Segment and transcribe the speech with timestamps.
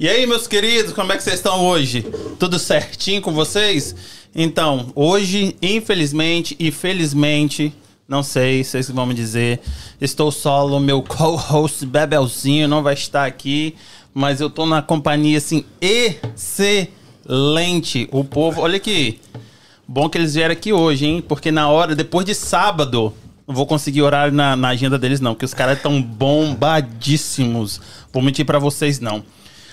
[0.00, 2.06] E aí, meus queridos, como é que vocês estão hoje?
[2.38, 3.94] Tudo certinho com vocês?
[4.34, 7.74] Então, hoje, infelizmente e felizmente,
[8.08, 9.60] não sei se vocês vão me dizer,
[10.00, 13.74] estou solo, meu co-host Bebelzinho não vai estar aqui,
[14.14, 16.88] mas eu tô na companhia, assim, excelente.
[18.10, 19.20] O povo, olha aqui,
[19.86, 21.20] bom que eles vieram aqui hoje, hein?
[21.20, 23.12] Porque na hora, depois de sábado,
[23.48, 27.80] não vou conseguir horário na, na agenda deles, não, porque os caras estão bombadíssimos.
[28.12, 29.24] Vou mentir pra vocês, não.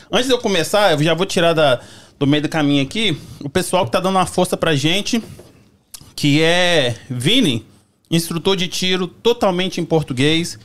[0.10, 1.82] Antes de eu começar, eu já vou tirar da,
[2.18, 5.22] do meio do caminho aqui o pessoal que tá dando uma força pra gente,
[6.16, 7.66] que é Vini,
[8.10, 10.58] instrutor de tiro totalmente em português.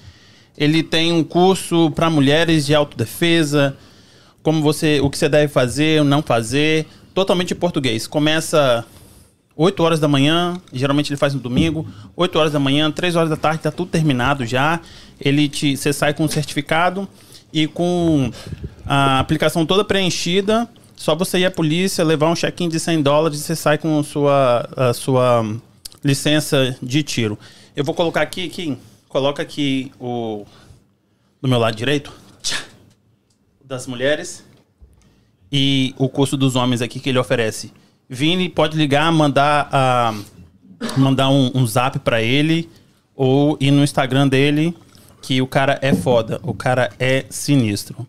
[0.57, 3.77] Ele tem um curso para mulheres de autodefesa,
[4.41, 8.07] como você, o que você deve fazer, não fazer, totalmente em português.
[8.07, 8.87] Começa
[9.63, 13.29] 8 horas da manhã, geralmente ele faz no domingo, 8 horas da manhã, 3 horas
[13.29, 14.81] da tarde, tá tudo terminado já.
[15.21, 17.07] Ele te, você sai com um certificado
[17.53, 18.31] e com
[18.87, 20.67] a aplicação toda preenchida.
[20.97, 24.03] Só você ir à polícia, levar um check-in de 100 dólares e você sai com
[24.03, 25.45] sua, a sua
[26.03, 27.39] licença de tiro.
[27.77, 28.79] Eu vou colocar aqui, Kim,
[29.11, 30.47] coloca aqui o
[31.39, 32.11] do meu lado direito,
[33.63, 34.43] das mulheres
[35.53, 37.71] e o curso dos homens aqui que ele oferece.
[38.13, 40.13] Vini pode ligar, mandar, ah,
[40.97, 42.69] mandar um, um zap pra ele
[43.15, 44.77] ou ir no Instagram dele
[45.23, 48.05] que o cara é foda, o cara é sinistro.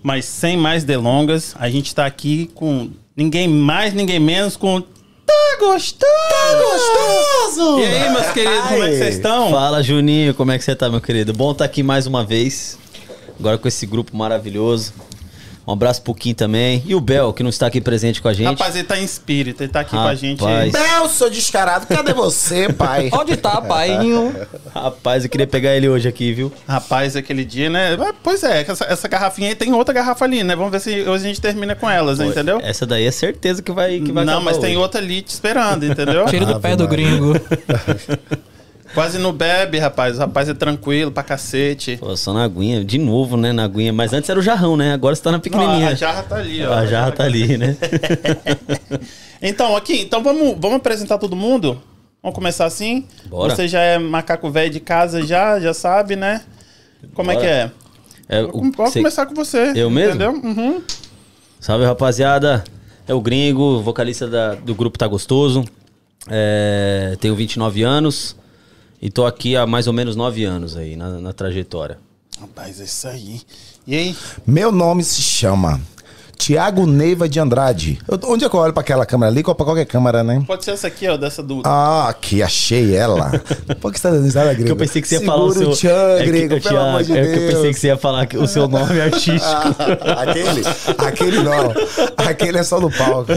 [0.00, 5.56] Mas sem mais delongas, a gente tá aqui com ninguém mais, ninguém menos com Tá
[5.58, 6.06] gostoso!
[6.06, 7.80] Tá gostoso!
[7.80, 9.50] E aí, meus queridos, como é que vocês estão?
[9.50, 11.32] Fala, Juninho, como é que você tá, meu querido?
[11.32, 12.78] Bom estar aqui mais uma vez.
[13.40, 14.92] Agora com esse grupo maravilhoso.
[15.66, 16.82] Um abraço pro Kim também.
[16.86, 18.46] E o Bel, que não está aqui presente com a gente.
[18.46, 20.20] Rapaz, ele tá em espírito, ele tá aqui com a Rapaz.
[20.20, 20.40] gente.
[20.70, 23.10] Bel, seu descarado, cadê você, pai?
[23.12, 23.90] Onde tá, pai?
[24.72, 26.52] Rapaz, eu queria pegar ele hoje aqui, viu?
[26.68, 27.96] Rapaz, aquele dia, né?
[28.22, 30.54] Pois é, essa, essa garrafinha aí tem outra garrafa ali, né?
[30.54, 32.26] Vamos ver se hoje a gente termina com elas, né?
[32.26, 32.60] entendeu?
[32.62, 34.76] Essa daí é certeza que vai, que vai Não, mas tem hoje.
[34.76, 36.26] outra ali te esperando, entendeu?
[36.26, 37.34] Tiro do pé do gringo.
[38.96, 40.16] Quase não bebe, rapaz.
[40.16, 41.98] O rapaz é tranquilo pra cacete.
[41.98, 43.52] Pô, só na aguinha, de novo, né?
[43.52, 43.92] Na aguinha.
[43.92, 44.94] Mas antes era o jarrão, né?
[44.94, 45.90] Agora você tá na Ó, pequenininha.
[45.90, 46.72] a jarra tá ali, ó.
[46.72, 47.76] A jarra tá ali, né?
[49.42, 51.80] Então, aqui, então vamos, vamos apresentar todo mundo?
[52.22, 53.04] Vamos começar assim?
[53.26, 53.54] Bora.
[53.54, 56.40] Você já é macaco velho de casa, já, já sabe, né?
[57.14, 57.46] Como é Bora.
[57.46, 57.70] que é?
[58.28, 59.72] É, o- Vamos cê- começar com você.
[59.76, 60.14] Eu mesmo?
[60.22, 60.32] Entendeu?
[60.42, 60.82] Uhum.
[61.60, 62.64] Salve, rapaziada.
[63.06, 65.64] É o Gringo, vocalista da- do grupo Tá Gostoso.
[66.28, 68.34] É, tenho 29 anos
[69.00, 71.98] e tô aqui há mais ou menos 9 anos aí na, na trajetória.
[72.40, 73.40] Rapaz, é isso aí.
[73.86, 74.16] E aí?
[74.46, 75.80] Meu nome se chama
[76.38, 77.98] Tiago Neiva de Andrade.
[78.06, 79.42] Eu- onde é que eu olho pra aquela câmera ali?
[79.44, 80.44] Ou pra qualquer câmera, né?
[80.46, 81.62] Pode ser essa aqui, ó, dessa do.
[81.64, 83.42] Ah, aqui, achei ela.
[83.80, 84.66] Por que você tá dando risada, Gringo?
[84.66, 85.70] Que eu pensei que você ia falar o seu.
[85.72, 87.26] tchan, é que- Gringo, é, pelo amor de Deus.
[87.26, 89.44] é que eu pensei que você ia falar que o seu nome é artístico.
[89.44, 90.62] Ah, aquele,
[90.98, 91.72] aquele não.
[92.16, 93.32] Aquele é só no palco.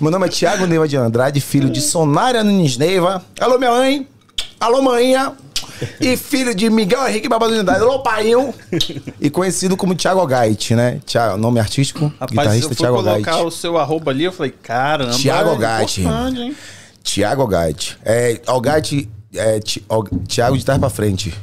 [0.00, 3.22] Meu nome é Tiago Neiva de Andrade, filho de Sonária Nunes Neiva.
[3.40, 4.06] Alô, minha mãe.
[4.60, 5.32] Alô, manhinha.
[6.00, 7.82] E filho de Miguel Henrique Babado de Andrade.
[7.82, 8.54] Alô, paiinho.
[9.20, 11.00] E conhecido como Thiago Gait, né?
[11.04, 13.46] Thiago, nome artístico, Rapaz, eu guitarrista fui Thiago colocar Gait.
[13.46, 15.12] o seu arroba ali, eu falei, caramba.
[15.12, 16.00] Thiago é
[16.40, 16.56] hein?
[17.02, 17.98] Thiago Algate.
[18.04, 19.60] É, Algate, é,
[20.28, 21.34] Thiago de trás pra frente.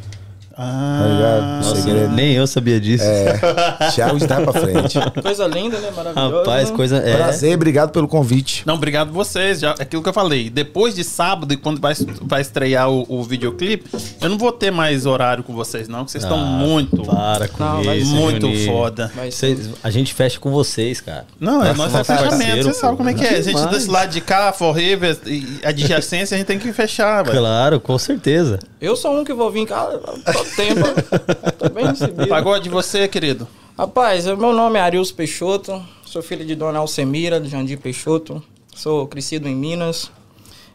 [0.56, 0.64] Tá?
[0.64, 2.14] Ah, Segredo.
[2.14, 3.04] Nem eu sabia disso.
[3.04, 5.00] É, Thiago de trás pra frente.
[5.22, 5.92] Coisa linda, né?
[5.96, 6.38] Maravilhosa.
[6.40, 6.98] Rapaz, coisa.
[6.98, 8.64] É, Prazer, obrigado pelo convite.
[8.66, 9.60] Não, obrigado vocês.
[9.60, 10.50] Já, aquilo que eu falei.
[10.50, 13.90] Depois de sábado, e quando vai, vai estrear o, o videoclipe,
[14.22, 17.48] eu não vou ter mais horário com vocês, não, porque vocês estão Ah, muito, Para
[17.48, 18.14] com Não, isso.
[18.14, 18.72] muito Juninho.
[18.72, 19.12] foda.
[19.30, 21.26] Vocês- a gente fecha com vocês, cara.
[21.40, 22.98] Não, é Nossa, nosso nosso fechamento, parceiro, você sabe pô.
[22.98, 23.38] como é que é.
[23.38, 27.24] A gente desse lado de cá, For River e adjacência, a gente tem que fechar,
[27.24, 27.38] velho.
[27.40, 28.60] Claro, com certeza.
[28.80, 29.88] Eu sou um que vou vir cá
[30.44, 30.82] todo tempo.
[31.58, 32.62] Tô bem recebido.
[32.62, 33.48] De você, querido.
[33.78, 35.82] Rapaz, o meu nome é Arilson Peixoto.
[36.06, 38.44] Sou filho de Dona Alcemira, de Jandir Peixoto.
[38.76, 40.12] Sou crescido em Minas.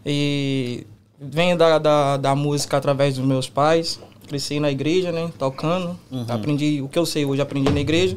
[0.04, 0.86] E
[1.20, 4.00] venho da, da, da música através dos meus pais.
[4.28, 5.30] Cresci na igreja, né?
[5.38, 5.96] Tocando.
[6.28, 8.16] Aprendi o que eu sei hoje, aprendi na igreja.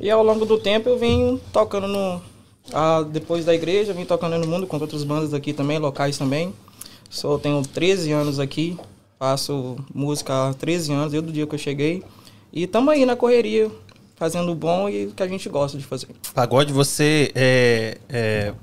[0.00, 2.20] E ao longo do tempo eu venho tocando no.
[2.72, 6.52] ah, depois da igreja, vim tocando no mundo com outras bandas aqui também, locais também.
[7.08, 8.76] Sou, tenho 13 anos aqui,
[9.18, 12.02] faço música há 13 anos, desde o dia que eu cheguei.
[12.52, 13.70] E estamos aí na correria,
[14.16, 16.08] fazendo o bom e o que a gente gosta de fazer.
[16.34, 18.54] Pagode, você é, é,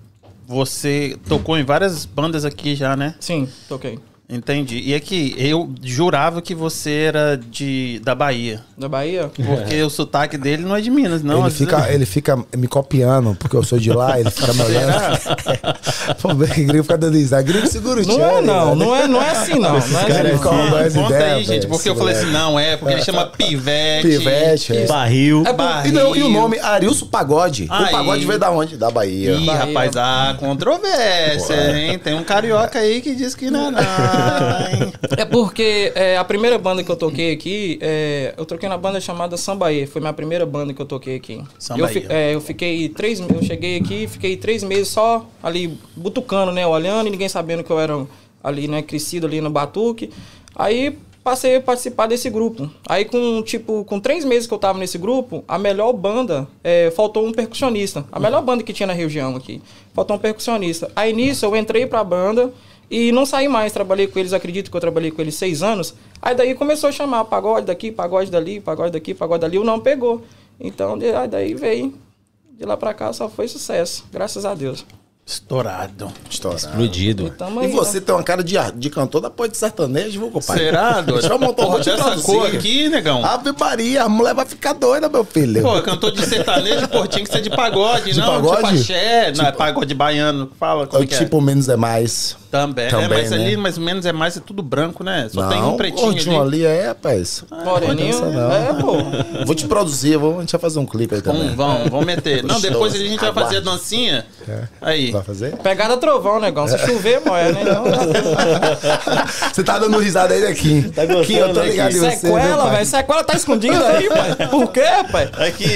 [0.48, 3.16] você tocou em várias bandas aqui já, né?
[3.20, 4.00] Sim, toquei.
[4.30, 4.80] Entendi.
[4.84, 8.62] E aqui, eu jurava que você era de, da Bahia.
[8.78, 9.30] Da Bahia?
[9.36, 11.36] Porque o sotaque dele não é de Minas, não.
[11.36, 14.62] ele, vezes- fica, ele fica me copiando, porque eu sou de lá, ele fica me
[14.64, 14.94] olhando.
[16.22, 17.44] Pô, gringo fica dando risada.
[17.44, 18.86] Gringo segura o Não é não, né?
[18.86, 19.78] não é, não é assim não.
[19.80, 22.58] não é cara assim, é Conta ideia, aí, gente, porque eu esse falei assim, não,
[22.60, 24.08] é, porque ele chama Pivete.
[24.08, 24.86] Pivete, é.
[24.88, 25.44] Barril.
[25.46, 27.68] É por- e, não, e o nome Arilson Pagode.
[27.70, 27.86] Aí.
[27.86, 28.78] O pagode veio da onde?
[28.78, 29.34] Da Bahia.
[29.34, 29.66] Ih, Bahia.
[29.66, 32.00] rapaz, há controvérsia, hein?
[32.00, 34.13] Tem um carioca aí que diz que não é não?
[35.18, 39.00] É porque é, a primeira banda que eu toquei aqui, é, eu toquei na banda
[39.00, 39.86] chamada Sambaê.
[39.86, 41.44] Foi minha primeira banda que eu toquei aqui.
[41.60, 41.98] Sambaê.
[41.98, 46.52] Eu, é, eu fiquei três meses, eu cheguei aqui, fiquei três meses só ali butucando,
[46.52, 46.66] né?
[46.66, 48.06] Olhando e ninguém sabendo que eu era
[48.44, 48.82] ali, né?
[48.82, 50.10] Crescido ali no Batuque.
[50.56, 52.70] Aí passei a participar desse grupo.
[52.88, 56.92] Aí com, tipo, com três meses que eu tava nesse grupo, a melhor banda, é,
[56.92, 58.06] faltou um percussionista.
[58.12, 59.62] A melhor banda que tinha na região aqui.
[59.94, 60.92] Faltou um percussionista.
[60.96, 62.52] Aí nisso eu entrei pra banda
[62.96, 63.74] e não saí mais.
[63.74, 65.94] Trabalhei com eles, acredito que eu trabalhei com eles seis anos.
[66.22, 69.58] Aí daí começou a chamar pagode daqui, pagode dali, pagode daqui, pagode dali.
[69.58, 70.22] O não pegou.
[70.60, 71.94] Então de- aí daí veio.
[72.52, 74.06] De lá pra cá só foi sucesso.
[74.12, 74.86] Graças a Deus.
[75.26, 76.12] Estourado.
[76.30, 76.60] Estourado.
[76.60, 77.28] Explodido.
[77.28, 78.06] E tamo E você né?
[78.06, 80.66] tem uma cara de, de cantor da porra de sertanejo, viu, compadre?
[80.66, 81.14] Será, doido?
[81.14, 82.90] Deixa eu montar um dessa cor aqui.
[82.90, 83.24] negão.
[83.24, 85.62] Ave Maria, a mulher vai ficar doida, meu filho.
[85.62, 88.28] Pô, cantor de sertanejo, pô, tinha que ser de pagode, De não?
[88.28, 88.56] pagode?
[88.64, 90.52] Tipo axé, não, é pagode baiano.
[90.60, 92.36] Fala como o que tipo menos é mais.
[92.40, 92.44] é.
[92.54, 92.88] Também.
[92.88, 93.38] também, é, mas né?
[93.38, 95.28] ali, mais menos, é mais, é tudo branco, né?
[95.32, 96.68] Só tem um pretinho gordinho ali.
[96.68, 97.44] ali é, rapaz.
[97.50, 98.22] Moreninho.
[98.22, 98.52] Não, não.
[98.52, 99.44] É, pô.
[99.44, 101.56] Vou te produzir, vou, a gente vai fazer um clipe aí também.
[101.56, 102.44] Vamos, vamos, vamos meter.
[102.44, 104.26] Não, depois a gente vai fazer a dancinha.
[104.48, 104.68] É.
[104.82, 105.13] Aí.
[105.14, 105.56] Vai fazer?
[105.58, 106.68] Pegada trovão, negão.
[106.68, 107.62] Se chover, moia, né?
[107.62, 107.84] Então,
[109.54, 110.90] Você tá dando risada aí daqui.
[110.90, 112.86] Tá gostando, Aqui, eu tô né, ligado sequela, velho.
[112.86, 114.48] Sequela tá escondida aí, pai.
[114.50, 114.82] Por quê,
[115.12, 115.30] pai?
[115.48, 115.68] Aqui,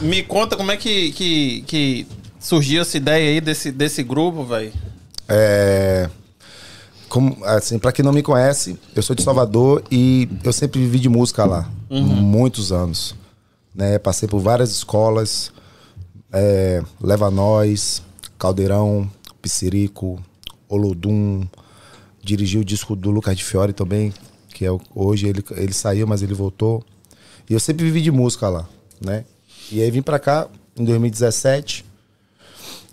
[0.00, 2.06] me conta como é que, que, que
[2.38, 4.72] surgiu essa ideia aí desse, desse grupo, velho.
[5.28, 6.08] É,
[7.08, 11.00] como, assim, para quem não me conhece, eu sou de Salvador e eu sempre vivi
[11.00, 13.16] de música lá, muitos anos.
[13.74, 13.98] Né?
[13.98, 15.52] Passei por várias escolas,
[16.32, 18.02] é, Leva Nós,
[18.42, 19.08] Caldeirão,
[19.40, 20.20] Pissirico,
[20.68, 21.46] Olodum,
[22.20, 24.12] dirigi o disco do Lucas de Fiore também,
[24.48, 26.84] que é o- hoje ele, ele saiu, mas ele voltou.
[27.48, 28.68] E eu sempre vivi de música lá,
[29.00, 29.24] né?
[29.70, 31.84] E aí vim pra cá em 2017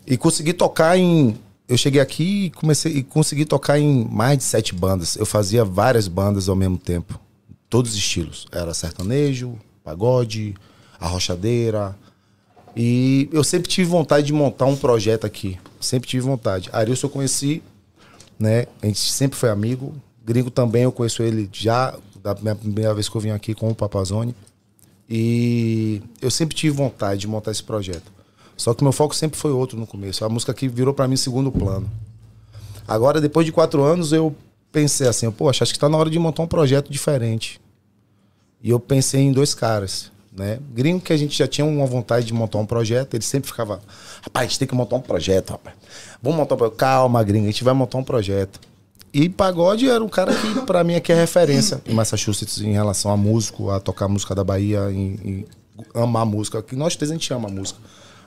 [0.05, 1.35] e consegui tocar em.
[1.67, 5.15] Eu cheguei aqui e comecei e consegui tocar em mais de sete bandas.
[5.15, 7.19] Eu fazia várias bandas ao mesmo tempo.
[7.67, 8.45] Todos os estilos.
[8.51, 10.53] Era sertanejo, pagode,
[10.99, 11.97] arrochadeira.
[12.75, 15.57] E eu sempre tive vontade de montar um projeto aqui.
[15.79, 16.69] Sempre tive vontade.
[16.71, 17.63] Arilson eu conheci,
[18.37, 18.67] né?
[18.81, 19.93] A gente sempre foi amigo.
[20.23, 23.69] Gringo também, eu conheço ele já da minha primeira vez que eu vim aqui com
[23.69, 24.35] o Papazone.
[25.09, 28.11] E eu sempre tive vontade de montar esse projeto.
[28.55, 30.23] Só que meu foco sempre foi outro no começo.
[30.23, 31.89] A música que virou pra mim segundo plano.
[32.87, 34.35] Agora, depois de quatro anos, eu
[34.71, 37.59] pensei assim, poxa, acho que tá na hora de montar um projeto diferente.
[38.61, 40.59] E eu pensei em dois caras, né?
[40.73, 43.81] Gringo que a gente já tinha uma vontade de montar um projeto, ele sempre ficava,
[44.21, 45.75] rapaz, a gente tem que montar um projeto, rapaz.
[46.21, 46.77] Vamos montar um projeto.
[46.77, 48.59] Calma, gringo, a gente vai montar um projeto.
[49.13, 53.11] E Pagode era um cara que, pra mim, aqui é referência em Massachusetts em relação
[53.11, 55.45] a músico, a tocar música da Bahia, em, em
[55.95, 56.61] amar música.
[56.61, 57.79] Que nós três a gente ama a música.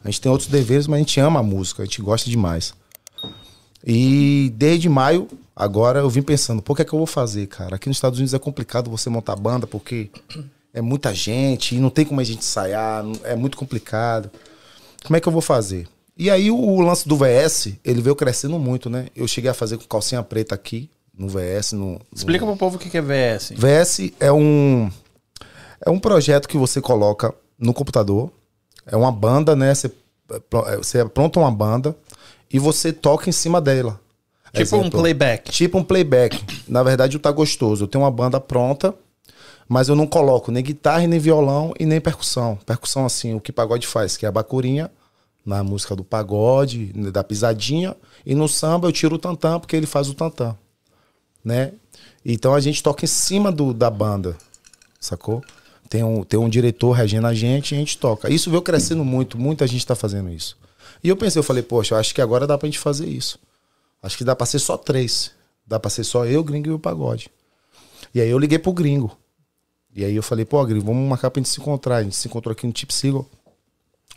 [0.03, 2.75] A gente tem outros deveres, mas a gente ama a música, a gente gosta demais.
[3.87, 7.47] E desde maio, agora eu vim pensando, pô, o que é que eu vou fazer,
[7.47, 7.77] cara?
[7.77, 10.11] Aqui nos Estados Unidos é complicado você montar banda, porque
[10.73, 14.31] é muita gente, e não tem como a gente ensaiar, é muito complicado.
[15.05, 15.89] Como é que eu vou fazer?
[16.17, 19.07] E aí o, lance do VS, ele veio crescendo muito, né?
[19.17, 22.77] Eu cheguei a fazer com calcinha preta aqui, no VS, no, no Explica pro povo
[22.77, 23.53] o que é VS.
[23.57, 24.91] VS é um
[25.85, 28.31] é um projeto que você coloca no computador.
[28.87, 29.75] É uma banda, né?
[29.75, 29.91] Você,
[30.79, 31.97] você apronta uma banda
[32.53, 34.01] e você toca em cima dela.
[34.53, 35.51] Tipo um Exemplo, playback.
[35.51, 36.45] Tipo um playback.
[36.69, 37.85] Na verdade, o Tá Gostoso.
[37.85, 38.95] Eu tenho uma banda pronta,
[39.69, 42.57] mas eu não coloco nem guitarra, nem violão e nem percussão.
[42.67, 44.91] Percussão, assim, o que pagode faz, que é a bacurinha,
[45.45, 49.87] na música do pagode, da pisadinha, e no samba eu tiro o tantã, porque ele
[49.87, 50.57] faz o tantã.
[51.45, 51.73] Né?
[52.25, 54.37] Então a gente toca em cima do, da banda,
[55.01, 55.43] sacou?
[55.89, 58.33] Tem um, tem um diretor regendo a gente e a gente toca.
[58.33, 60.57] Isso veio crescendo muito, muita gente tá fazendo isso.
[61.03, 63.39] E eu pensei, eu falei, poxa, eu acho que agora dá pra gente fazer isso.
[64.03, 65.33] Acho que dá pra ser só três.
[65.67, 67.29] Dá pra ser só eu, gringo e o pagode.
[68.15, 69.17] E aí eu liguei pro gringo.
[69.95, 71.97] E aí eu falei, pô, gringo, vamos marcar pra gente se encontrar.
[71.97, 73.29] A gente se encontrou aqui no Tip Seagull.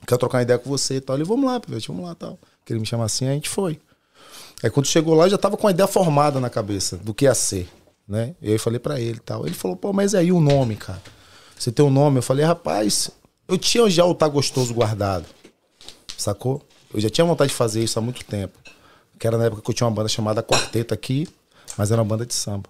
[0.07, 1.15] Quero trocar uma ideia com você e tal.
[1.15, 2.39] Ele, vamos lá, Pivete, vamos lá e tal.
[2.63, 3.79] Que ele me chama assim, a gente foi.
[4.63, 7.35] Aí quando chegou lá, já tava com a ideia formada na cabeça do que ia
[7.35, 7.67] ser,
[8.07, 8.35] né?
[8.41, 9.45] E aí eu falei pra ele e tal.
[9.45, 11.01] Ele falou, pô, mas aí o nome, cara?
[11.57, 12.19] Você tem o um nome?
[12.19, 13.11] Eu falei, rapaz,
[13.47, 15.25] eu tinha já o Tá Gostoso guardado,
[16.17, 16.61] sacou?
[16.93, 18.57] Eu já tinha vontade de fazer isso há muito tempo.
[19.19, 21.27] Que era na época que eu tinha uma banda chamada Quarteto aqui.
[21.77, 22.69] Mas era uma banda de samba.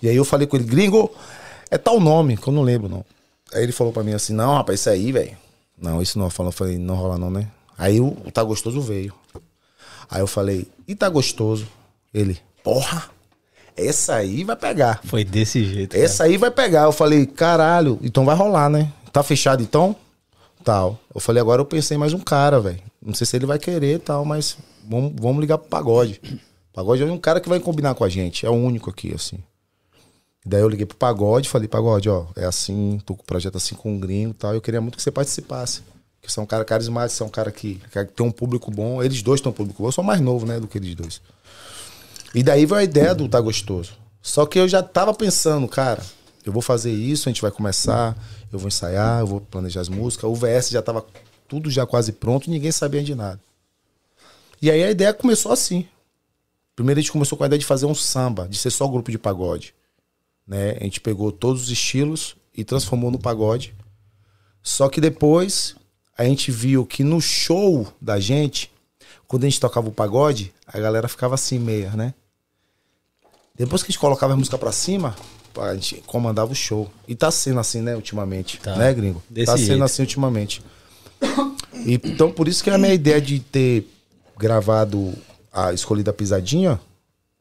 [0.00, 1.10] E aí eu falei com ele, gringo,
[1.74, 3.04] é tal nome, que eu não lembro, não.
[3.52, 5.36] Aí ele falou pra mim assim, não, rapaz, isso aí, velho.
[5.76, 6.26] Não, isso não.
[6.26, 7.48] Eu falei, não rola não, né?
[7.76, 9.12] Aí o, o Tá Gostoso veio.
[10.08, 11.66] Aí eu falei, e Tá Gostoso?
[12.12, 13.10] Ele, porra,
[13.76, 15.00] essa aí vai pegar.
[15.04, 15.96] Foi desse jeito.
[15.96, 16.84] Essa aí vai pegar.
[16.84, 18.92] Eu falei, caralho, então vai rolar, né?
[19.12, 19.96] Tá fechado então?
[20.62, 20.96] Tal.
[21.12, 22.80] Eu falei, agora eu pensei em mais um cara, velho.
[23.02, 24.56] Não sei se ele vai querer e tal, mas
[24.88, 26.20] vamos, vamos ligar pro pagode.
[26.72, 28.46] Pagode é um cara que vai combinar com a gente.
[28.46, 29.38] É o único aqui, assim.
[30.44, 33.74] Daí eu liguei pro Pagode, falei, Pagode, ó, é assim, tô com o projeto assim
[33.74, 34.54] com um gringo e tal.
[34.54, 35.82] Eu queria muito que você participasse.
[36.20, 39.02] Que é um cara carismático, é um cara que, que tem um público bom.
[39.02, 39.88] Eles dois têm um público bom.
[39.88, 41.20] Eu sou mais novo, né, do que eles dois.
[42.34, 43.92] E daí veio a ideia do Tá Gostoso.
[44.20, 46.02] Só que eu já tava pensando, cara,
[46.44, 48.16] eu vou fazer isso, a gente vai começar,
[48.52, 50.28] eu vou ensaiar, eu vou planejar as músicas.
[50.30, 51.04] O VS já tava
[51.46, 53.40] tudo já quase pronto, ninguém sabia de nada.
[54.60, 55.86] E aí a ideia começou assim.
[56.74, 59.10] Primeiro a gente começou com a ideia de fazer um samba, de ser só grupo
[59.10, 59.74] de pagode.
[60.46, 60.76] Né?
[60.80, 63.74] A gente pegou todos os estilos e transformou no pagode.
[64.62, 65.76] Só que depois
[66.16, 68.70] a gente viu que no show da gente,
[69.26, 72.14] quando a gente tocava o pagode, a galera ficava assim meia, né?
[73.56, 75.14] Depois que a gente colocava a música pra cima,
[75.56, 76.90] a gente comandava o show.
[77.06, 78.58] E tá sendo assim, né, ultimamente.
[78.58, 78.74] Tá.
[78.76, 79.22] Né, gringo?
[79.30, 79.84] Desse tá sendo jeito.
[79.84, 80.62] assim ultimamente.
[81.86, 83.86] E, então, por isso que a minha ideia de ter
[84.36, 85.12] gravado
[85.52, 86.80] a escolhida pisadinha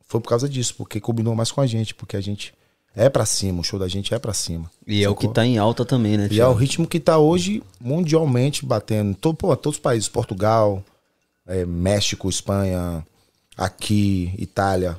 [0.08, 2.54] foi por causa disso, porque combinou mais com a gente, porque a gente
[2.96, 4.70] é pra cima, o show da gente é pra cima.
[4.86, 5.34] E é o que sacou?
[5.34, 6.28] tá em alta também, né?
[6.32, 9.16] E é o ritmo que tá hoje mundialmente batendo.
[9.16, 10.84] Todo, pô, todos os países, Portugal,
[11.48, 13.06] é, México, Espanha,
[13.58, 14.98] aqui, Itália,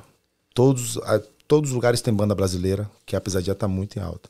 [0.53, 4.29] todos, a- todos os lugares tem banda brasileira, que a pisadinha tá muito em alta.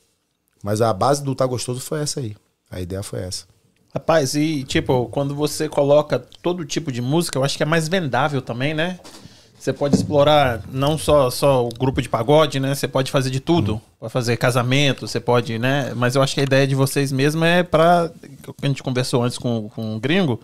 [0.64, 2.36] Mas a base do Tá Gostoso foi essa aí.
[2.72, 3.46] A ideia foi essa.
[3.94, 7.88] Rapaz, e tipo, quando você coloca todo tipo de música, eu acho que é mais
[7.88, 9.00] vendável também, né?
[9.58, 12.76] Você pode explorar não só, só o grupo de pagode, né?
[12.76, 13.82] Você pode fazer de tudo.
[14.00, 15.92] Pode fazer casamento, você pode, né?
[15.96, 18.12] Mas eu acho que a ideia de vocês mesmo é pra.
[18.62, 20.40] A gente conversou antes com, com o gringo.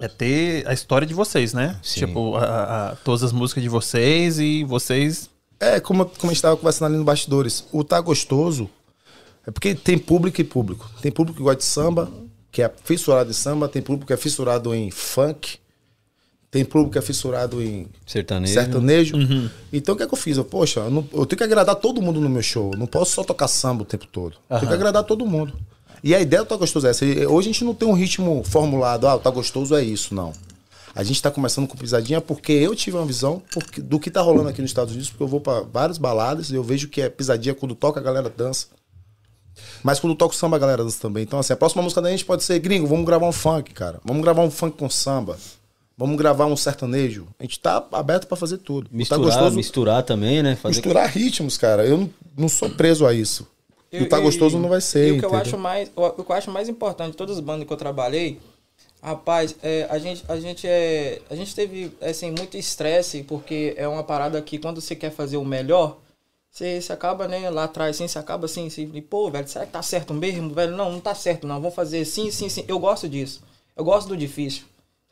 [0.00, 1.76] É ter a história de vocês, né?
[1.80, 2.06] Sim.
[2.06, 5.30] Tipo, a- a- a- todas as músicas de vocês e vocês.
[5.60, 8.68] É, como, como a gente estava conversando ali no bastidores, o Tá Gostoso
[9.46, 10.90] é porque tem público e público.
[11.00, 12.10] Tem público que gosta de samba,
[12.50, 15.58] que é fissurado em samba, tem público que é fissurado em funk,
[16.54, 18.54] tem público que é fissurado em Sertanejo.
[18.54, 19.16] sertanejo.
[19.72, 20.36] Então o que é que eu fiz?
[20.36, 22.70] Eu, poxa, eu, não- eu tenho que agradar todo mundo no meu show.
[22.72, 24.36] Eu não posso só tocar samba o tempo todo.
[24.48, 25.52] Eu Tenho que agradar todo mundo.
[26.02, 27.04] E a ideia do Tá Gostoso é essa.
[27.04, 30.32] Hoje a gente não tem um ritmo formulado, ah, o Tá Gostoso é isso, não.
[30.94, 34.20] A gente tá começando com pisadinha porque eu tive uma visão porque- do que tá
[34.20, 37.00] rolando aqui nos Estados Unidos, porque eu vou para várias baladas e eu vejo que
[37.02, 38.66] é pisadinha quando toca a galera dança.
[39.82, 41.24] Mas quando toca o samba a galera dança também.
[41.24, 44.00] Então assim, a próxima música da gente pode ser gringo, vamos gravar um funk, cara.
[44.04, 45.36] Vamos gravar um funk com samba.
[45.96, 47.28] Vamos gravar um sertanejo.
[47.38, 48.90] A gente tá aberto pra fazer tudo.
[48.92, 50.56] O Misturar, tá gostoso misturar também, né?
[50.56, 50.76] Fazer...
[50.76, 51.86] misturar ritmos, cara.
[51.86, 53.46] Eu não, não sou preso a isso.
[53.92, 55.08] E o tá E- gostoso não vai ser.
[55.08, 57.36] E o que eu acho mais, o o que eu acho mais importante de todas
[57.36, 58.40] as bandas que eu trabalhei,
[59.00, 63.86] rapaz, é, a gente a gente é, a gente teve assim muito estresse porque é
[63.86, 65.98] uma parada que quando você quer fazer o melhor,
[66.50, 69.72] você, você acaba, né, lá atrás, assim, você acaba assim, assim, pô, velho, será que
[69.72, 70.76] tá certo mesmo, velho?
[70.76, 71.60] Não, não tá certo, não.
[71.60, 72.64] Vamos fazer sim, sim, sim.
[72.66, 73.42] Eu gosto disso.
[73.76, 74.64] Eu gosto do difícil.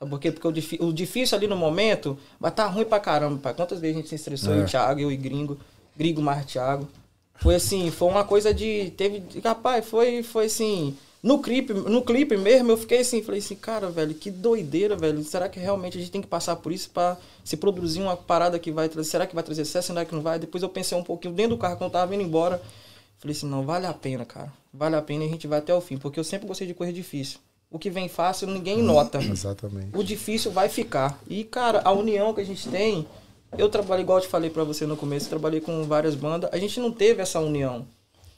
[0.03, 0.33] Sabe por quê?
[0.33, 0.49] Porque
[0.81, 3.55] o, o difícil ali no momento vai tá ruim pra caramba, pai.
[3.55, 4.59] Quantas vezes a gente se estressou, É.
[4.59, 5.57] eu, Thiago, eu e Gringo,
[5.97, 6.89] Gringo mais Thiago.
[7.37, 8.93] Foi assim, foi uma coisa de.
[8.97, 9.23] Teve.
[9.45, 10.97] Rapaz, foi, foi assim.
[11.23, 15.23] No clipe, no clipe mesmo, eu fiquei assim, falei assim, cara, velho, que doideira, velho.
[15.23, 18.59] Será que realmente a gente tem que passar por isso pra se produzir uma parada
[18.59, 19.09] que vai trazer.
[19.09, 19.87] Será que vai trazer sucesso?
[19.87, 20.41] Será que não vai?
[20.41, 22.61] Depois eu pensei um pouquinho dentro do carro quando eu tava vindo embora.
[23.21, 24.53] Falei assim, não, vale a pena, cara.
[24.75, 25.97] Vale a pena e a gente vai até o fim.
[25.97, 27.39] Porque eu sempre gostei de coisa difícil.
[27.73, 29.19] O que vem fácil, ninguém nota.
[29.19, 29.97] Exatamente.
[29.97, 31.19] O difícil vai ficar.
[31.27, 33.07] E, cara, a união que a gente tem.
[33.57, 36.51] Eu trabalhei, igual eu te falei pra você no começo, trabalhei com várias bandas.
[36.53, 37.87] A gente não teve essa união.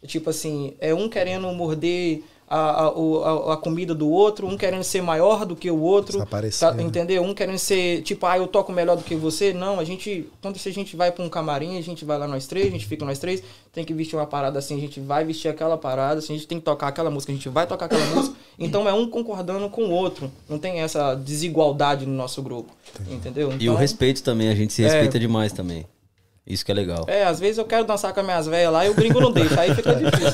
[0.06, 2.22] Tipo assim, é um querendo morder
[2.54, 6.12] a, a, a, a comida do outro, um querendo ser maior do que o outro.
[6.12, 6.82] Desaparecer, né?
[6.82, 7.22] entendeu?
[7.22, 9.52] Um querendo ser, tipo, ah, eu toco melhor do que você.
[9.52, 12.28] Não, a gente, quando se a gente vai pra um camarim, a gente vai lá
[12.28, 13.42] nós três, a gente fica nós três,
[13.72, 16.46] tem que vestir uma parada assim, a gente vai vestir aquela parada, se a gente
[16.46, 18.36] tem que tocar aquela música, a gente vai tocar aquela música.
[18.56, 20.30] Então é um concordando com o outro.
[20.48, 22.72] Não tem essa desigualdade no nosso grupo.
[23.10, 23.50] Entendeu?
[23.50, 24.86] E o Então- respeito também, a gente se É.
[24.86, 25.84] respeita demais também.
[26.46, 27.04] Isso que é legal.
[27.08, 29.32] É, às vezes eu quero dançar com as minhas velhas lá e o gringo não
[29.32, 30.30] deixa, aí fica difícil.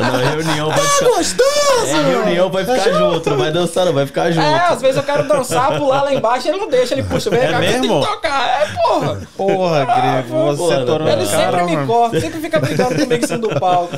[0.00, 1.04] Na reunião vai ficar.
[1.06, 1.86] Gostoso!
[1.88, 4.46] É, reunião vai ficar junto, não vai dançar, não, vai ficar junto.
[4.46, 7.40] É, às vezes eu quero dançar, pular lá embaixo, ele não deixa, ele puxa, vem
[7.40, 8.00] É cá tem mesmo?
[8.00, 8.48] que tocar.
[8.48, 9.20] É, porra.
[9.36, 13.38] Porra, Grego, você porra, tornou Ele sempre me corta, sempre fica brigando comigo em cima
[13.38, 13.96] do palco.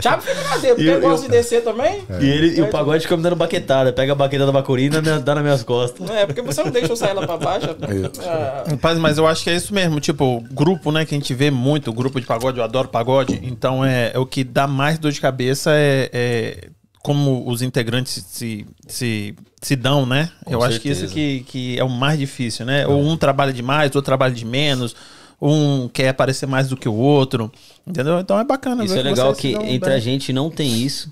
[0.00, 2.04] Thiago fica na dele, porque eu- eu gosto de descer também.
[2.20, 3.92] E, ele, e o pagode fica me dando baquetada.
[3.92, 6.08] Pega a baqueta da bacurina e dá nas minhas costas.
[6.10, 7.66] É, porque você não deixa eu sair lá pra baixo.
[7.70, 9.98] É, Rapaz, mas eu acho acho que é isso mesmo.
[10.00, 13.40] Tipo, grupo, né, que a gente vê muito, grupo de pagode, eu adoro pagode.
[13.42, 16.68] Então, é, é o que dá mais dor de cabeça é, é
[17.02, 20.30] como os integrantes se, se, se dão, né?
[20.44, 21.14] Com eu acho que isso certeza.
[21.14, 22.86] que, que é o mais difícil, né?
[22.86, 24.94] Ou um trabalha demais, outro trabalha de menos.
[25.40, 27.50] Um quer aparecer mais do que o outro.
[27.86, 28.20] Entendeu?
[28.20, 28.84] Então é bacana.
[28.84, 29.96] Isso é legal que entre bem.
[29.96, 31.10] a gente não tem isso.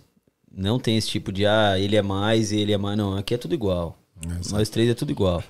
[0.55, 2.99] Não tem esse tipo de, ah, ele é mais, ele é mais.
[2.99, 3.97] Não, aqui é tudo igual.
[4.51, 5.43] Nós três é tudo igual.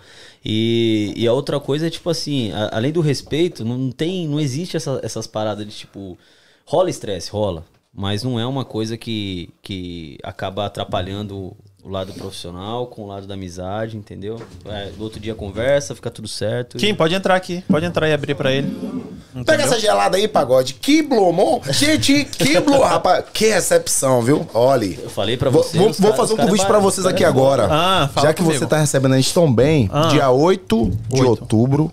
[0.44, 4.38] E, e a outra coisa é, tipo assim, a- além do respeito, não tem, não
[4.40, 6.18] existe essa- essas paradas de, tipo,
[6.64, 7.64] rola estresse, rola.
[7.92, 11.56] Mas não é uma coisa que, que acaba atrapalhando
[11.88, 14.40] o lado profissional com o lado da amizade, entendeu?
[14.66, 16.76] É, no outro dia conversa, fica tudo certo.
[16.76, 17.64] Kim, pode entrar aqui.
[17.68, 18.68] Pode entrar e abrir pra ele.
[18.68, 19.66] Pega Entendeu?
[19.66, 20.74] essa gelada aí, pagode.
[20.74, 21.60] Que blomon.
[21.70, 22.82] Gente, que blomon.
[22.84, 24.46] Rapaz, que recepção, viu?
[24.52, 24.98] Olhe.
[25.02, 25.78] Eu falei pra Vou, você.
[25.78, 27.68] vou- vou fazer um convite pra param, vocês aqui caras agora.
[27.70, 28.58] Ah, fala Já que comigo.
[28.58, 30.08] você tá recebendo a gente tão bem, Ah.
[30.08, 31.92] dia 8 de outubro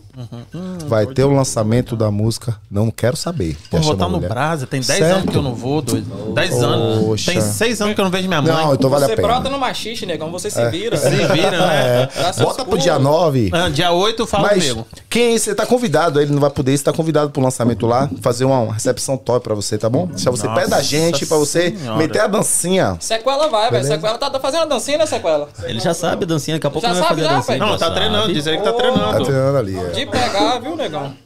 [0.88, 3.57] vai ter o lançamento da música Não Quero Saber.
[3.72, 4.19] Vou estar a no.
[4.19, 4.65] Brasa.
[4.67, 5.17] Tem 10 Certo.
[5.19, 6.34] anos que eu não vou, doido.
[6.34, 7.05] 10 anos.
[7.05, 7.31] Poxa.
[7.31, 8.51] Tem 6 anos que eu não vejo minha mãe.
[8.53, 9.27] Não, então vale você a pena.
[9.27, 10.31] brota no machixe, negão.
[10.31, 10.98] Você se vira.
[10.98, 12.10] Se vira, né?
[12.34, 13.50] Seus Bota pro dia 9.
[13.53, 14.88] Ah, dia 8, fala Mas comigo.
[15.10, 18.45] quem você tá convidado, ele não vai poder, você tá convidado pro lançamento lá, fazer
[18.45, 20.07] uma recepção top pra você, tá bom?
[20.07, 21.98] Deixa você Nossa pé da gente pra você Senhora.
[21.98, 22.98] meter a dancinha.
[23.00, 23.86] Sequela vai, velho.
[23.86, 25.50] Sequela tá, tá fazendo a dancinha, né, Sequela?
[25.63, 27.38] Ele já sabe a dancinha, daqui a pouco Já ele vai sabe fazer a já,
[27.39, 27.57] dancinha.
[27.60, 27.69] pai?
[27.69, 28.34] Não, tá treinando.
[28.34, 29.25] Diz aí que tá Tá treinando.
[29.25, 29.75] treinando ali.
[29.77, 30.04] é.
[30.05, 31.13] De pegar, viu, negão?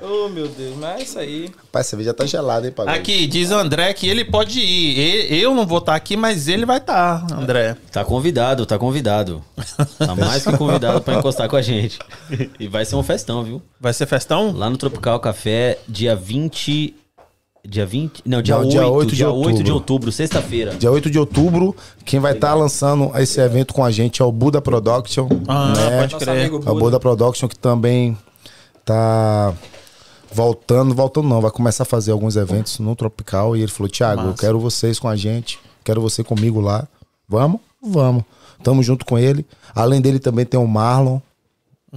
[0.00, 0.76] oh, meu Deus.
[0.76, 1.50] Mas é isso aí.
[1.66, 2.98] Rapaz, você vê, já tá gelado, hein, pagode?
[2.98, 4.98] Aqui, diz André que ele pode ir.
[5.32, 7.76] E- Eu não vou estar aqui, mas ele vai estar, André.
[7.90, 9.44] Tá convidado, tá convidado.
[9.98, 11.98] Tá mais que convidado pra encostar com a gente.
[12.58, 13.62] E vai ser um festão, viu?
[13.80, 14.52] Vai ser festão?
[14.52, 16.94] Lá no Tropical Café, dia 20.
[17.66, 18.22] Dia 20?
[18.26, 19.74] Não, dia, Não, 8, dia dia 8 8 de de outubro.
[19.74, 20.74] outubro, sexta-feira.
[20.74, 24.30] Dia 8 de outubro, quem vai estar lançando esse evento com a gente é o
[24.30, 25.28] Buda Production.
[25.48, 26.00] Ah, né?
[26.00, 26.40] pode crer.
[26.40, 27.00] amigo É o Buda.
[27.00, 28.16] Production que também
[28.84, 29.54] tá
[30.32, 34.22] voltando, voltando não, vai começar a fazer alguns eventos no Tropical e ele falou: "Thiago,
[34.28, 36.86] eu quero vocês com a gente, quero você comigo lá.
[37.26, 37.60] Vamos?
[37.82, 38.24] Vamos.
[38.62, 39.46] Tamo junto com ele.
[39.74, 41.18] Além dele também tem o Marlon,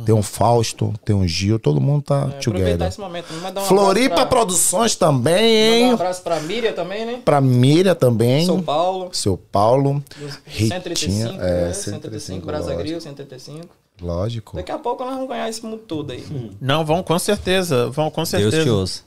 [0.06, 2.88] tem o Fausto, tem o Gil, todo mundo tá É, aproveitar together.
[2.88, 3.26] esse momento.
[3.34, 5.91] Um Floripa pra, Produções também, mandar um hein?
[5.93, 7.21] abraço pra Miriam também, né?
[7.26, 8.45] Pra Miriam também.
[8.45, 9.10] São Paulo.
[9.12, 10.04] Seu Paulo.
[10.48, 11.41] 135, Ritinha.
[11.43, 12.84] é, É, 135, 135, Brasa lógico.
[12.84, 13.67] Grill, 135.
[14.02, 14.56] Lógico.
[14.56, 16.24] Daqui a pouco nós vamos ganhar esse mundo todo aí.
[16.62, 17.89] Não, vão com certeza.
[17.89, 18.52] Vão com certeza.
[18.52, 19.02] Deus te ouça.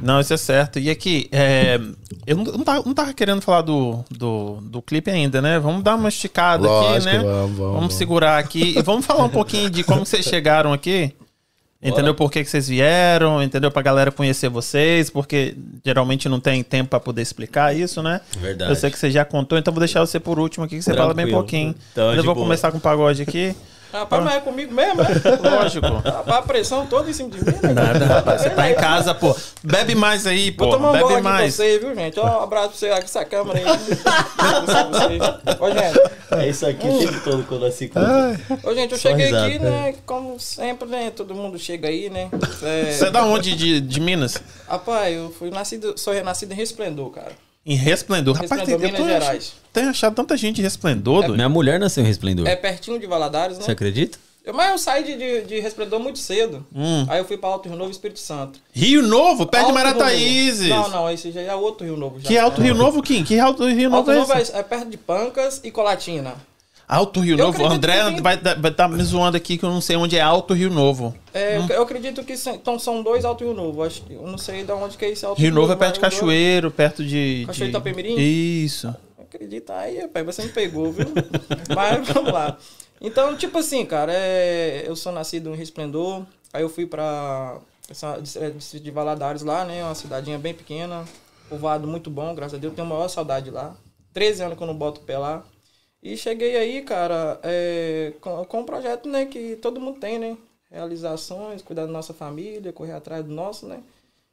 [0.00, 0.78] Não, isso é certo.
[0.78, 1.78] E aqui, é,
[2.26, 5.58] eu não, não, tava, não tava querendo falar do, do, do clipe ainda, né?
[5.58, 7.22] Vamos dar uma esticada Lógico, aqui, né?
[7.22, 7.94] vamos, vamos, vamos.
[7.94, 11.14] segurar aqui e vamos falar um pouquinho de como vocês chegaram aqui.
[11.82, 12.14] Entendeu?
[12.14, 13.70] Por que, que vocês vieram, entendeu?
[13.70, 18.22] Pra galera conhecer vocês, porque geralmente não tem tempo pra poder explicar isso, né?
[18.38, 18.70] Verdade.
[18.72, 20.94] Eu sei que você já contou, então vou deixar você por último aqui, que você
[20.94, 21.40] fala bem Tranquilo.
[21.42, 21.74] pouquinho.
[21.92, 22.46] Então, eu vou boa.
[22.46, 23.54] começar com o pagode aqui.
[24.00, 25.08] Rapaz, mas é comigo mesmo, né?
[25.42, 25.86] Lógico.
[25.86, 27.72] Rapaz, a pressão toda em cima de mim, né?
[27.72, 28.42] Nada, rapaz.
[28.42, 29.34] Você tá em casa, pô.
[29.62, 30.64] Bebe mais aí, pô.
[30.64, 31.54] Vou tomar um Bebe aqui pra mais.
[31.54, 32.18] você, viu, gente?
[32.18, 33.64] Ó, um abraço pra você aqui, essa câmera aí.
[35.60, 36.00] Ô, gente,
[36.32, 38.38] É isso aqui o tempo todo quando encontramos.
[38.64, 39.46] ô, gente, eu Só cheguei risada.
[39.46, 39.94] aqui, né?
[40.04, 41.10] Como sempre, né?
[41.14, 42.28] Todo mundo chega aí, né?
[42.62, 44.42] É, Você é da onde de, de Minas?
[44.68, 47.32] Rapaz, eu fui nascido, sou renascido em Resplendor, cara.
[47.66, 48.34] Em Resplendor.
[48.34, 49.52] Rapaz, Resplendor, tem, Minas ach- Gerais.
[49.72, 51.34] tenho achado tanta gente de Resplendor, doido.
[51.34, 52.46] Minha mulher nasceu em Resplendor.
[52.46, 53.64] É pertinho de Valadares, né?
[53.64, 54.18] Você acredita?
[54.44, 56.66] Eu- mas eu saí de, de, de Resplendor muito cedo.
[56.74, 57.06] Hum.
[57.08, 58.58] Aí eu fui pra Alto Rio Novo, Espírito Santo.
[58.74, 59.72] Rio Novo, perto de.
[59.72, 60.68] Marataízes.
[60.68, 62.20] Não, não, esse já é outro Rio Novo.
[62.20, 62.28] Já.
[62.28, 63.24] Que Alto Rio Novo, Kim?
[63.24, 66.34] Que Alto Rio Novo Alto é Novo é, é perto de Pancas e Colatina.
[66.86, 67.62] Alto Rio Eu Novo.
[67.62, 70.20] O André que vai estar tá me zoando aqui que eu não sei onde é
[70.20, 71.14] Alto Rio Novo.
[71.32, 73.82] É, eu- eu acredito que são, então são dois Alto Rio Novo.
[73.82, 76.00] Acho, eu não sei de onde que é esse Alto Rio Novo é perto de
[76.00, 77.44] mas eu- Cachoeiro, perto de...
[77.46, 77.78] Cachoeiro de...
[77.78, 78.16] Itapemirim?
[78.18, 78.94] Isso.
[79.20, 81.06] Acredita aí, rapaz, você me pegou, viu?
[81.74, 82.56] Mas vamos lá.
[83.00, 87.58] Então, tipo assim, cara, é, eu sou nascido em Resplendor, aí eu fui pra
[87.90, 89.82] essa, é, distrito de Valadares lá, né?
[89.82, 91.04] Uma cidadinha bem pequena,
[91.48, 93.74] povoado muito bom, graças a Deus, tenho a maior saudade lá.
[94.12, 95.42] 13 anos que eu não boto o pé lá.
[96.04, 100.36] E cheguei aí, cara, é, com, com um projeto, né, que todo mundo tem, né?
[100.70, 103.80] Realizações, cuidar da nossa família, correr atrás do nosso, né?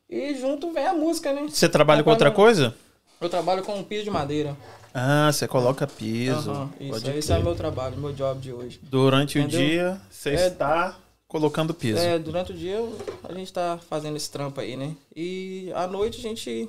[0.09, 1.47] E junto vem a música, né?
[1.47, 2.75] Você trabalha com outra coisa?
[3.21, 4.57] Eu trabalho com um piso de madeira.
[4.93, 6.51] Ah, você coloca piso.
[6.51, 7.37] Aham, isso, esse crer.
[7.37, 8.77] é o meu trabalho, meu job de hoje.
[8.83, 9.59] Durante Entendeu?
[9.59, 11.99] o dia, você É- está colocando piso.
[11.99, 12.79] É, durante o dia
[13.23, 14.93] a gente tá fazendo esse trampo aí, né?
[15.15, 16.67] E à noite a gente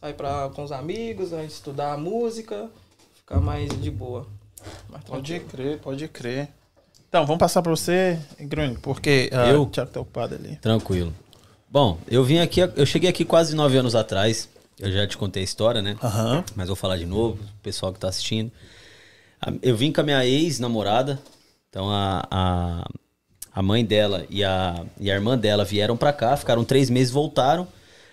[0.00, 2.70] sai pra, com os amigos, a gente estudar a música,
[3.24, 4.26] ficar mais de boa.
[4.88, 6.48] Mais Pode crer, pode crer.
[7.08, 9.62] Então, vamos passar pra você, Grun, porque ah, Eu?
[9.62, 10.56] o Thiago tá ocupado ali.
[10.56, 11.12] Tranquilo.
[11.70, 14.48] Bom, eu vim aqui, eu cheguei aqui quase nove anos atrás.
[14.78, 15.96] Eu já te contei a história, né?
[16.02, 16.44] Aham.
[16.54, 18.50] Mas vou falar de novo, o pessoal que tá assistindo.
[19.62, 21.20] Eu vim com a minha ex-namorada.
[21.70, 22.88] Então a, a,
[23.52, 27.12] a mãe dela e a, e a irmã dela vieram pra cá, ficaram três meses,
[27.12, 27.66] voltaram.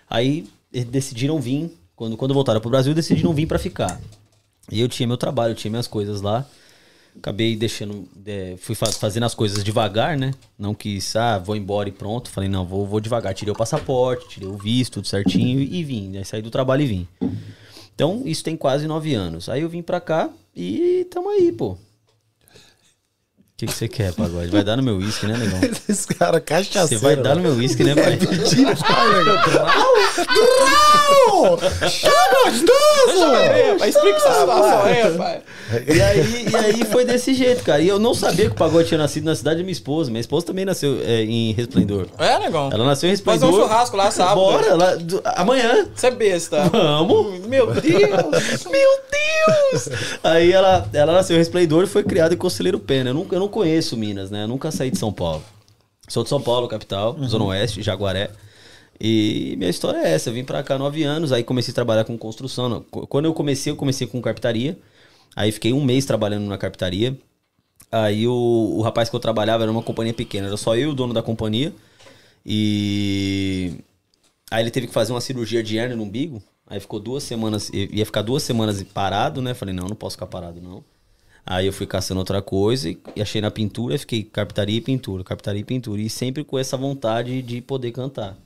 [0.09, 1.75] Aí eles decidiram vir.
[1.95, 3.99] Quando, quando voltaram pro Brasil, decidiram vir pra ficar.
[4.71, 6.45] E eu tinha meu trabalho, eu tinha minhas coisas lá.
[7.17, 8.07] Acabei deixando.
[8.25, 10.33] é, fui fa- fazendo as coisas devagar, né?
[10.57, 12.29] Não quis, ah, vou embora e pronto.
[12.29, 13.33] Falei, não, vou, vou devagar.
[13.33, 16.07] Tirei o passaporte, tirei o visto, tudo certinho e, vim.
[16.09, 16.23] Né?
[16.23, 17.07] Saí do trabalho e vim.
[17.93, 19.49] Então, isso tem quase nove anos.
[19.49, 21.77] Aí eu vim pra cá e tamo aí, pô.
[23.61, 24.47] O que que você quer, pagode?
[24.49, 25.59] Vai dar no meu uísque, né, negão?
[25.87, 27.03] Esse cara Você cachaceiro.
[27.03, 28.17] vai dar no meu uísque, né, pai?
[30.27, 31.57] Não!
[31.57, 31.69] Tá
[32.43, 33.35] gostoso!
[33.35, 35.41] É, pai, explica essa situação aí, pai.
[35.87, 37.81] E aí, e aí foi desse jeito, cara.
[37.81, 40.09] E eu não sabia que o pagode tinha nascido na cidade da minha esposa.
[40.09, 42.07] Minha esposa também nasceu é, em Resplendor.
[42.17, 42.69] É, negão.
[42.73, 43.59] Ela nasceu em Fazer Resplendor.
[43.59, 44.35] um churrasco lá sábado.
[44.35, 45.87] Bora, lá, do- amanhã.
[45.95, 46.63] Você é besta.
[46.69, 47.45] Vamos.
[47.45, 48.65] Meu Deus.
[48.69, 49.89] Meu Deus!
[50.23, 53.11] Aí ela, ela nasceu em Resplendor e foi criada em Conselheiro Pena.
[53.11, 54.43] Eu não, eu não conheço Minas, né?
[54.43, 55.43] Eu nunca saí de São Paulo.
[56.07, 58.31] Sou de São Paulo, capital, Zona Oeste, Jaguaré.
[58.99, 60.29] E minha história é essa.
[60.29, 62.83] Eu vim pra cá há nove anos, aí comecei a trabalhar com construção.
[63.09, 64.77] Quando eu comecei, eu comecei com carpintaria.
[65.35, 67.17] Aí fiquei um mês trabalhando na carpintaria.
[67.91, 68.33] Aí o,
[68.77, 71.13] o rapaz que eu trabalhava era uma companhia pequena, era só eu e o dono
[71.13, 71.73] da companhia.
[72.45, 73.73] E
[74.49, 76.41] aí ele teve que fazer uma cirurgia de hernia no umbigo.
[76.67, 79.53] Aí ficou duas semanas, ia ficar duas semanas parado, né?
[79.53, 80.83] Falei, não, não posso ficar parado, não.
[81.45, 85.61] Aí eu fui caçando outra coisa e, achei na pintura, fiquei carpintaria e pintura, carpintaria
[85.61, 86.01] e pintura.
[86.01, 88.37] E sempre com essa vontade de poder cantar.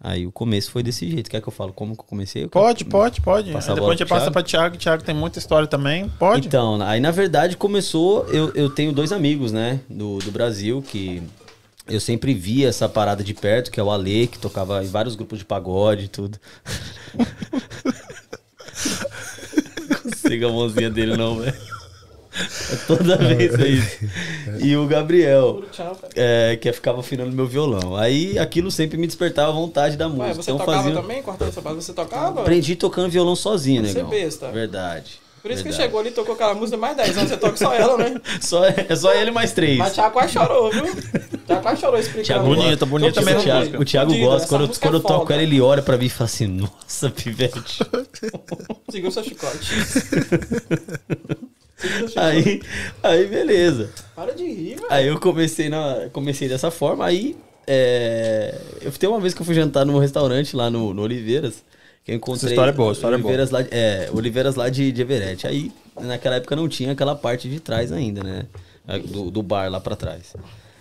[0.00, 1.30] Aí o começo foi desse jeito.
[1.30, 2.44] Quer que eu falo como que eu comecei?
[2.44, 3.48] Eu Pode, pode, pode.
[3.48, 4.76] Aí bola depois a gente passa pra Thiago.
[4.76, 6.08] Thiago tem muita história também.
[6.18, 6.46] Pode.
[6.46, 8.26] Então, aí na verdade começou.
[8.28, 11.22] Eu, eu tenho dois amigos, né, do, do Brasil, que
[11.88, 15.14] eu sempre via essa parada de perto, que é o Ale, que tocava em vários
[15.14, 16.38] grupos de pagode e tudo.
[19.88, 21.75] Não consigo a mãozinha dele, não, velho.
[22.72, 23.98] É Toda vez é isso.
[24.60, 25.62] E o Gabriel,
[26.14, 27.96] é, que ficava afinando meu violão.
[27.96, 30.26] Aí aquilo sempre me despertava a vontade da música.
[30.28, 31.00] Ué, você então tocava fazia.
[31.00, 31.22] também?
[31.22, 32.40] Cortando essa base, você tocava?
[32.42, 33.88] Aprendi tocando violão sozinho, né?
[33.88, 34.50] Você é besta.
[34.50, 35.18] Verdade.
[35.42, 35.84] Por isso que verdade.
[35.86, 38.20] chegou ali e tocou aquela música mais 10 anos, você toca só ela, né?
[38.42, 39.78] Só, é só ele mais três.
[39.78, 40.84] Mas Thiago quase chorou, viu?
[41.46, 42.24] Thiago quase chorou explicando.
[42.26, 43.42] Thiago Bonita, bonita O mesmo.
[43.42, 45.34] Thiago, o Thiago Fudida, gosta, quando, eu- música quando eu é toco foda.
[45.34, 47.78] ela, ele olha pra mim e fala assim: Nossa, pivete.
[48.90, 49.70] Seguiu seu chicote.
[52.16, 52.62] Aí,
[53.02, 53.90] aí, beleza.
[54.14, 54.86] Para de rir, velho.
[54.88, 57.04] Aí eu comecei, na, comecei dessa forma.
[57.04, 57.36] Aí,
[57.66, 61.62] é, eu tenho uma vez que eu fui jantar num restaurante lá no, no Oliveiras.
[62.04, 62.46] Que eu encontrei.
[62.46, 63.28] Essa história é boa, história é boa.
[63.28, 65.46] Oliveiras Lá, é, Oliveiras lá de, de Everett.
[65.46, 68.46] Aí, naquela época não tinha aquela parte de trás ainda, né?
[69.06, 70.34] Do, do bar lá pra trás.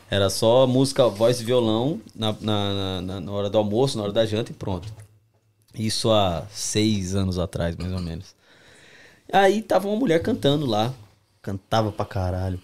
[0.09, 4.13] Era só música, voz e violão na, na, na, na hora do almoço, na hora
[4.13, 4.87] da janta e pronto.
[5.73, 8.35] Isso há seis anos atrás, mais ou menos.
[9.31, 10.93] Aí tava uma mulher cantando lá.
[11.41, 12.59] Cantava pra caralho.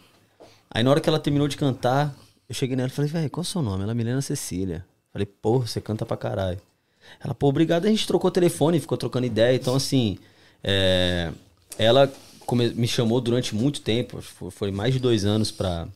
[0.70, 2.16] Aí na hora que ela terminou de cantar,
[2.48, 3.84] eu cheguei nela e falei, velho, qual é o seu nome?
[3.84, 4.86] Ela Milena Cecília.
[5.12, 6.60] Falei, pô, você canta pra caralho.
[7.24, 9.56] Ela, pô, obrigado, a gente trocou telefone, ficou trocando ideia.
[9.56, 10.18] Então, assim,
[10.64, 11.32] é,
[11.78, 12.12] ela
[12.76, 15.88] me chamou durante muito tempo, foi mais de dois anos pra,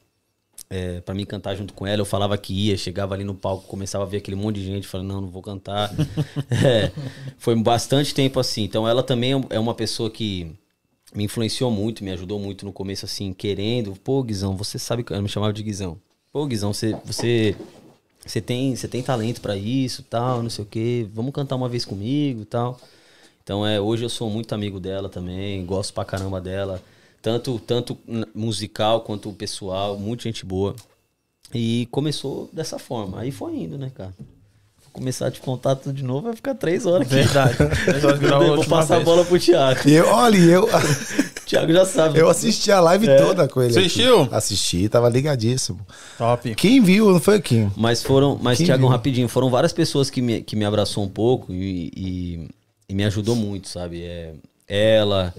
[0.70, 2.02] é, pra mim cantar junto com ela.
[2.02, 4.88] Eu falava que ia, chegava ali no palco, começava a ver aquele monte de gente,
[4.88, 5.92] falando, não, não vou cantar.
[6.50, 6.92] É,
[7.38, 8.64] foi bastante tempo assim.
[8.64, 10.52] Então ela também é é uma pessoa que
[11.14, 13.94] me influenciou muito, me ajudou muito no começo, assim, querendo.
[14.04, 15.98] Pô, Guizão, você sabe que ela me chamava de Guizão.
[16.32, 17.56] Pô, Guizão, você, você,
[18.26, 21.08] você tem, você tem talento pra isso, tal, não sei o quê.
[21.14, 22.80] Vamos cantar uma vez comigo, tal.
[23.44, 26.82] Então é, hoje eu sou muito amigo dela também, gosto pra caramba dela,
[27.26, 27.98] tanto tanto
[28.36, 30.76] musical quanto pessoal, muita gente boa.
[31.52, 33.20] E começou dessa forma.
[33.22, 34.14] Aí foi indo, né, cara?
[34.20, 37.16] Vou começar a te contar tudo de novo, vai ficar três horas aqui.
[37.16, 37.56] Verdade.
[37.86, 39.10] Três horas virar a Vou passar a vez.
[39.10, 39.90] bola pro Thiago.
[39.90, 40.66] Eu, olha, e eu,
[41.46, 42.20] O Thiago já sabe.
[42.20, 43.72] eu assisti a live toda com ele.
[43.72, 43.80] aqui.
[43.80, 44.28] Assistiu?
[44.32, 45.80] Assisti, tava ligadíssimo.
[46.20, 46.54] Top.
[46.56, 47.68] Quem viu, não foi aqui?
[47.76, 48.90] Mas foram, mas Quem Thiago, viu?
[48.90, 52.48] rapidinho, foram várias pessoas que me, que me abraçou um pouco e, e,
[52.90, 54.04] e me ajudou muito, sabe?
[54.04, 54.34] É,
[54.68, 55.34] ela,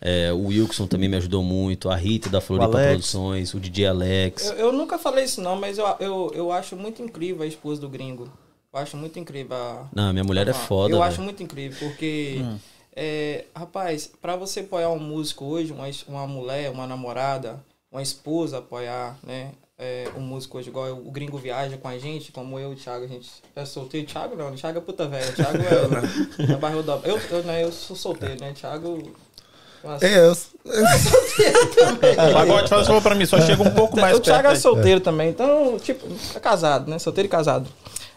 [0.00, 2.88] é, o Wilson também me ajudou muito, a Rita da Floripa Alex.
[2.90, 4.46] Produções, o DJ Alex.
[4.50, 7.80] Eu, eu nunca falei isso não, mas eu, eu, eu acho muito incrível a esposa
[7.80, 8.30] do gringo.
[8.72, 9.88] Eu acho muito incrível a...
[9.92, 11.10] Não, minha mulher é foda, Eu velho.
[11.10, 12.40] acho muito incrível, porque...
[12.94, 17.58] é, rapaz, pra você apoiar um músico hoje, uma, uma mulher, uma namorada,
[17.90, 19.52] uma esposa apoiar, né?
[19.80, 22.76] É, um músico hoje, igual o gringo viaja com a gente, como eu e o
[22.76, 24.08] Thiago, a gente é solteiro.
[24.08, 25.30] Thiago não, o Thiago é puta velha.
[25.30, 26.96] O Thiago é, é barril da...
[27.04, 28.52] Eu, eu, né, eu sou solteiro, né?
[28.52, 29.12] Thiago...
[29.84, 30.36] Nossa, É, eu,
[32.32, 34.56] Pagode, faz favor pra mim, só chega um pouco mais o Thiago perto.
[34.56, 36.98] é solteiro também, então, tipo, é casado, né?
[36.98, 37.68] Solteiro e casado.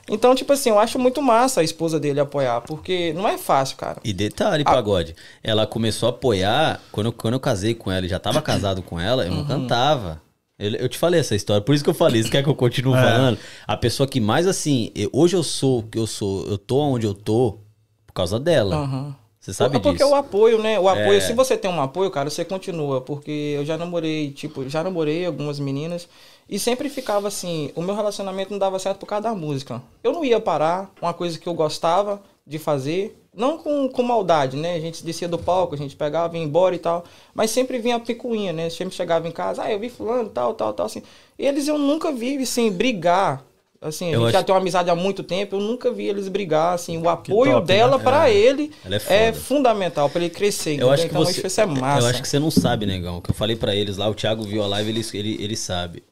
[0.10, 3.78] Então, tipo assim, eu acho muito massa a esposa dele apoiar, porque não é fácil,
[3.78, 3.98] cara.
[4.04, 5.16] E detalhe, pagode.
[5.44, 6.82] Ela começou a apoiar.
[6.92, 9.46] Quando eu, quando eu casei com ela e já tava casado com ela, eu não
[9.46, 10.22] cantava.
[10.60, 12.22] Eu, eu te falei essa história, por isso que eu falei.
[12.22, 13.38] Você quer que eu continue falando?
[13.66, 14.92] A pessoa que mais assim.
[14.96, 17.60] eu- hoje eu sou o que eu sou, eu tô onde eu tô
[18.08, 18.76] por causa dela.
[18.76, 19.16] Aham.
[19.42, 20.10] Você sabe é porque disso.
[20.12, 20.80] o apoio, né?
[20.80, 21.20] O apoio, É.
[21.20, 23.02] se você tem um apoio, cara, você continua.
[23.02, 26.08] Porque eu já namorei, tipo, já namorei algumas meninas
[26.48, 29.82] e sempre ficava assim, o meu relacionamento não dava certo por causa da música.
[30.04, 34.58] Eu não ia parar, uma coisa que eu gostava de fazer, não com, com maldade,
[34.58, 34.76] né?
[34.76, 37.96] A gente descia do palco, a gente pegava, ia embora e tal, mas sempre vinha
[37.96, 38.70] a picuinha, né?
[38.70, 41.02] Sempre chegava em casa, ah, eu vi fulano, tal, tal, tal, assim.
[41.40, 43.44] Eles eu nunca vi, assim, brigar.
[43.84, 46.06] Assim, a Eu gente acho- já tem uma amizade há muito tempo, eu nunca vi
[46.08, 48.04] eles brigar, assim, o apoio top, dela né?
[48.04, 50.80] pra ele Ela é é, fundamental pra ele crescer.
[50.80, 51.48] Eu acho que então, você.
[51.48, 52.06] isso é massa.
[52.06, 53.18] Eu acho que você não sabe, negão.
[53.18, 55.56] O que eu falei pra eles lá, o Thiago viu a live, ele, ele, ele
[55.58, 56.04] sabe.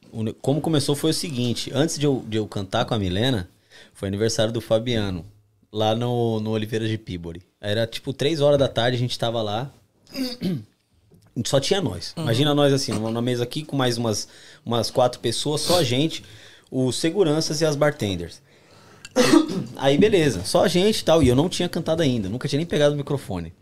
[0.42, 3.48] Como começou foi o seguinte: antes de eu, de eu cantar com a Milena,
[3.94, 5.24] foi aniversário do Fabiano,
[5.72, 7.40] lá no, no Oliveira de Pibori.
[7.60, 9.70] Era tipo 3 horas da tarde, a gente tava lá.
[11.46, 12.12] Só tinha nós.
[12.16, 14.26] Imagina nós assim, numa mesa aqui com mais umas,
[14.66, 16.24] umas quatro pessoas, só a gente,
[16.70, 18.40] os seguranças e as bartenders.
[19.76, 21.22] Aí beleza, só a gente e tal.
[21.22, 23.52] E eu não tinha cantado ainda, nunca tinha nem pegado o microfone.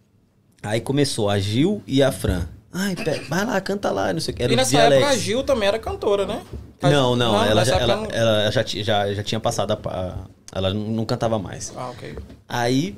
[0.62, 2.46] Aí começou a Gil e a Fran.
[2.72, 4.42] Ai, pe- vai lá, canta lá, não sei o que.
[4.42, 5.12] Era E nessa época Alex.
[5.12, 6.42] a Gil também era cantora, né?
[6.82, 10.14] Não, não, ela, nessa já, ela, não- ela já, já, já tinha passado a.
[10.52, 11.72] Ela não não cantava mais.
[11.76, 12.16] Ah, ok.
[12.48, 12.94] Aí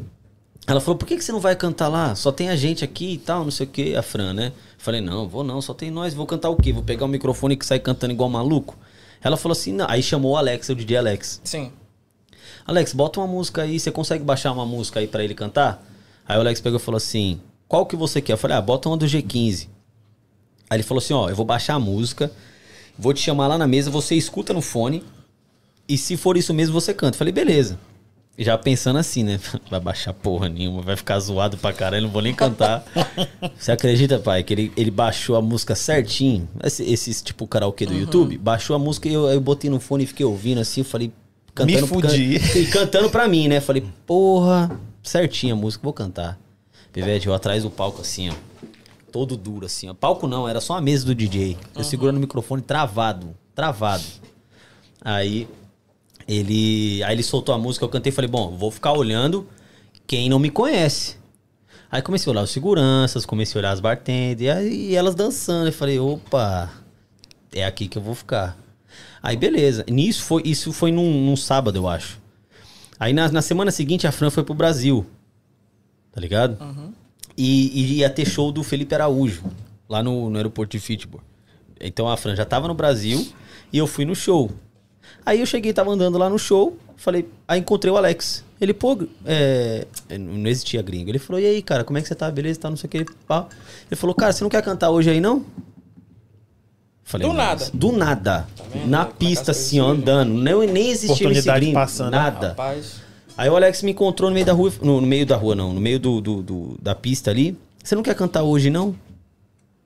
[0.66, 2.14] ela falou: por que, que você não vai cantar lá?
[2.14, 4.52] Só tem a gente aqui e tal, não sei o que, a Fran, né?
[4.78, 6.72] Falei: não, vou não, só tem nós, vou cantar o quê?
[6.72, 8.76] Vou pegar o microfone e sair cantando igual maluco?
[9.22, 9.86] Ela falou assim: não.
[9.88, 11.40] Aí chamou o Alex, o DJ Alex.
[11.44, 11.72] Sim.
[12.66, 15.84] Alex, bota uma música aí, você consegue baixar uma música aí pra ele cantar?
[16.26, 18.34] Aí o Alex pegou e falou assim: qual que você quer?
[18.34, 19.68] Eu falei: ah, bota uma do G15.
[20.68, 22.30] Aí ele falou assim: ó, eu vou baixar a música,
[22.98, 25.04] vou te chamar lá na mesa, você escuta no fone,
[25.88, 27.14] e se for isso mesmo, você canta.
[27.14, 27.78] Eu falei: beleza.
[28.42, 29.38] Já pensando assim, né?
[29.70, 32.82] Vai baixar porra nenhuma, vai ficar zoado pra caralho, não vou nem cantar.
[33.54, 36.48] Você acredita, pai, que ele, ele baixou a música certinho?
[36.64, 38.38] Esse, esse tipo karaokê do YouTube?
[38.38, 41.12] Baixou a música e eu, eu botei no fone e fiquei ouvindo assim, falei.
[41.66, 42.38] Me fudi.
[42.40, 43.60] can- e cantando pra mim, né?
[43.60, 44.70] Falei, porra,
[45.02, 46.38] certinha a música, vou cantar.
[46.92, 48.34] Pivete, eu atrás do palco assim, ó.
[49.12, 49.92] Todo duro assim, ó.
[49.94, 51.58] Palco não, era só a mesa do DJ.
[51.76, 54.04] Eu segurando o microfone travado, travado.
[55.04, 55.46] Aí
[56.30, 59.48] ele, aí ele soltou a música, eu cantei e falei, bom, vou ficar olhando
[60.06, 61.16] quem não me conhece.
[61.90, 65.66] Aí comecei a olhar os seguranças, comecei a olhar as bartenders, e aí elas dançando.
[65.66, 66.70] Eu falei, opa,
[67.52, 68.56] é aqui que eu vou ficar.
[69.20, 69.84] Aí beleza.
[69.90, 72.20] Nisso foi, isso foi num, num sábado, eu acho.
[72.98, 75.04] Aí na, na semana seguinte a Fran foi pro Brasil.
[76.12, 76.58] Tá ligado?
[77.36, 79.42] E, e ia ter show do Felipe Araújo,
[79.88, 81.24] lá no, no aeroporto de Fitchburg.
[81.80, 83.26] Então a Fran já tava no Brasil
[83.72, 84.48] e eu fui no show.
[85.30, 88.44] Aí eu cheguei, tava andando lá no show, falei, aí encontrei o Alex.
[88.60, 89.86] Ele, pô, é,
[90.18, 91.08] não existia gringo.
[91.08, 92.28] Ele falou, e aí, cara, como é que você tá?
[92.28, 93.06] Beleza, tá, não sei o que.
[93.28, 93.46] Pá.
[93.88, 95.44] Ele falou, cara, você não quer cantar hoje aí, não?
[97.04, 97.70] Falei, Do nada.
[97.72, 98.48] Do nada.
[98.72, 98.88] vendo?
[98.88, 100.32] Na é pista, assim, ó, andando.
[100.34, 101.74] Nem, nem existia esse gringo.
[101.74, 102.16] passando, né?
[102.18, 102.48] Nada.
[102.48, 102.96] Rapaz.
[103.36, 105.72] Aí o Alex me encontrou no meio da rua, no, no meio da rua não,
[105.72, 107.56] no meio do, do- do- da pista ali.
[107.84, 108.96] Você não quer cantar hoje não?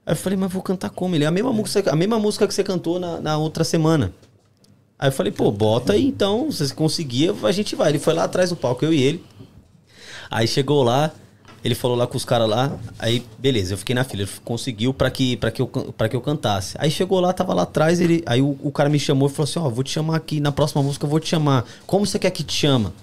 [0.06, 1.14] Aí eu falei, mas vou cantar como?
[1.14, 4.10] Ele é a mesma música, a mesma música que você cantou na, na outra semana.
[5.04, 7.90] Aí eu falei, pô, bota aí então, se você conseguir, a gente vai.
[7.90, 9.22] Ele foi lá atrás do palco, eu e ele.
[10.30, 11.10] Aí chegou lá,
[11.62, 14.94] ele falou lá com os caras lá, aí beleza, eu fiquei na fila, ele conseguiu
[14.94, 16.74] pra que, pra que, eu, pra que eu cantasse.
[16.80, 19.44] Aí chegou lá, tava lá atrás, ele, aí o, o cara me chamou e falou
[19.44, 21.66] assim, ó, vou te chamar aqui, na próxima música eu vou te chamar.
[21.86, 22.94] Como você quer que te chama?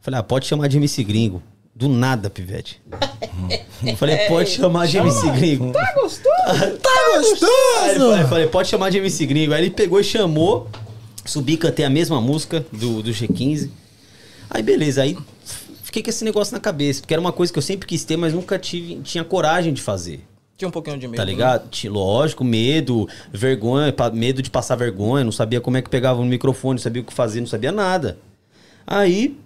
[0.00, 1.42] Falei, ah, pode chamar de MC Gringo.
[1.74, 2.80] Do nada, pivete.
[3.98, 5.72] Falei, pode chamar de MC Gringo.
[5.72, 6.30] Tá gostoso?
[6.80, 8.28] Tá ele falou- aí gostoso?
[8.28, 9.52] falei, pode chamar de MC Gringo.
[9.52, 10.68] Aí ele pegou e chamou,
[11.24, 13.70] subi, cantei a mesma música do, do G15.
[14.48, 15.16] Aí beleza, aí
[15.82, 18.16] fiquei com esse negócio na cabeça, porque era uma coisa que eu sempre quis ter,
[18.16, 20.24] mas nunca tive, tinha coragem de fazer.
[20.56, 21.16] Tinha um pouquinho de medo.
[21.16, 21.68] Tá ligado?
[21.70, 26.26] Tinha, lógico, medo, vergonha, medo de passar vergonha, não sabia como é que pegava no
[26.26, 28.18] microfone, não sabia o que fazer, não sabia nada.
[28.86, 29.38] Aí,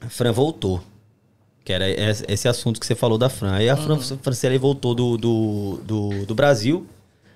[0.00, 0.82] a Fran voltou.
[1.64, 1.84] Que era
[2.32, 3.52] esse assunto que você falou da Fran.
[3.52, 6.86] Aí a Fran, a Franciele voltou do, do, do, do Brasil.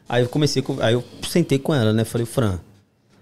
[0.09, 2.05] Aí eu comecei, com- aí eu sentei com ela, né?
[2.05, 2.61] Falei, Fran,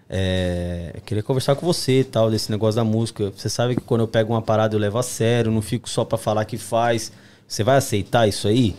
[0.08, 3.30] é, eu queria conversar com você e tal, desse negócio da música.
[3.30, 6.04] Você sabe que quando eu pego uma parada eu levo a sério, não fico só
[6.04, 7.12] pra falar que faz.
[7.46, 8.74] Você vai aceitar isso aí?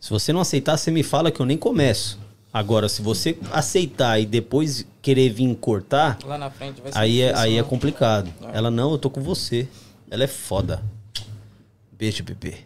[0.00, 2.18] Se você não aceitar, você me fala que eu nem começo.
[2.52, 7.20] Agora, se você aceitar e depois querer vir cortar, Lá na frente vai ser aí
[7.20, 7.68] é, aí é né?
[7.68, 8.32] complicado.
[8.52, 9.66] Ela, não, eu tô com você.
[10.10, 10.82] Ela é foda.
[11.92, 12.58] Beijo, bebê.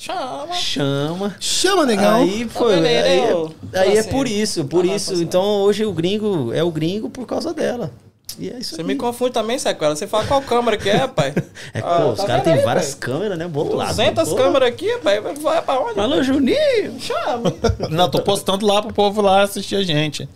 [0.00, 0.54] Chama.
[0.54, 1.36] Chama.
[1.38, 2.22] Chama, negão.
[2.22, 2.74] Aí foi.
[2.74, 3.34] Aí, é,
[3.74, 5.12] aí é por isso, por a isso.
[5.22, 7.92] Então hoje o gringo é o gringo por causa dela.
[8.38, 8.86] E é isso Você aí.
[8.86, 9.94] me confunde também, sequela.
[9.94, 11.34] Você fala qual câmera que é, pai?
[11.74, 12.98] É, Ah, pô, os tá caras têm várias pai?
[13.10, 13.46] câmeras, né?
[13.46, 13.90] Bolado.
[13.90, 14.36] 200 Pô.
[14.36, 15.20] câmeras aqui, pai.
[15.20, 16.00] Vai pra onde?
[16.00, 16.98] Alô, Juninho!
[16.98, 17.52] Chama.
[17.90, 20.26] Não, tô postando lá pro povo lá assistir a gente.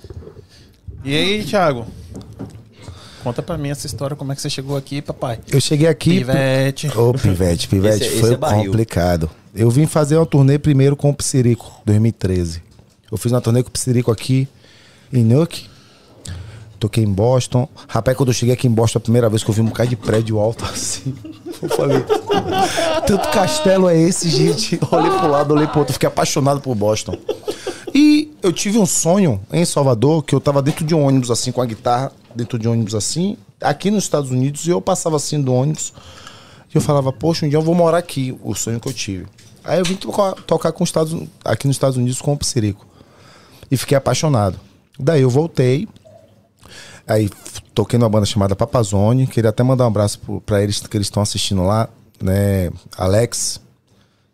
[1.03, 1.87] E aí, Thiago?
[3.25, 5.39] Conta pra mim essa história, como é que você chegou aqui, papai?
[5.51, 6.11] Eu cheguei aqui.
[6.19, 6.89] Pivete.
[6.97, 9.31] Ô, Pivete, Pivete, Esse é- foi esse é complicado.
[9.55, 12.63] Eu vim fazer uma turnê primeiro com o Psirico, 2013.
[13.11, 14.47] Eu fiz uma turnê com o Psirico aqui
[15.11, 15.67] em Newark.
[16.79, 17.67] Toquei em Boston.
[17.89, 19.89] Rapaz, quando eu cheguei aqui em Boston, a primeira vez que eu vi um bocado
[19.89, 21.15] de prédio alto assim.
[21.63, 22.05] Eu falei,
[23.07, 24.79] tanto castelo é esse, gente?
[24.83, 27.17] Eu olhei pro lado, olhei pro outro, fiquei apaixonado por Boston.
[27.95, 31.53] E eu tive um sonho em Salvador, que eu tava dentro de um ônibus assim,
[31.53, 35.53] com a guitarra, dentro de ônibus assim, aqui nos Estados Unidos, eu passava assim do
[35.53, 35.93] ônibus,
[36.73, 39.27] e eu falava, poxa, um dia eu vou morar aqui, o sonho que eu tive.
[39.63, 42.87] Aí eu vim tocar, tocar com os Estados, aqui nos Estados Unidos com o Psirico.
[43.71, 44.61] E fiquei apaixonado.
[44.99, 45.89] Daí eu voltei,
[47.07, 47.29] Aí
[47.75, 49.27] toquei numa banda chamada Papazone.
[49.27, 51.89] Queria até mandar um abraço pra eles que eles estão assistindo lá,
[52.21, 52.71] né?
[52.97, 53.61] Alex,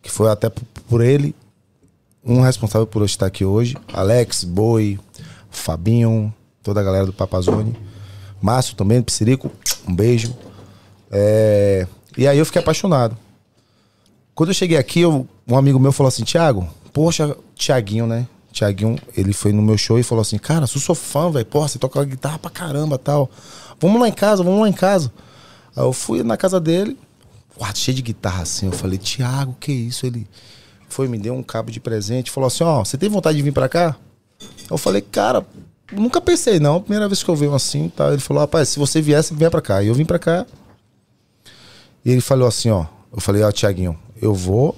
[0.03, 0.51] que foi até
[0.89, 1.35] por ele
[2.25, 3.77] um responsável por eu estar aqui hoje.
[3.93, 4.99] Alex, Boi,
[5.51, 6.33] Fabinho,
[6.63, 7.75] toda a galera do Papazone.
[8.41, 9.51] Márcio também, Psirico,
[9.87, 10.35] um beijo.
[11.11, 13.17] É, E aí eu fiquei apaixonado.
[14.35, 18.27] Quando eu cheguei aqui, eu- um amigo meu falou assim, Thiago, poxa, Thiaguinho, né?
[18.53, 21.47] Thiaguinho, ele foi no meu show e falou assim, cara, sou sou fã, velho.
[21.47, 23.31] Porra, você toca guitarra pra caramba tal.
[23.81, 25.13] Vamos lá em casa, vamos lá em casa.
[25.77, 26.99] Aí eu fui na casa dele,
[27.57, 28.67] quarto cheio de guitarra assim.
[28.67, 30.05] Eu falei, Thiago, que isso?
[30.07, 30.27] Ele
[30.89, 33.53] foi, me deu um cabo de presente, falou assim, ó, você tem vontade de vir
[33.53, 33.97] pra cá?
[34.69, 35.47] Eu falei, cara,
[35.93, 36.81] nunca pensei não.
[36.81, 38.09] Primeira vez que eu venho assim, tá?
[38.09, 39.83] Ele falou, rapaz, se você viesse, venha pra cá.
[39.83, 40.47] E eu vim pra cá.
[42.05, 42.87] E ele falou assim, ó.
[43.13, 44.77] Eu falei, ó, Tiaguinho, eu vou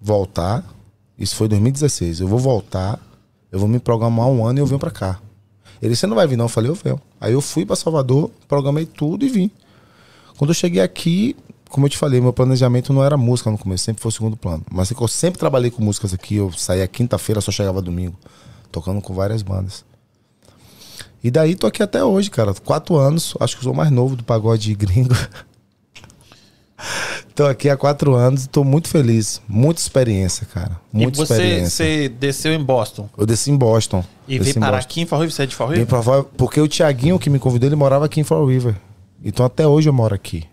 [0.00, 0.64] voltar.
[1.18, 2.20] Isso foi em 2016.
[2.20, 3.00] Eu vou voltar,
[3.50, 5.20] eu vou me programar um ano e eu venho pra cá.
[5.80, 6.44] Ele, você não vai vir não?
[6.44, 7.00] Eu falei, eu venho.
[7.20, 9.50] Aí eu fui pra Salvador, programei tudo e vim.
[10.36, 11.36] Quando eu cheguei aqui,
[11.68, 14.36] como eu te falei, meu planejamento não era música no começo, sempre foi o segundo
[14.36, 14.64] plano.
[14.70, 18.16] Mas eu sempre trabalhei com músicas aqui, eu saía quinta-feira, só chegava domingo,
[18.70, 19.84] tocando com várias bandas.
[21.22, 22.52] E daí tô aqui até hoje, cara.
[22.54, 25.14] Quatro anos, acho que sou o mais novo do pagode gringo.
[27.34, 29.40] tô aqui há quatro anos e tô muito feliz.
[29.46, 30.80] Muita experiência, cara.
[30.92, 31.70] Muita e você, experiência.
[31.70, 33.08] você desceu em Boston.
[33.16, 34.04] Eu desci em Boston.
[34.26, 34.88] E veio em parar Boston.
[34.88, 35.34] aqui em Fall River?
[35.34, 36.02] Você é de Fall Vim River?
[36.02, 38.74] pra Porque o Tiaguinho que me convidou, ele morava aqui em Fall River.
[39.24, 40.44] Então até hoje eu moro aqui.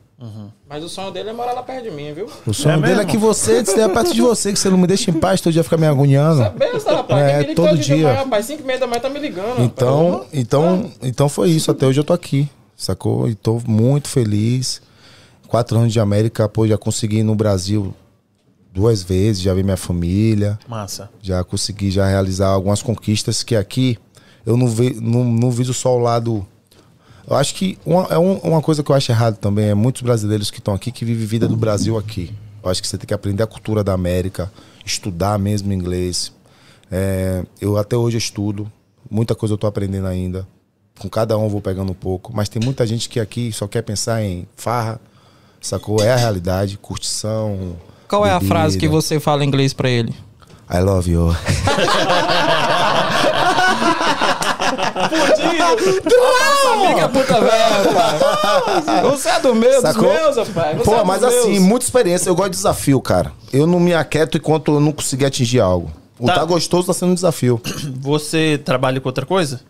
[0.70, 2.28] Mas o sonho dele é morar lá perto de mim, viu?
[2.46, 3.10] O sonho É dele é mesmo?
[3.12, 5.64] que você esteja perto de você, que você não me deixa em paz, todo dia
[5.64, 6.48] fica me agoniando.
[6.52, 7.22] Benção, rapaz.
[7.24, 7.96] É, todo de dia.
[7.96, 8.46] manhã, rapaz.
[8.46, 9.64] 5 e meia da manhã tá me ligando.
[9.64, 10.30] Então, rapaz.
[10.32, 11.72] então, então foi isso.
[11.72, 13.28] Até hoje eu tô aqui, sacou?
[13.28, 14.80] E tô muito feliz.
[15.48, 17.92] Quatro anos de América, pô, já consegui ir no Brasil
[18.72, 21.10] duas vezes, já vi minha família, Massa.
[21.20, 23.98] já consegui já realizar algumas conquistas que aqui
[24.46, 26.46] eu não, ve, não, não viso só o lado.
[27.30, 30.02] Eu acho que uma, é um- uma coisa que eu acho errado também é muitos
[30.02, 32.34] brasileiros que estão aqui que vivem vida do Brasil aqui.
[32.64, 34.52] Eu acho que você tem que aprender a cultura da América,
[34.86, 36.34] estudar mesmo inglês.
[36.92, 38.70] É, eu até hoje estudo,
[39.10, 40.48] muita coisa eu tô aprendendo ainda.
[40.98, 43.68] Com cada um eu vou pegando um pouco, mas tem muita gente que aqui só
[43.68, 45.00] quer pensar em farra,
[45.62, 46.02] sacou?
[46.04, 47.78] É a realidade, curtição.
[48.08, 48.48] Qual é a bebida.
[48.56, 50.14] frase que você fala em inglês pra ele?
[50.70, 51.30] I love you.
[56.74, 59.02] Amiga puta velha.
[59.12, 60.14] Você é do meu, dos Sacou?
[60.14, 60.78] meus, rapaz.
[60.78, 61.34] Você Pô, é dos mas meus.
[61.36, 62.30] assim, muita experiência.
[62.30, 63.32] Eu gosto de desafio, cara.
[63.52, 65.92] Eu não me aquieto enquanto eu não conseguir atingir algo.
[66.18, 66.36] O Tá.
[66.36, 67.62] tá, gostoso tá sendo um desafio.
[68.02, 69.62] Você trabalha com outra coisa?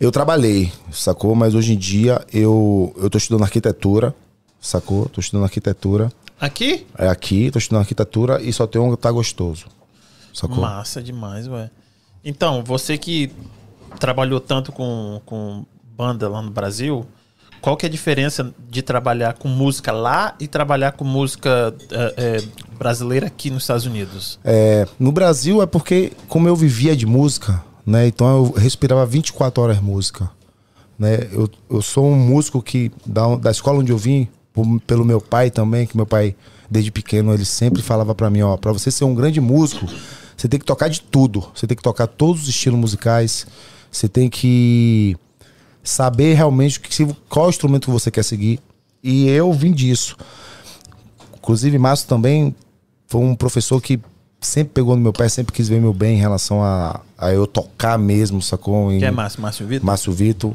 [0.00, 1.34] Eu trabalhei, sacou?
[1.34, 4.14] Mas hoje em dia eu, eu tô estudando arquitetura,
[4.60, 5.06] sacou?
[5.08, 6.12] Tô estudando arquitetura.
[6.40, 6.86] Aqui?
[6.96, 9.66] É aqui, tô estudando arquitetura e só tem um que tá gostoso.
[10.32, 10.58] Sacou?
[10.58, 11.68] Massa demais, ué.
[12.24, 13.32] Então, você que
[14.00, 15.64] trabalhou tanto com, com
[15.96, 17.06] banda lá no Brasil,
[17.60, 22.14] qual que é a diferença de trabalhar com música lá e trabalhar com música é,
[22.16, 22.42] é,
[22.78, 24.40] brasileira aqui nos Estados Unidos?
[24.42, 28.06] É, no Brasil é porque, como eu vivia de música, né?
[28.06, 30.30] Então eu respirava 24 horas música.
[30.98, 31.28] Né?
[31.32, 35.20] Eu, eu sou um músico que, da, da escola onde eu vim, por- pelo meu
[35.20, 36.34] pai também, que meu pai,
[36.70, 39.86] desde pequeno, ele sempre falava pra mim, ó, pra você ser um grande músico,
[40.36, 41.46] você tem que tocar de tudo.
[41.54, 43.46] Você tem que tocar todos os estilos musicais.
[43.90, 45.16] Você tem que
[45.82, 46.80] saber realmente
[47.28, 48.60] qual instrumento que você quer seguir.
[49.02, 50.16] E eu vim disso.
[51.36, 52.54] Inclusive, Márcio também
[53.06, 53.98] foi um professor que
[54.40, 57.46] sempre pegou no meu pé, sempre quis ver meu bem em relação a, a eu
[57.46, 58.92] tocar mesmo, sacou?
[58.92, 59.86] Em Que é Márcio, Márcio Vitor?
[59.86, 60.54] Márcio Vitor.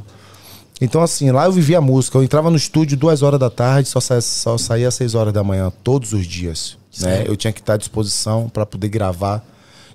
[0.82, 2.18] Então, assim, lá eu vivia a música.
[2.18, 5.34] Eu entrava no estúdio duas horas da tarde, só, sa só saía às seis horas
[5.34, 6.78] da manhã, todos os dias.
[7.00, 7.24] Né?
[7.26, 9.44] Eu tinha que estar à disposição para poder gravar.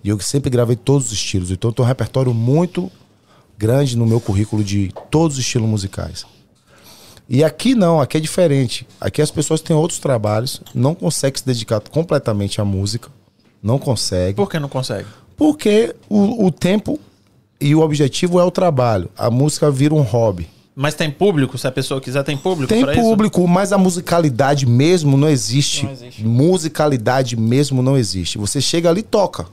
[0.02, 1.50] E eu sempre gravei todos os estilos.
[1.50, 2.90] Então, eu tenho um repertório muito
[3.60, 6.24] grande no meu currículo de todos os estilos musicais.
[7.28, 8.86] E aqui não, aqui é diferente.
[8.98, 13.10] Aqui as pessoas têm outros trabalhos, não conseguem se dedicar completamente à música.
[13.62, 14.34] Não consegue.
[14.34, 15.06] Por que não consegue?
[15.36, 16.98] Porque o, o tempo
[17.60, 19.10] e o objetivo é o trabalho.
[19.16, 20.48] A música vira um hobby.
[20.74, 21.58] Mas tem público?
[21.58, 23.02] Se a pessoa quiser, tem público Tem pra isso?
[23.02, 25.84] público, mas a musicalidade mesmo não existe.
[25.84, 26.24] Não existe.
[26.24, 28.38] Musicalidade mesmo não existe.
[28.38, 29.46] Você chega ali e toca.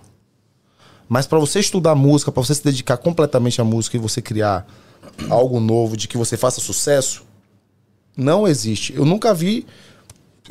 [1.10, 4.68] Mas pra você estudar música, pra você se dedicar completamente à música e você criar
[5.30, 7.24] algo novo de que você faça sucesso,
[8.16, 8.94] não existe.
[8.94, 9.66] Eu nunca vi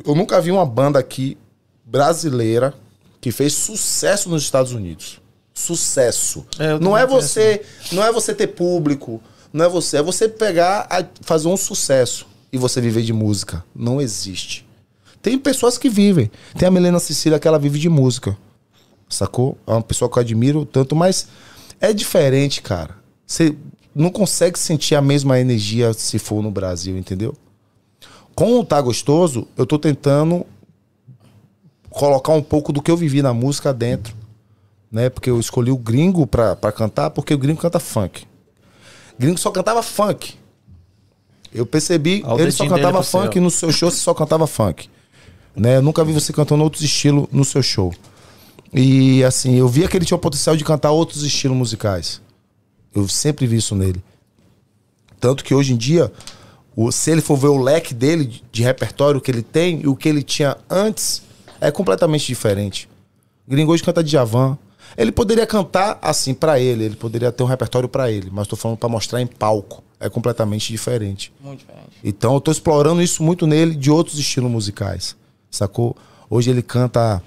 [0.04, 1.38] eu nunca vi uma banda aqui
[1.84, 2.74] brasileira
[3.20, 5.20] que fez sucesso nos Estados Unidos.
[5.54, 6.44] Sucesso.
[6.58, 10.86] É, não é você, não é você ter público, não é você, é você pegar,
[10.90, 13.64] a- fazer um sucesso e você viver de música.
[13.74, 14.66] Não existe.
[15.22, 16.30] Tem pessoas que vivem.
[16.58, 18.36] Tem a Milena Cecília que ela vive de música.
[19.08, 19.56] Sacou?
[19.66, 21.28] É uma pessoa que eu admiro tanto, mas
[21.80, 22.96] é diferente, cara.
[23.26, 23.56] Você
[23.94, 27.34] não consegue sentir a mesma energia se for no Brasil, entendeu?
[28.34, 30.44] Com o Tá Gostoso, eu tô tentando
[31.88, 34.14] colocar um pouco do que eu vivi na música dentro,
[34.92, 35.08] né?
[35.08, 38.26] Porque eu escolhi o gringo pra, pra cantar, porque o gringo canta funk.
[39.18, 40.34] Gringo só cantava funk.
[41.54, 44.90] Eu percebi, Olha o ele só cantava funk no seu show, você só cantava funk.
[45.54, 45.76] Né?
[45.76, 47.94] Eu nunca vi você cantando outros estilos no seu show.
[48.72, 52.20] E assim, eu via que ele tinha o potencial de cantar outros estilos musicais.
[52.94, 54.02] Eu sempre vi isso nele.
[55.20, 56.12] Tanto que hoje em dia,
[56.74, 59.86] o- se ele for ver o leque dele de- de repertório que ele tem e
[59.88, 61.22] o que ele tinha antes,
[61.60, 62.88] é completamente diferente.
[63.48, 64.58] Gringo hoje canta Djavan.
[64.96, 68.56] Ele poderia cantar assim pra ele, ele poderia ter um repertório pra ele, mas tô
[68.56, 69.82] falando pra mostrar em palco.
[69.98, 71.32] É completamente diferente.
[71.40, 71.86] Muito diferente.
[72.04, 75.16] Então eu tô explorando isso muito nele de outros estilos musicais.
[75.50, 75.96] Sacou?
[76.28, 77.22] Hoje ele canta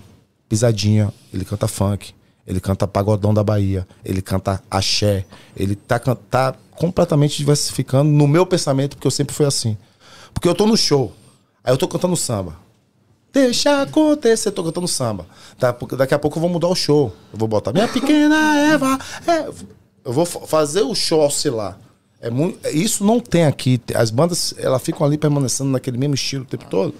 [0.49, 2.13] pisadinha, ele canta funk,
[2.45, 5.25] ele canta pagodão da Bahia, ele canta axé,
[5.55, 9.77] ele tá, tá completamente diversificando no meu pensamento, porque eu sempre fui assim.
[10.33, 11.13] Porque eu tô no show,
[11.63, 12.55] aí eu tô cantando samba.
[13.31, 15.27] Deixa acontecer, tô cantando samba.
[15.59, 17.13] Tá, daqui a pouco eu vou mudar o show.
[17.31, 18.97] Eu vou botar minha pequena Eva.
[19.27, 19.47] é.
[20.03, 21.77] Eu vou fa- fazer o show oscilar.
[22.19, 23.79] É muito, isso não tem aqui.
[23.93, 26.95] As bandas, elas ficam ali permanecendo naquele mesmo estilo o tempo todo.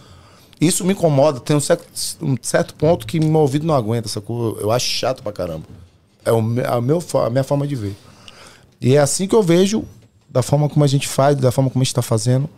[0.59, 1.39] Isso me incomoda.
[1.39, 1.85] Tem um certo,
[2.21, 4.59] um certo ponto que meu ouvido não aguenta, sacou?
[4.59, 5.65] Eu acho chato pra caramba.
[6.25, 7.95] É o, a, meu, a minha forma de ver.
[8.81, 9.85] E é assim que eu vejo,
[10.29, 12.49] da forma como a gente faz, da forma como a gente tá fazendo.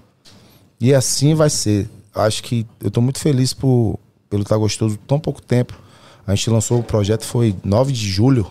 [0.79, 1.89] E assim vai ser.
[2.13, 3.99] Acho que eu tô muito feliz por,
[4.29, 5.79] pelo Tá Gostoso tão pouco tempo.
[6.25, 8.47] A gente lançou o projeto, foi 9 de julho.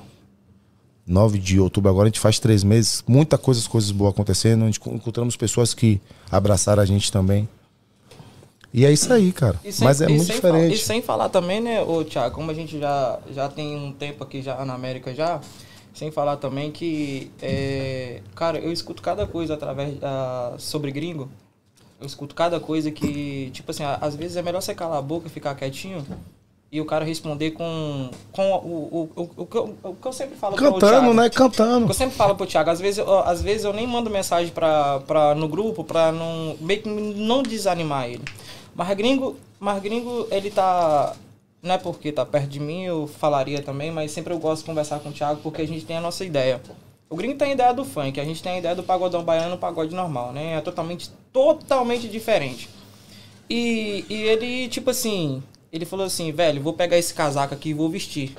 [1.07, 3.03] 9 de outubro, agora a gente faz três meses.
[3.07, 4.63] Muita coisas, coisas boas acontecendo.
[4.63, 7.49] A gente encontramos pessoas que abraçaram a gente também.
[8.73, 9.59] E é isso aí, cara.
[9.71, 10.75] Sem- Mas é muito diferente.
[10.75, 14.23] e sem falar também, né, ô Thiago, como a gente já, já tem um tempo
[14.23, 15.41] aqui já na América já,
[15.93, 21.29] sem falar também que, é, cara, eu escuto cada coisa através da, sobre gringo.
[22.01, 25.27] Eu escuto cada coisa que, tipo assim, às vezes é melhor você calar a boca
[25.27, 26.07] e ficar quietinho
[26.73, 30.13] e o cara responder com, com o, o, o, o, que eu- o que eu
[30.13, 31.15] sempre falo pro Cantando, Thiago.
[31.15, 31.29] né?
[31.29, 31.89] Cantando.
[31.89, 35.01] Eu sempre falo pro Thiago, às vezes, eu, às vezes eu nem mando mensagem pra,
[35.01, 38.23] pra, no grupo pra não, meio que não desanimar ele.
[38.81, 41.15] Mas gringo, mas gringo, ele tá.
[41.63, 44.69] Não é porque tá perto de mim, eu falaria também, mas sempre eu gosto de
[44.69, 46.63] conversar com o Thiago porque a gente tem a nossa ideia.
[47.11, 49.59] O gringo tem a ideia do funk, a gente tem a ideia do pagodão baiano,
[49.59, 50.55] pagode normal, né?
[50.55, 52.71] É totalmente, totalmente diferente.
[53.51, 57.75] E, e ele, tipo assim, ele falou assim, velho, vou pegar esse casaco aqui e
[57.75, 58.35] vou vestir.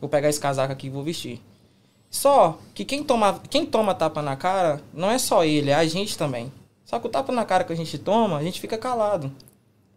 [0.00, 1.38] Vou pegar esse casaco aqui e vou vestir.
[2.08, 5.84] Só que quem toma, quem toma tapa na cara não é só ele, é a
[5.84, 6.50] gente também.
[6.84, 9.32] Só que o tapa na cara que a gente toma, a gente fica calado.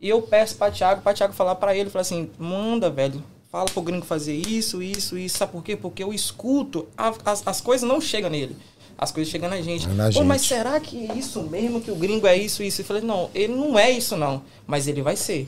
[0.02, 3.66] E eu peço pra Thiago, pra Thiago falar pra ele, falar assim, manda, velho, fala
[3.66, 5.38] pro gringo fazer isso, isso, isso.
[5.38, 5.76] Sabe por quê?
[5.76, 8.56] Porque eu escuto, a- as, as coisas não chegam nele.
[8.98, 9.86] As coisas chegam na gente.
[9.86, 10.50] É na Pô, mas gente.
[10.58, 12.82] será que é isso mesmo que o gringo é isso, isso?
[12.82, 15.48] Eu falei, não, ele não é isso não, mas ele vai ser.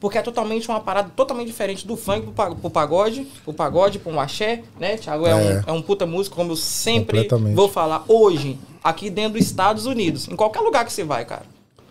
[0.00, 3.98] Porque é totalmente uma parada totalmente diferente do funk pro, pa- pro pagode, pro pagode,
[3.98, 4.96] pro axé, né?
[4.96, 5.34] Thiago é, É.
[5.34, 9.86] Um, é um puta músico, como eu sempre vou falar hoje, aqui dentro dos Estados
[9.86, 10.28] Unidos.
[10.28, 11.46] Em qualquer lugar que você vai, cara.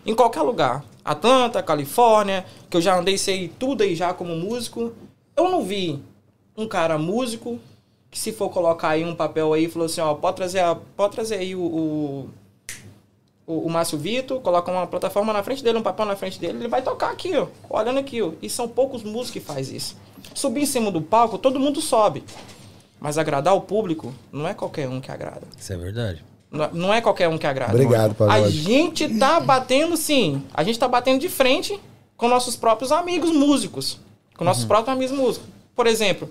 [0.06, 0.84] Em qualquer lugar.
[1.04, 4.92] Atlanta, Califórnia, que eu já andei, sei tudo aí já como músico.
[5.36, 6.02] Eu não vi
[6.56, 7.58] um cara músico
[8.10, 11.14] que se for colocar aí um papel aí, falou assim, ó, pode trazer, a- pode
[11.14, 12.30] trazer aí o, o,
[13.46, 16.58] o, o Márcio Vitor, coloca uma plataforma na frente dele, um papel na frente dele,
[16.58, 18.32] ele vai tocar aqui, ó, olhando aqui, ó.
[18.42, 19.96] E são poucos músicos que faz isso.
[20.34, 22.24] Subir em cima do palco, todo mundo sobe.
[23.00, 25.42] Mas agradar o público não é qualquer um que agrada.
[25.56, 26.24] Isso é verdade.
[26.50, 27.72] Não é- Não é qualquer um que agrada.
[27.74, 28.50] Obrigado, A Pagode.
[28.50, 30.42] gente tá batendo, sim.
[30.54, 31.78] A gente tá batendo de frente
[32.16, 33.98] com nossos próprios amigos músicos.
[34.36, 35.48] Com nossos próprios amigos músicos.
[35.76, 36.28] Por exemplo,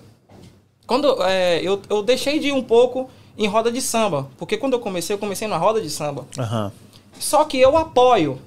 [0.86, 4.28] quando é, eu, eu deixei de ir um pouco em roda de samba.
[4.38, 6.26] Porque quando eu comecei, eu comecei na roda de samba.
[6.38, 6.72] Aham.
[7.20, 8.38] Só que eu apoio.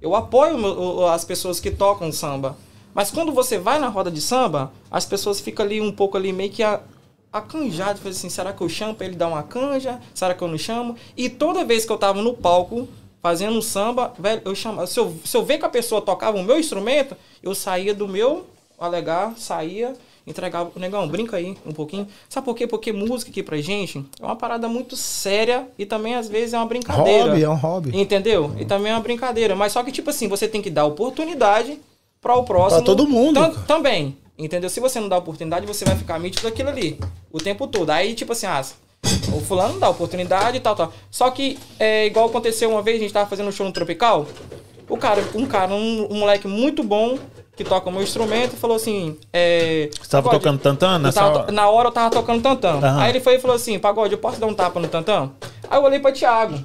[0.00, 2.56] Eu apoio as pessoas que tocam samba.
[2.94, 6.32] Mas quando você vai na roda de samba, as pessoas ficam ali um pouco ali
[6.32, 6.80] meio que a,
[7.32, 7.98] acanjadas.
[7.98, 10.00] Fazem assim, será que eu chamo pra ele dar uma canja?
[10.14, 10.96] Será que eu não chamo?
[11.16, 12.88] E toda vez que eu tava no palco
[13.22, 14.86] fazendo um samba, velho, eu chamava.
[14.86, 18.08] Se eu, se eu ver que a pessoa tocava o meu instrumento, eu saía do
[18.08, 18.46] meu
[18.78, 19.92] alegar, saía,
[20.26, 20.70] entregava.
[20.76, 22.06] Negão, brinca aí um pouquinho.
[22.30, 22.66] Sabe por quê?
[22.66, 26.56] Porque música aqui pra gente é uma parada muito séria e também às vezes é
[26.56, 27.24] uma brincadeira.
[27.30, 27.90] Hobby, é um hobby.
[28.00, 28.54] Entendeu?
[28.58, 29.54] E também é uma brincadeira.
[29.54, 31.78] Mas só que, tipo assim, você tem que dar oportunidade
[32.22, 32.82] para o próximo.
[32.82, 34.16] Pra todo mundo, tam- também.
[34.44, 34.70] Entendeu?
[34.70, 36.98] Se você não dá oportunidade, você vai ficar mítido daquilo ali.
[37.30, 37.90] O tempo todo.
[37.90, 38.62] Aí, tipo assim, ah,
[39.32, 40.92] o fulano dá oportunidade e tal, tal.
[41.10, 44.26] Só que, é igual aconteceu uma vez, a gente tava fazendo um show no Tropical.
[44.88, 47.16] O cara, um cara, um, um moleque muito bom,
[47.56, 49.16] que toca o meu instrumento, falou assim.
[49.32, 51.52] É, Você tava "Pagode, tocando tantã eu nessa tava hora?
[51.52, 52.70] Na hora eu tava tocando tantã.
[52.78, 53.00] Aham.
[53.00, 55.30] Aí ele foi e falou assim: Pagode, eu posso dar um tapa no tantã?
[55.68, 56.58] Aí eu olhei pra Thiago.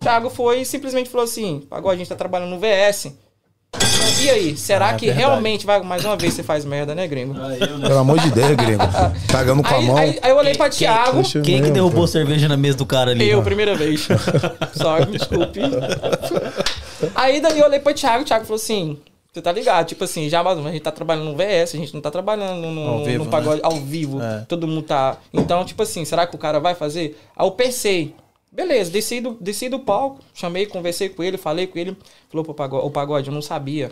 [0.00, 3.12] Thiago foi e simplesmente falou assim: Pagode, a gente tá trabalhando no VS.
[4.22, 5.26] E aí, será Ah, é que verdade.
[5.26, 5.82] realmente vai.
[5.82, 7.34] Mais uma vez você faz merda, né, gringo?
[7.80, 8.82] Pelo amor de Deus, gringo.
[9.28, 9.96] Cagando com a Aí, mão.
[9.96, 11.14] aí- aí eu olhei pra Thiago.
[11.14, 12.06] Deixa eu Quem que ver, derrubou pô.
[12.06, 13.28] cerveja na mesa do cara ali?
[13.28, 14.06] Eu, primeira vez.
[14.76, 15.60] Só, me desculpe.
[17.14, 18.98] Aí daí eu olhei pro Thiago, o Thiago falou assim.
[19.32, 19.86] Você tá ligado?
[19.86, 22.66] Tipo assim, já mas a gente tá trabalhando no VS, a gente não tá trabalhando
[22.66, 24.20] no, Ao vivo, no pagode ao vivo.
[24.22, 24.44] É.
[24.46, 25.16] Todo mundo tá.
[25.32, 27.18] Então, tipo assim, será que o cara vai fazer?
[27.34, 28.14] Aí eu pensei.
[28.52, 31.96] Beleza, desci do, desci do palco, chamei, conversei com ele, falei com ele.
[32.28, 33.90] Falou pro pagode, o pagode, eu não sabia.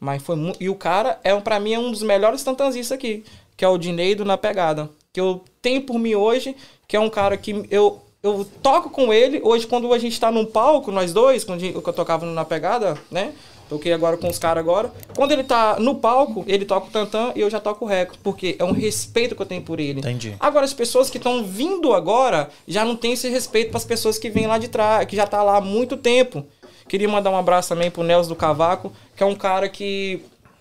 [0.00, 3.22] Mas foi E o cara, é, pra mim, é um dos melhores tantanzistas aqui,
[3.56, 4.90] que é o Dineido na pegada.
[5.12, 6.56] Que eu tenho por mim hoje,
[6.88, 9.40] que é um cara que eu, eu toco com ele.
[9.44, 13.32] Hoje, quando a gente tá num palco, nós dois, quando eu tocava na pegada, né?
[13.72, 14.92] Toquei agora com os caras agora.
[15.16, 18.20] Quando ele tá no palco, ele toca o tantã e eu já toco o recorde.
[18.22, 20.00] Porque é um respeito que eu tenho por ele.
[20.00, 20.36] Entendi.
[20.38, 24.18] Agora, as pessoas que estão vindo agora já não tem esse respeito para as pessoas
[24.18, 26.44] que vêm lá de trás, que já tá lá há muito tempo.
[26.86, 30.20] Queria mandar um abraço também pro Nelson do Cavaco, que é um cara que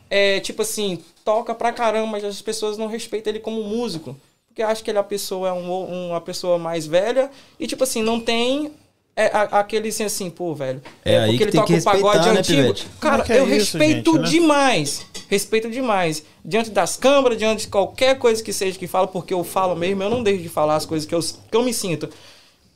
[0.09, 4.15] é tipo assim, toca pra caramba, mas as pessoas não respeitam ele como músico.
[4.47, 7.83] Porque acham que ele é uma pessoa, é um, uma pessoa mais velha e, tipo
[7.83, 8.71] assim, não tem
[9.15, 10.81] é, aquele assim, assim, pô, velho.
[11.03, 12.61] É aí porque que ele tem toca o pagode né, antigo.
[12.61, 12.87] Pivete?
[12.99, 14.29] Cara, é é eu isso, respeito gente, né?
[14.29, 15.05] demais.
[15.29, 16.23] Respeito demais.
[16.43, 20.01] Diante das câmeras, diante de qualquer coisa que seja que fala, porque eu falo mesmo,
[20.03, 22.09] eu não deixo de falar as coisas que eu, que eu me sinto.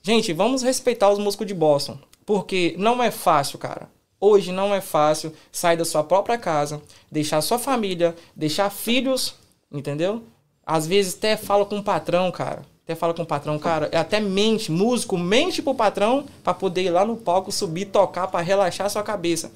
[0.03, 1.97] Gente, vamos respeitar os músicos de Boston.
[2.25, 3.89] Porque não é fácil, cara.
[4.19, 6.81] Hoje não é fácil sair da sua própria casa,
[7.11, 9.35] deixar sua família, deixar filhos,
[9.71, 10.23] entendeu?
[10.65, 12.63] Às vezes até fala com o patrão, cara.
[12.85, 13.89] Até fala com o patrão, cara.
[13.91, 18.41] Até mente, músico mente pro patrão pra poder ir lá no palco, subir, tocar, pra
[18.41, 19.51] relaxar sua cabeça.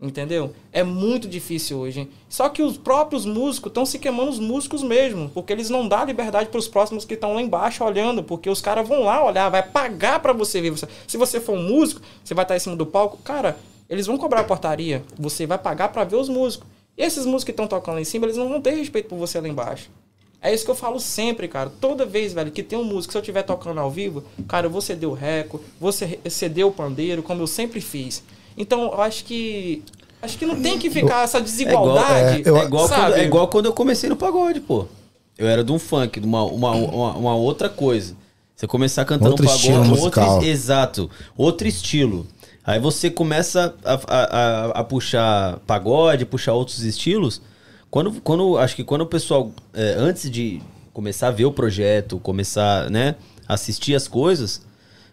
[0.00, 0.52] Entendeu?
[0.72, 2.08] É muito difícil hoje.
[2.28, 5.28] Só que os próprios músicos estão se queimando os músicos mesmo.
[5.30, 8.22] Porque eles não dão liberdade para os próximos que estão lá embaixo olhando.
[8.22, 10.72] Porque os caras vão lá olhar, vai pagar para você ver.
[11.06, 13.18] Se você for um músico, você vai estar em cima do palco.
[13.24, 13.56] Cara,
[13.90, 15.04] eles vão cobrar a portaria.
[15.18, 16.66] Você vai pagar para ver os músicos.
[16.96, 19.18] E esses músicos que estão tocando lá em cima, eles não vão ter respeito por
[19.18, 19.90] você lá embaixo.
[20.42, 21.70] É isso que eu falo sempre, cara.
[21.80, 24.70] Toda vez, velho, que tem um músico, se eu estiver tocando ao vivo, cara, eu
[24.70, 28.22] vou ceder o reco, vou ce- ceder o pandeiro, como eu sempre fiz.
[28.56, 29.82] Então, eu acho que.
[30.20, 32.42] Acho que não tem que ficar essa desigualdade.
[32.44, 33.02] é, eu- É igual, sabe?
[33.02, 34.86] quando, é igual quando eu comecei no pagode, pô.
[35.38, 38.14] Eu era de um funk, de uma, uma, uma, uma outra coisa.
[38.54, 40.42] Você começar cantando Outro pagode, estilo outro, musical.
[40.42, 42.26] exato, outro estilo.
[42.64, 47.40] Aí você começa a, a, a- a puxar pagode, puxar outros estilos.
[47.92, 50.62] Quando, quando acho que quando o pessoal, é, antes de
[50.94, 53.16] começar a ver o projeto, começar, né,
[53.46, 54.62] assistir as coisas,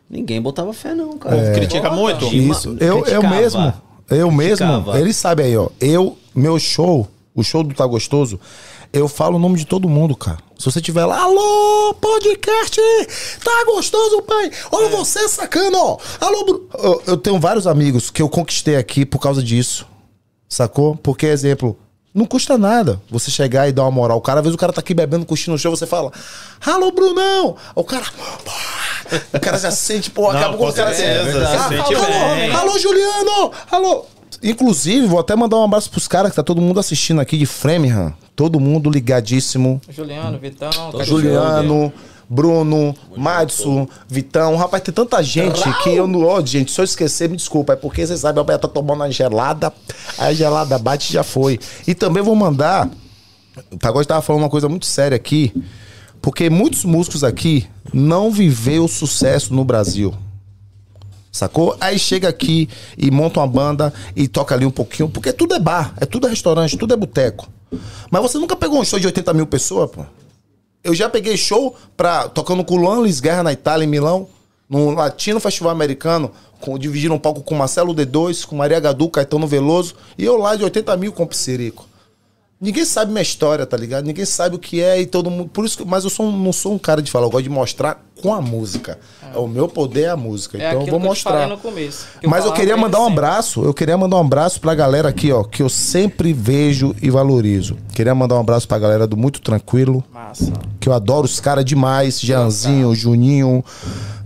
[0.10, 1.36] ninguém botava fé não, cara.
[1.36, 2.34] Povo critica muito?
[2.34, 3.74] Isso, eu, eu mesmo,
[4.10, 4.98] eu mesmo, Criticava.
[4.98, 5.68] ele sabe aí, ó.
[5.78, 7.06] Eu, meu show,
[7.36, 8.40] o show do Tá Gostoso,
[8.94, 10.38] eu falo o nome de todo mundo, cara.
[10.58, 12.80] Se você tiver lá, alô, podcast,
[13.44, 14.52] tá gostoso, pai?
[14.72, 15.98] Olha você sacando, ó.
[16.22, 16.70] Alô, Bru...
[16.82, 19.86] eu, eu tenho vários amigos que eu conquistei aqui por causa disso,
[20.48, 20.96] sacou?
[20.96, 21.78] Porque, exemplo,
[22.20, 24.18] não custa nada você chegar e dar uma moral.
[24.18, 26.12] O cara, às vezes o cara tá aqui bebendo, curtindo o show, você fala,
[26.66, 27.56] alô, Brunão.
[27.74, 28.06] O cara,
[28.44, 28.52] pô,
[29.34, 32.80] o cara já sente, pô, acaba com o cara certeza, assim, ah, sente alô, alô,
[32.80, 33.52] Juliano!
[33.72, 34.06] Alô!
[34.44, 37.46] Inclusive, vou até mandar um abraço pros caras que tá todo mundo assistindo aqui de
[37.46, 38.14] Framingham.
[38.36, 39.82] Todo mundo ligadíssimo.
[39.90, 41.06] Juliano, Vitão, Cachorro.
[41.06, 41.92] Juliano,
[42.30, 44.56] Bruno, Madison, Vitão.
[44.56, 46.24] Rapaz, tem tanta gente que eu não.
[46.24, 47.74] Ó, gente, se eu esquecer, me desculpa.
[47.74, 49.74] É porque vocês sabem, a Bahia tá tomando a gelada.
[50.18, 51.60] A gelada bate e já foi.
[51.88, 52.90] E também vou mandar.
[53.72, 55.52] O Pagode tava falando uma coisa muito séria aqui.
[56.22, 60.14] Porque muitos músicos aqui não viveu sucesso no Brasil.
[61.32, 61.78] Sacou?
[61.80, 62.68] Aí chega aqui
[62.98, 66.28] e monta uma banda e toca ali um pouquinho, porque tudo é bar, é tudo
[66.28, 67.48] é restaurante, tudo é boteco.
[68.10, 70.04] Mas você nunca pegou um show de 80 mil pessoas, pô?
[70.84, 74.28] Eu já peguei show pra, tocando com o Luan Luiz Guerra na Itália, em Milão.
[74.70, 79.48] no Latino Festival Americano, com, dividiram um palco com Marcelo D2, com Maria Gadu, Caetano
[79.48, 81.88] Veloso, e eu lá de 80 mil com o Psirico.
[82.62, 84.06] Ninguém sabe minha história, tá ligado?
[84.06, 85.50] Ninguém sabe o que é e todo mundo.
[85.50, 87.44] Por isso que, mas eu sou, um- não sou um cara de falar, eu gosto
[87.44, 89.00] de mostrar com a música.
[89.34, 90.58] O meu poder é a música.
[90.58, 91.56] É então eu vou que eu te falei mostrar.
[91.56, 92.06] no começo.
[92.26, 93.20] Mas eu queria mandar um sempre.
[93.20, 93.64] abraço.
[93.64, 97.78] Eu queria mandar um abraço pra galera aqui, ó, que eu sempre vejo e valorizo.
[97.94, 100.52] Queria mandar um abraço pra galera do Muito Tranquilo, Massa.
[100.82, 102.20] que eu adoro os caras demais.
[102.20, 103.64] Jeanzinho, Juninho,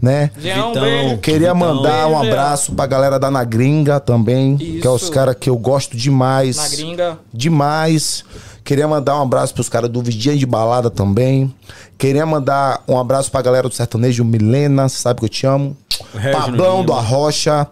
[0.02, 0.32] né?
[0.40, 1.18] Jean, Vitão.
[1.18, 1.76] Queria Vitão.
[1.76, 5.12] mandar um abraço pra galera da Na Gringa também, que é os Isso.
[5.12, 6.56] caras que eu gosto demais.
[6.58, 7.20] Na gringa.
[7.32, 8.23] Demais.
[8.64, 11.54] Queria mandar um abraço pros caras do Vidinha de Balada também.
[11.98, 15.76] Queria mandar um abraço pra galera do sertanejo Milena, sabe que eu te amo.
[16.14, 17.68] Régio Pablão do Arrocha,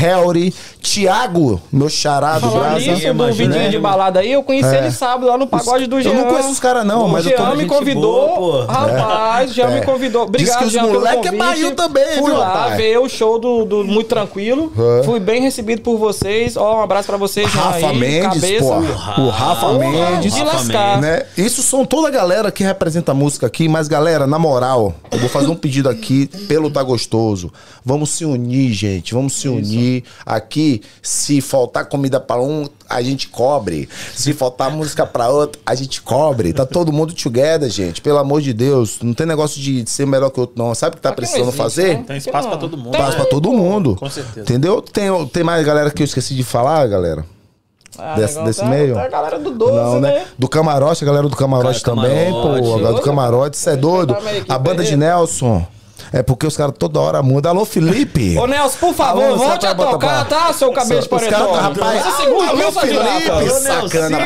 [0.00, 0.52] Helry,
[0.82, 2.78] Thiago, meu chará do Falando Brasa.
[2.78, 3.68] nisso, do vidinho né?
[3.68, 4.78] de balada aí, eu conheci É.
[4.78, 6.12] ele sábado lá no pagode do eu Jean.
[6.14, 7.56] não conheço os caras não, o mas eu Jean tô...
[7.56, 8.36] me convidou.
[8.36, 8.72] boa, pô.
[8.72, 9.80] Rapaz, o Jean É.
[9.80, 10.22] me convidou.
[10.22, 11.38] Diz Obrigado, que os Jean, moleque é convite.
[11.38, 12.76] barril também, Fui viu, lá rapaz?
[12.76, 14.72] ver o show do, do Muito Tranquilo.
[15.00, 15.02] É.
[15.04, 16.56] Fui bem recebido por vocês.
[16.56, 17.46] Ó, um abraço pra vocês.
[17.52, 18.64] Rafa aí, Mendes, cabeça.
[18.64, 19.20] porra.
[19.20, 20.34] O Rafa Mendes.
[20.34, 21.00] De lascar.
[21.00, 21.22] né?
[21.36, 25.18] Isso são toda a galera que representa a música aqui, mas galera, na moral, eu
[25.18, 27.52] vou fazer um pedido aqui pelo Tá Gostoso.
[27.84, 30.04] Vamos se unir, gente, vamos se unir.
[30.24, 33.88] Aqui, se faltar comida pra um, a gente cobre.
[34.14, 36.52] Se faltar música pra outro, a gente cobre.
[36.52, 38.98] Tá todo mundo together, gente, pelo amor de Deus.
[39.02, 40.74] Não tem negócio de ser melhor que o outro, não.
[40.74, 41.98] Sabe o que tá precisando existe, fazer?
[41.98, 42.04] né?
[42.06, 42.96] Tem espaço pra todo mundo.
[42.96, 43.96] Passa pra todo mundo.
[43.96, 44.40] Com certeza.
[44.42, 44.80] Entendeu?
[44.80, 47.24] Tem, tem mais galera que eu esqueci de falar, galera?
[47.98, 48.94] Ah, Desse- desse tá- meio?
[48.94, 50.14] tá a galera do 12, Não, né?
[50.20, 50.24] né?
[50.38, 52.62] Do camarote, a galera do camarote Cara, também, camarote.
[52.62, 52.74] pô.
[52.74, 54.16] A galera do camarote, você é doido.
[54.48, 55.66] A banda de Nelson.
[56.12, 57.52] É porque os caras toda hora mudam.
[57.52, 58.36] Alô, Felipe.
[58.38, 61.52] Ô, Nelson, por favor, Alô, volte a tocar, tá, seu cabelo de Os caras, paredão?
[61.52, 62.16] rapaz.
[62.16, 64.18] Segura Alô, o Felipe, Felipe, sacana.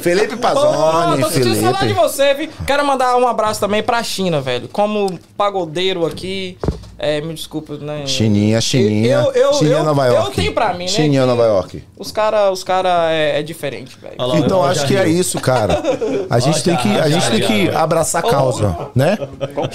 [0.00, 2.48] Felipe Pazoni, tô sentindo saudade de você, viu?
[2.66, 4.68] Quero mandar um abraço também pra China, velho.
[4.68, 6.56] Como pagodeiro aqui,
[6.98, 8.06] é, me desculpa, né?
[8.06, 9.16] Chininha, Chininha.
[9.16, 10.36] Eu, eu, Chininha eu, Nova eu York.
[10.36, 10.88] tenho pra mim, né?
[10.88, 11.84] Chininha que Nova York.
[11.98, 14.14] Os caras os cara é, é diferente, velho.
[14.38, 15.82] Então acho que é isso, cara.
[16.30, 19.18] A gente tem que, a já, gente tem que abraçar a causa, né?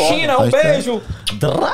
[0.07, 1.01] China, um beijo.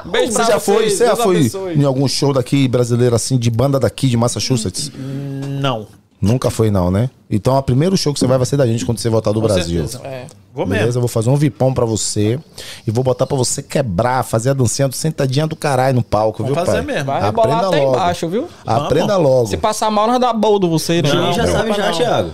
[0.06, 1.74] Beijo Você já foi, você já foi abençoe.
[1.76, 4.92] em algum show daqui brasileiro assim de banda daqui de Massachusetts?
[4.96, 5.88] Não.
[6.20, 7.10] Nunca foi não, né?
[7.30, 9.40] Então o primeiro show que você vai vai ser da gente quando você voltar do
[9.40, 9.88] Com Brasil.
[9.88, 10.02] certeza.
[10.08, 10.26] É.
[10.58, 10.86] Vou Beleza?
[10.88, 10.98] mesmo.
[10.98, 12.40] Eu vou fazer um vipão pra você
[12.86, 16.44] e vou botar pra você quebrar, fazer a dancinha do sentadinha do caralho no palco,
[16.44, 16.96] Vamos viu, fazer pai?
[16.96, 17.06] mesmo.
[17.06, 18.48] Vai rebolar até embaixo, viu?
[18.66, 19.48] Aprenda logo.
[19.48, 21.10] Se passar mal, nós dá boldo você, né?
[21.10, 21.94] Ele já Não, sabe não, já, não.
[21.98, 22.32] Thiago.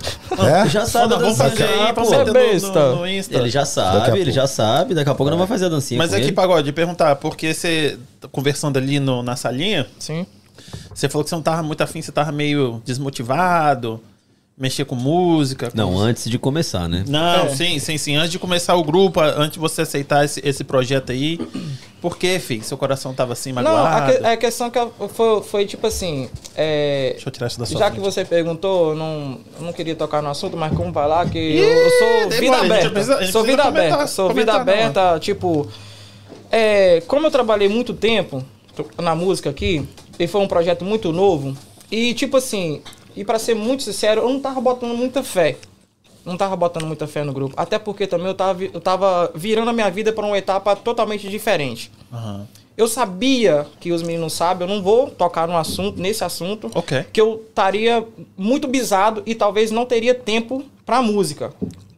[0.48, 0.70] É?
[0.70, 2.18] Já sabe Não, a vamos dancinha fazer já, aí, vamos pô.
[2.18, 2.90] meter no- besta.
[2.92, 3.36] no, no Insta.
[3.38, 4.32] Ele já Daqui a sabe, ele pouco.
[4.32, 4.94] já sabe.
[4.96, 6.32] Daqui a pouco não vai fazer a dancinha Mas com aqui, ele.
[6.32, 7.98] Pagode, perguntar, porque você,
[8.32, 10.26] conversando ali no- na salinha, Sim.
[10.94, 14.00] você falou que você não tava muito afim, você tava meio desmotivado,
[14.58, 15.72] mexer com música.
[15.72, 17.04] com- Não, antes de começar, né?
[17.08, 17.49] Não, É.
[17.56, 18.16] sim, sim, sim.
[18.16, 21.39] Antes de começar o grupo, a- antes de você aceitar esse, esse projeto aí,
[21.99, 22.64] por que, filho?
[22.64, 24.12] Seu coração tava assim, Não, magoado?
[24.12, 26.30] a, que- a questão que eu- foi, foi tipo assim.
[26.56, 28.06] é, Deixa eu tirar isso da sua já que frente.
[28.14, 31.38] você perguntou, eu não, eu não queria tocar no assunto, mas como vai lá, que
[31.38, 32.89] eu, eu sou demora, vida a gente aberta.
[32.91, 34.08] precisa- a sou vida comentar- aberta.
[34.08, 35.68] Sou vida comentar, não, aberta, tipo.
[36.51, 38.43] é, como eu trabalhei muito tempo
[39.01, 39.88] na música aqui,
[40.20, 41.58] e foi um projeto muito novo,
[41.91, 42.82] e tipo assim,
[43.16, 45.57] e pra ser muito sincero, eu não tava botando muita fé.
[46.26, 47.53] Não tava botando muita fé no grupo.
[47.57, 51.28] Até porque também eu tava, eu tava virando a minha vida pra uma etapa totalmente
[51.30, 51.91] diferente.
[52.11, 52.47] Aham.
[52.76, 57.05] Eu sabia que os meninos sabem, eu não vou tocar no assunto, nesse assunto, Ok.
[57.14, 58.03] que eu estaria
[58.36, 61.53] muito bisado e talvez não teria tempo pra música.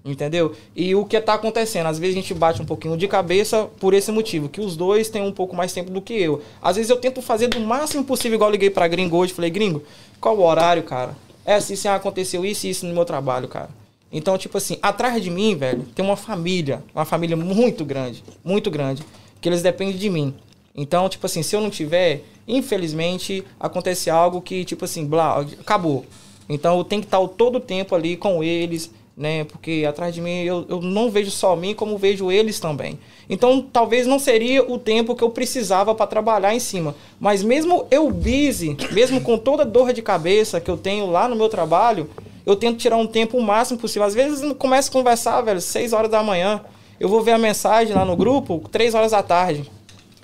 [0.06, 0.53] Entendeu?
[0.76, 1.88] E o que tá acontecendo?
[1.88, 5.10] Às vezes a gente bate um pouquinho de cabeça por esse motivo, que os dois
[5.10, 6.43] têm um pouco mais tempo do que eu.
[6.62, 9.49] Às vezes eu tento fazer do máximo possível, igual eu liguei pra gringo hoje, falei,
[9.49, 9.82] gringo,
[10.22, 11.18] qual o horário, cara?
[11.43, 13.70] É assim, assim, aconteceu isso e isso no meu trabalho, cara.
[14.12, 18.70] Então, tipo assim, atrás de mim, velho, tem uma família, uma família muito grande, muito
[18.70, 19.03] grande,
[19.41, 20.36] que eles dependem de mim.
[20.76, 26.06] Então, tipo assim, se eu não tiver, infelizmente, acontece algo que, tipo assim, blá, acabou.
[26.47, 29.45] Então eu tenho que estar todo o tempo ali com eles, né?
[29.45, 32.99] Porque atrás de mim eu, eu não vejo só mim, como vejo eles também.
[33.30, 36.95] Então talvez não seria o tempo que eu precisava para trabalhar em cima.
[37.20, 41.28] Mas mesmo eu busy, mesmo com toda a dor de cabeça que eu tenho lá
[41.28, 42.09] no meu trabalho,
[42.45, 44.05] eu tento tirar um tempo o máximo possível.
[44.05, 46.61] Às vezes eu começo a conversar, velho, 6 horas da manhã.
[46.99, 49.70] Eu vou ver a mensagem lá no grupo 3 horas da tarde.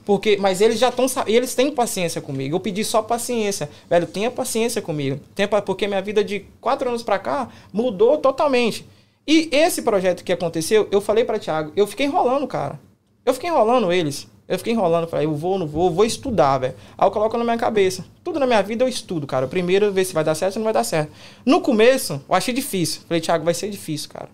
[0.06, 2.56] Porque, mas eles já estão, eles têm paciência comigo.
[2.56, 5.20] Eu pedi só paciência, velho, tenha paciência comigo.
[5.36, 8.86] Tenha, porque minha vida de quatro anos pra cá mudou totalmente.
[9.28, 12.80] E esse projeto que aconteceu, eu falei pra Thiago, eu fiquei enrolando, cara.
[13.26, 14.28] Eu fiquei enrolando eles.
[14.48, 16.76] Eu fiquei enrolando, falei, eu vou, não vou, vou estudar, velho.
[16.98, 18.04] Aí eu coloco na minha cabeça.
[18.22, 19.48] Tudo na minha vida eu estudo, cara.
[19.48, 21.10] Primeiro ver se vai dar certo, se não vai dar certo.
[21.46, 23.02] No começo, eu achei difícil.
[23.08, 24.28] Falei, Thiago, vai ser difícil, cara.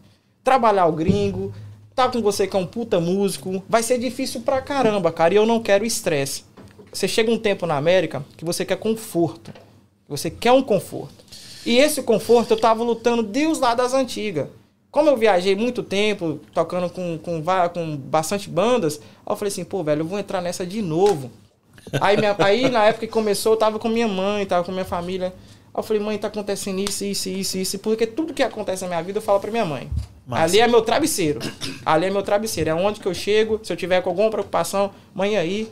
[0.43, 1.53] Trabalhar o gringo,
[1.97, 5.33] tá com você que é um puta músico, vai ser difícil pra caramba, cara.
[5.33, 6.43] E eu não quero estresse.
[6.93, 9.51] você chega um tempo na América que você quer conforto.
[10.07, 11.25] Você quer um conforto.
[11.65, 14.47] E esse conforto eu tava lutando Deus lá das antigas.
[14.91, 17.43] Como eu viajei muito tempo, tocando com, com,
[17.73, 21.31] com bastante bandas, eu falei assim, pô, velho, eu vou entrar nessa de novo.
[21.99, 24.85] Aí, minha- aí na época que começou, eu tava com minha mãe, tava com minha
[24.85, 25.33] família.
[25.73, 27.79] Aí eu falei, mãe, tá acontecendo isso, isso, isso, isso.
[27.79, 29.89] Porque tudo que acontece na minha vida eu falo pra minha mãe.
[30.27, 30.43] Massa.
[30.43, 31.39] Ali é meu travesseiro.
[31.85, 32.69] Ali é meu travesseiro.
[32.69, 33.61] É onde que eu chego.
[33.63, 35.71] Se eu tiver com alguma preocupação, mãe, aí,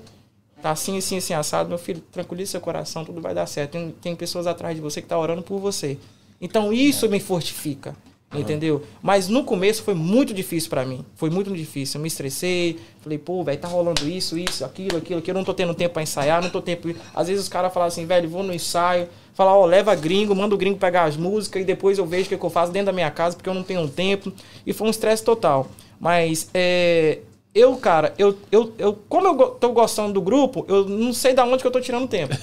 [0.62, 3.72] tá assim, assim, assim, assado, meu filho, tranquilize seu coração, tudo vai dar certo.
[3.72, 5.98] Tem, tem pessoas atrás de você que tá orando por você.
[6.40, 7.94] Então isso me fortifica.
[8.34, 8.84] Entendeu?
[9.02, 11.06] Mas no começo foi muito difícil pra mim.
[11.16, 11.98] Foi muito difícil.
[11.98, 12.80] Eu me estressei.
[13.02, 15.38] Falei, pô, velho, tá rolando isso, isso, aquilo, aquilo, aquilo.
[15.38, 16.94] Eu não tô tendo tempo pra ensaiar, não tô tempo.
[17.14, 19.08] Às vezes os caras falam assim, velho, vou no ensaio.
[19.36, 22.30] Falar, ó, leva gringo, manda o gringo pegar as músicas e depois eu vejo o
[22.30, 24.32] que, que eu faço dentro da minha casa porque eu não tenho tempo.
[24.66, 25.68] E foi um estresse total.
[26.00, 27.20] Mas é,
[27.54, 31.44] eu, cara, eu, eu, eu, como eu tô gostando do grupo, eu não sei da
[31.44, 32.34] onde que eu tô tirando tempo.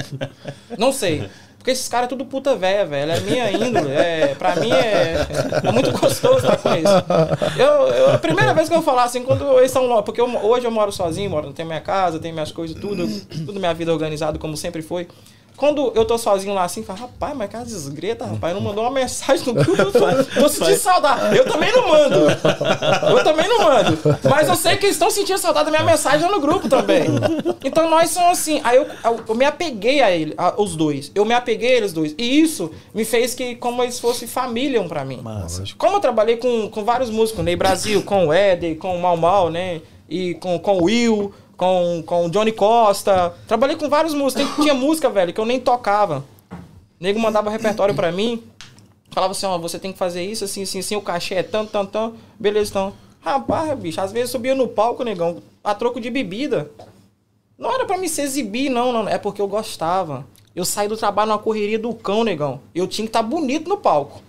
[0.78, 1.28] não sei.
[1.58, 3.10] Porque esses caras é tudo puta véia, velho.
[3.12, 3.90] É minha índole.
[3.90, 5.26] É, pra mim é,
[5.62, 7.58] é muito gostoso estar com isso.
[7.58, 10.02] Eu, eu- a primeira vez que eu falar assim, quando eles são.
[10.02, 13.06] Porque eu- hoje eu moro sozinho, moro, tenho minha casa, tenho minhas coisas, tudo,
[13.46, 15.08] tudo minha vida organizado como sempre foi.
[15.56, 18.90] Quando eu tô sozinho lá assim, falo, rapaz, mas que desgreta, rapaz, não mandou uma
[18.90, 20.00] mensagem no grupo, eu tô,
[20.40, 21.36] tô sentindo saudade.
[21.36, 22.16] Eu também não mando.
[23.10, 23.98] Eu também não mando.
[24.28, 27.04] Mas eu sei que eles estão sentindo saudade da minha mensagem no grupo também.
[27.64, 28.60] Então nós somos assim.
[28.64, 31.10] Aí eu, eu, eu me apeguei a ele, a- os dois.
[31.14, 32.14] Eu me apeguei a eles dois.
[32.18, 35.20] E isso me fez que, como eles fossem família um pra mim.
[35.22, 35.62] Massa.
[35.78, 39.16] Como eu trabalhei com, com vários músicos, Ney Brasil, com o Éder, com o Mal
[39.16, 39.80] Mal, né?
[40.08, 43.34] E com, com o Will, com, com Johnny Costa.
[43.46, 44.46] Trabalhei com vários músicos.
[44.56, 46.24] Tinha música, velho, que eu nem tocava.
[46.50, 46.56] O
[47.00, 48.42] nego mandava repertório pra mim.
[49.10, 51.70] Falava assim, ó, você tem que fazer isso, assim, assim, assim, o cachê é tanto,
[51.70, 52.16] tanto, tanto.
[52.38, 52.92] Beleza, então.
[53.20, 56.70] Rapaz, bicho, às vezes subia no palco, negão, a troco de bebida.
[57.56, 59.08] Não era pra me se exibir, não, não.
[59.08, 60.26] É porque eu gostava.
[60.54, 62.60] Eu saí do trabalho numa correria do cão, negão.
[62.74, 64.20] Eu tinha que estar bonito no palco.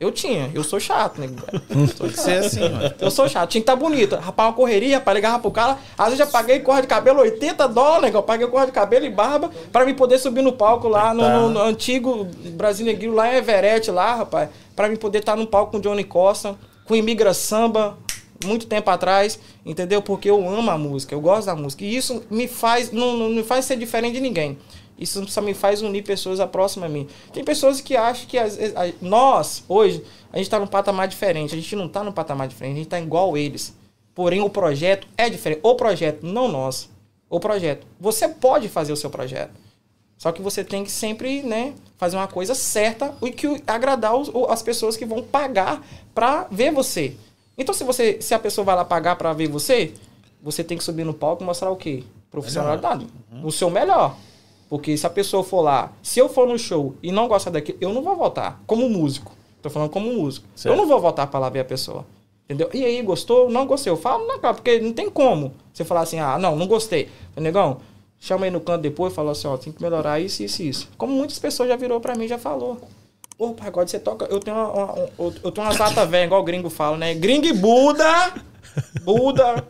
[0.00, 0.50] Eu tinha.
[0.52, 1.34] Eu sou chato, nego.
[1.68, 1.88] velho.
[1.96, 2.92] Sou que ser assim, mano.
[3.00, 4.16] eu sou chato, tinha que estar bonito.
[4.16, 5.78] Rapaz, uma correria, rapaz, ligava pro cara.
[5.96, 8.14] Às vezes eu paguei corte de cabelo 80 dólares.
[8.14, 11.22] Eu paguei corte de cabelo e barba pra me poder subir no palco lá no,
[11.28, 14.48] no- no antigo Brasil Negril, lá em Everett, lá, rapaz.
[14.76, 17.96] Pra me poder estar no palco com Johnny Costa, com Imigra Samba,
[18.44, 20.00] muito tempo atrás, entendeu?
[20.02, 21.84] Porque eu amo a música, eu gosto da música.
[21.84, 24.58] E isso me faz, não, não me faz ser diferente de ninguém.
[24.98, 27.08] Isso só me faz unir pessoas a próxima a mim.
[27.32, 31.08] Tem pessoas que acham que às vezes, a- nós, hoje, a gente está num patamar
[31.08, 31.52] diferente.
[31.54, 33.74] A gente não está num patamar diferente, a gente está igual eles.
[34.14, 35.60] Porém, o projeto é diferente.
[35.64, 36.88] O projeto, não nós.
[37.28, 37.84] O projeto.
[37.98, 39.50] Você pode fazer o seu projeto.
[40.16, 44.30] Só que você tem que sempre, né, fazer uma coisa certa e que agradar os-
[44.48, 47.16] as pessoas que vão pagar pra ver você.
[47.56, 49.94] Então, se você, se a pessoa vai lá pagar pra ver você,
[50.42, 52.04] você tem que subir no palco e mostrar o quê?
[52.30, 53.06] Profissionalidade.
[53.42, 54.16] O seu melhor.
[54.68, 57.78] Porque se a pessoa for lá, se eu for no show e não gostar daquilo,
[57.80, 59.32] eu não vou voltar como músico.
[59.62, 60.46] Tô falando como músico.
[60.54, 60.74] Certo.
[60.74, 62.04] Eu não vou voltar pra lá ver a pessoa.
[62.44, 62.68] Entendeu?
[62.74, 63.48] E aí, gostou?
[63.48, 63.90] Não gostei.
[63.90, 67.08] Eu falo, não, cara, porque não tem como você falar assim, ah, não, não gostei.
[67.36, 67.78] Negão,
[68.18, 70.88] chama aí no canto depois e fala assim, ó, tem que melhorar isso, isso isso.
[70.98, 72.78] Como muitas pessoas já virou pra mim, já falou.
[73.36, 74.26] Pô, pagode, você toca.
[74.26, 77.14] Eu tenho uma, uma- um- eu tenho umas latas velhas, igual o gringo fala, né?
[77.14, 78.32] Gringo e Buda!
[79.02, 79.66] Buda!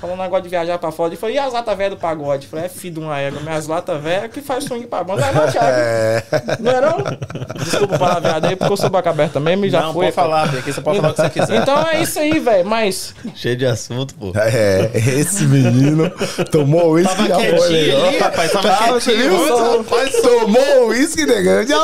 [0.00, 1.12] Falando um negócio de viajar pra fora.
[1.12, 2.44] Eu falei, e as latas velhas do pagode?
[2.44, 3.40] Eu falei, é filho de uma égua.
[3.40, 5.20] Minhas latas velhas que faz swing pra banda.
[5.22, 6.62] Não é não, Thiago?
[6.62, 7.58] Não é não?
[7.64, 10.06] Desculpa o palavreado aí, porque eu sou boca aberta mesmo e já não, foi.
[10.06, 11.62] pode falar, aqui você pode falar o que você quiser.
[11.62, 12.66] Então é isso aí, velho.
[12.66, 14.32] Mas Cheio de assunto, pô.
[14.36, 16.10] É, esse menino
[16.50, 18.06] tomou uísque foi quietinho legal.
[18.08, 19.44] ali, rapaz, tava Tava, você quietinho.
[19.44, 19.78] viu?
[19.78, 21.66] Rapaz, tomou uísque, negão.
[21.66, 21.76] Já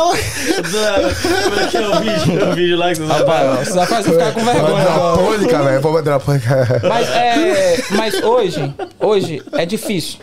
[1.44, 2.50] Como é que é o vídeo?
[2.50, 4.84] O vídeo lá que vocês Rapaz, você vai fazer ficar com vergonha.
[4.84, 5.80] Drapônica, velho.
[5.80, 6.80] Vou drapônica.
[6.88, 10.18] Mas, é, mas hoje, hoje é difícil.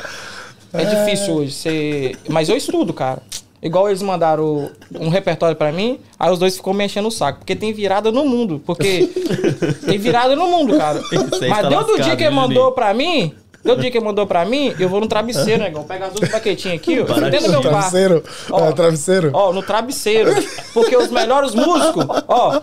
[0.73, 1.51] É difícil hoje.
[1.51, 2.15] Você...
[2.29, 3.21] Mas eu estudo, cara.
[3.61, 7.39] Igual eles mandaram um repertório pra mim, aí os dois ficou me enchendo o saco.
[7.39, 8.61] Porque tem virada no mundo.
[8.65, 9.07] Porque
[9.85, 11.01] tem virada no mundo, cara.
[11.47, 13.97] Mas tá deu do dia que ele né, mandou pra mim, deu do dia que
[13.97, 15.83] ele mandou pra mim, eu vou no travesseiro, negão.
[15.83, 17.03] Pega as duas baquetinhas aqui, ó.
[17.29, 17.69] Dentro do meu quarto.
[17.91, 18.23] Travesseiro.
[18.49, 18.65] Ó.
[18.69, 19.31] É, travesseiro.
[19.33, 20.31] Ó, no travesseiro.
[20.73, 22.59] Porque os melhores músicos, ó.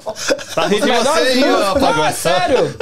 [0.55, 1.80] Tá rindo Os de você melhores aí, ó, músicos.
[1.82, 2.14] Não, é Pagode.
[2.14, 2.76] sério.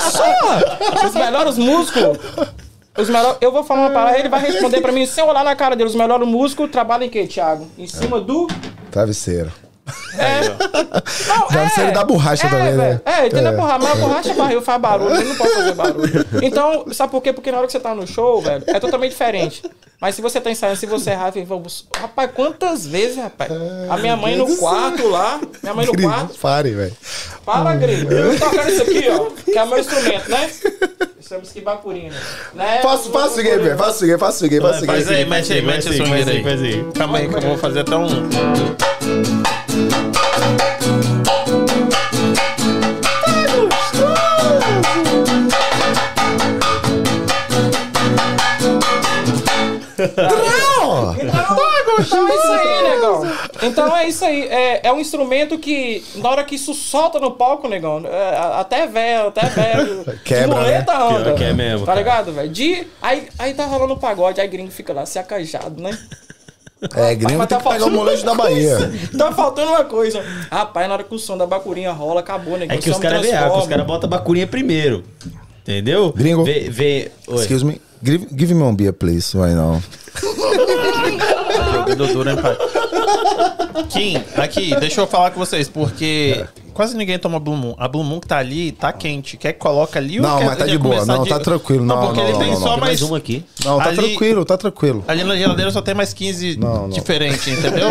[0.00, 1.06] Só!
[1.06, 2.18] Os melhores músicos.
[2.98, 5.56] Os melhores, eu vou falar uma parada, ele vai responder pra mim sem olhar na
[5.56, 5.88] cara dele.
[5.88, 7.66] Os melhores músicos trabalham em quê, Thiago?
[7.78, 8.46] Em cima do.
[8.90, 9.50] Travesseiro.
[10.16, 10.40] É.
[11.26, 12.84] Não, Travesseiro da borracha é, também, né?
[12.84, 13.00] velho.
[13.04, 13.52] É, entendeu?
[13.52, 13.56] É.
[13.56, 16.26] Porra, mas a borracha barril faz barulho, ele não pode fazer barulho.
[16.42, 17.32] Então, sabe por quê?
[17.32, 19.62] Porque na hora que você tá no show, velho, é totalmente diferente.
[20.00, 21.62] Mas se você tá ensaiando, se você errar, fala,
[21.96, 23.50] rapaz, quantas vezes, rapaz?
[23.88, 26.96] A minha mãe no quarto lá, minha mãe no quarto, pare, velho.
[27.44, 28.12] Fala, gringo.
[28.12, 29.30] Eu tô tocando isso aqui, ó.
[29.44, 30.50] Que é o meu instrumento, né?
[31.20, 32.16] Estamos que bacurina.
[32.52, 32.80] Né?
[32.82, 33.78] Faça faça o seguinte, velho.
[33.78, 35.18] Faça o seguinte, faça o seguinte, faça o Faz seguinte.
[35.20, 36.42] aí, mete aí, mete aí.
[36.42, 36.84] Faz aí.
[36.94, 39.41] Calma aí que eu vou fazer até um.
[49.98, 51.12] Não!
[52.02, 53.22] Então é isso aí, negão.
[53.62, 54.48] Então é isso aí.
[54.48, 58.86] É, é um instrumento que, na hora que isso solta no palco, negão, é, até
[58.86, 60.04] velho, até velho.
[60.24, 61.04] Quebra, muleta né?
[61.04, 61.24] anda.
[61.24, 61.98] Pior que é mesmo, Tá cara.
[61.98, 62.48] ligado, velho?
[62.48, 65.96] De, aí, aí tá rolando o pagode, aí gringo fica lá se acajado, né?
[66.96, 68.76] É, gringo Mas tem que pegar o molejo da Bahia.
[68.76, 68.92] coisa.
[69.16, 70.22] Tá faltando uma coisa.
[70.50, 72.76] Rapaz, na hora que o som da bacurinha rola, acabou, negão.
[72.76, 73.62] É que os caras veem, transforma.
[73.62, 75.04] os caras botam a bacurinha primeiro.
[75.62, 76.12] Entendeu?
[76.12, 76.42] Gringo.
[76.44, 77.12] Vê, vê.
[77.28, 77.80] Excuse me.
[78.02, 79.80] Give, give me one beer, please, right now.
[81.72, 82.56] Jogador duro, hein, pai?
[83.88, 87.74] Kim, aqui, deixa eu falar com vocês, porque quase ninguém toma Blue Moon.
[87.78, 89.36] A Blue Moon que tá ali, tá quente.
[89.36, 91.04] Quer que coloca ali ou Não, quer mas tá de boa.
[91.04, 91.84] Não, tá tranquilo.
[91.84, 92.70] Não, porque não, ele não, tem não, só não.
[92.74, 93.00] Tem mais...
[93.00, 93.44] mais uma aqui.
[93.64, 95.04] Não, tá Ali- tranquilo, tá tranquilo.
[95.08, 96.88] Ali na geladeira só tem mais 15 Não, não.
[96.88, 97.88] diferentes, entendeu?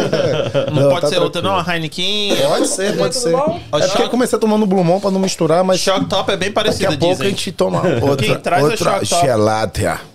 [0.74, 1.52] Não, Não, pode tá ser outra, não.
[1.56, 1.72] tranquilo.
[1.72, 2.36] A Heineken.
[2.48, 3.32] Pode ser, pode Tudo ser.
[3.32, 3.60] bom?
[3.74, 6.50] É porque eu comecei tomando Blue Moon pra não misturar, mas Shock Top é bem
[6.52, 10.11] daqui parecido, a pouco a gente toma outra, Quem traz o outra Shock Top?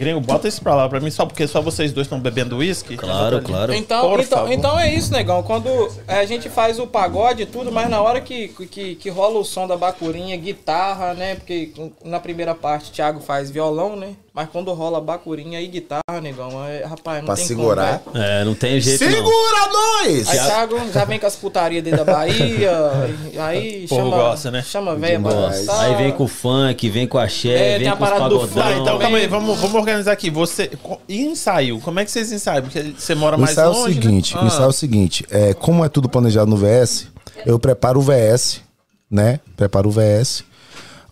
[0.00, 2.96] Gringo, bota isso pra lá pra mim, só porque só vocês dois estão bebendo uísque.
[2.96, 3.74] Claro, claro.
[3.74, 4.52] Então, Por então, favor.
[4.52, 5.42] então é isso, negão.
[5.42, 5.68] Quando
[6.08, 9.38] é, a gente faz o pagode e tudo, mas na hora que, que, que rola
[9.38, 11.34] o som da bacurinha, guitarra, né?
[11.34, 11.70] Porque
[12.02, 14.14] na primeira parte o Thiago faz violão, né?
[14.40, 17.98] Mas quando rola bacurinha e guitarra, negão, é, rapaz, não Pra tem segurar.
[17.98, 18.16] como.
[18.18, 18.40] né?
[18.40, 19.10] É, não tem jeito não.
[19.12, 20.28] Segura nós!
[20.30, 22.72] Aí Thiago já vem com as putarias dentro da Bahia,
[23.38, 24.62] aí chama, gosta, né?
[24.62, 25.58] chama velha pra Demais.
[25.66, 25.80] dançar.
[25.84, 28.08] Aí vem com o funk, vem com a axé, É, vem tem a com os
[28.10, 28.54] parada do pagodão.
[28.62, 30.30] Tá, funk então calma aí, vamos, vamos organizar aqui.
[30.30, 30.70] Você.
[31.06, 31.78] E ensaio?
[31.80, 32.62] Como é que vocês ensaiam?
[32.62, 33.94] Porque você mora mais ensaio é o longe.
[33.96, 34.00] né?
[34.02, 34.44] seguinte, o Ah.
[34.46, 37.08] ensaio é o seguinte, é, como é tudo planejado no VS,
[37.44, 38.62] eu preparo o VS,
[39.10, 39.38] né?
[39.54, 40.44] Preparo o VS,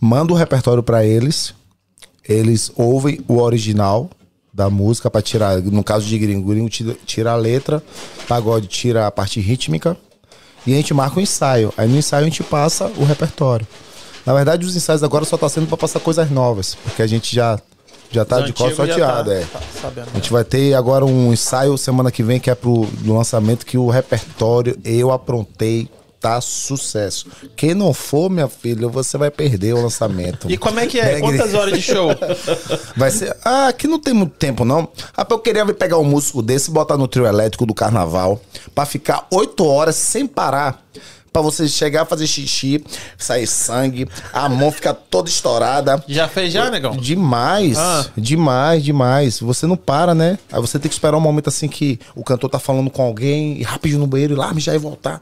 [0.01, 1.53] mando o repertório pra eles,
[2.29, 4.11] eles ouvem o original
[4.53, 7.83] da música pra tirar, no caso de gringo, gringo tira, a letra,
[8.27, 9.97] pagode tira a parte rítmica
[10.67, 11.73] e a gente marca o ensaio.
[11.77, 13.67] Aí no ensaio a gente passa o repertório.
[14.27, 17.35] Na verdade, os ensaios agora só tá sendo pra passar coisas novas, porque a gente
[17.35, 17.59] já
[18.11, 19.45] já tá Os de cor antigos já sorteado, tá- é.
[19.45, 20.03] tá.
[20.13, 23.67] A gente vai ter agora um ensaio semana que vem que é pro do lançamento
[23.67, 25.89] que o repertório eu aprontei
[26.21, 27.27] tá sucesso.
[27.57, 30.51] Quem não for, minha filha, você vai perder o lançamento.
[30.51, 31.15] E como é que é?
[31.15, 32.11] Né, Quantas horas de show?
[32.97, 33.37] Vai ser.
[33.45, 34.89] Ah, aqui não tem muito tempo, não.
[35.17, 38.41] Rapaz, eu queria pegar um músico desse e botar no trio elétrico do carnaval
[38.75, 40.83] pra ficar oito horas sem parar.
[41.31, 42.83] Pra você chegar a fazer xixi,
[43.17, 46.03] sair sangue, a mão ficar toda estourada.
[46.09, 46.97] Já fez já, negão?
[46.97, 48.07] Demais, Ah.
[48.17, 49.39] demais, demais.
[49.39, 50.39] Você não para, né?
[50.51, 53.59] Aí você tem que esperar um momento assim que o cantor tá falando com alguém
[53.61, 55.21] e rapidinho no banheiro, ir lá, já e voltar.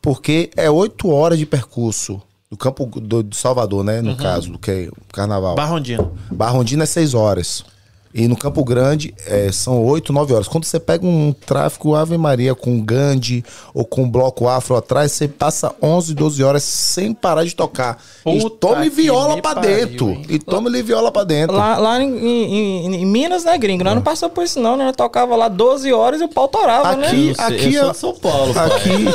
[0.00, 4.00] Porque é oito horas de percurso do campo do, de Salvador, né?
[4.00, 5.54] No caso, do que é o carnaval.
[5.54, 6.12] Barrondino.
[6.30, 7.64] Barrondina é seis horas.
[8.14, 10.48] E no Campo Grande é, são 8, 9 horas.
[10.48, 13.44] Quando você pega um tráfico Ave Maria com Gandhi
[13.74, 17.98] ou com bloco afro atrás, você passa 11, 12 horas sem parar de tocar.
[18.26, 20.08] e Puta tome que viola pra pariu, dentro.
[20.10, 20.22] hein?
[20.28, 21.54] E tome viola pra dentro.
[21.56, 23.84] Lá, lá em, em- em Minas, né, gringo?
[23.84, 24.84] Nós não passou por isso, não, né?
[24.86, 27.08] Nós tocava lá 12 horas e o pau torava, né?
[27.08, 29.06] Aqui, Eu sei, aqui, é, São Paulo, aqui,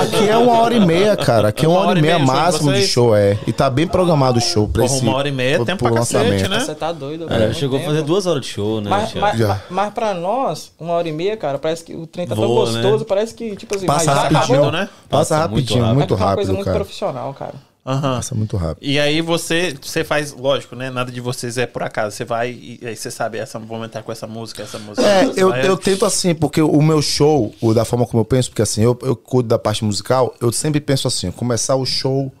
[0.00, 1.48] aqui é uma hora e meia, cara.
[1.48, 3.38] Aqui é uma, hora e meia de máximo de show, é.
[3.46, 5.84] E tá bem programado o show pra Porra, esse uma hora e meia é tempo
[5.84, 6.50] pra cacete, lançamento.
[6.50, 6.60] né?
[6.60, 8.90] Você tá doido, É, velho, chegou a fazer duas horas de show, né?
[8.90, 12.26] Mas, mas, mas, mas pra nós, uma hora e meia, cara, parece que o trem
[12.26, 12.82] tá tão Voa, né?
[12.82, 14.72] gostoso, parece que, tipo assim, Passa rapidinho, acabou.
[14.72, 14.88] né?
[15.08, 15.94] Passa Passa muito rapidinho, rápido.
[15.98, 17.54] muito é uma coisa muito profissional, cara.
[17.86, 18.16] Aham.
[18.16, 18.78] Passa muito rápido.
[18.82, 20.88] E aí você, você faz, lógico, né?
[20.88, 22.16] Nada de vocês é por acaso.
[22.16, 25.06] Você vai e aí você sabe, essa, vou entrar com essa música, essa música.
[25.06, 28.24] É, eu, vai- eu tento assim, porque o meu show, o da forma como eu
[28.24, 31.84] penso, porque assim, eu, eu cuido da parte musical, eu sempre penso assim, começar o
[31.84, 32.32] show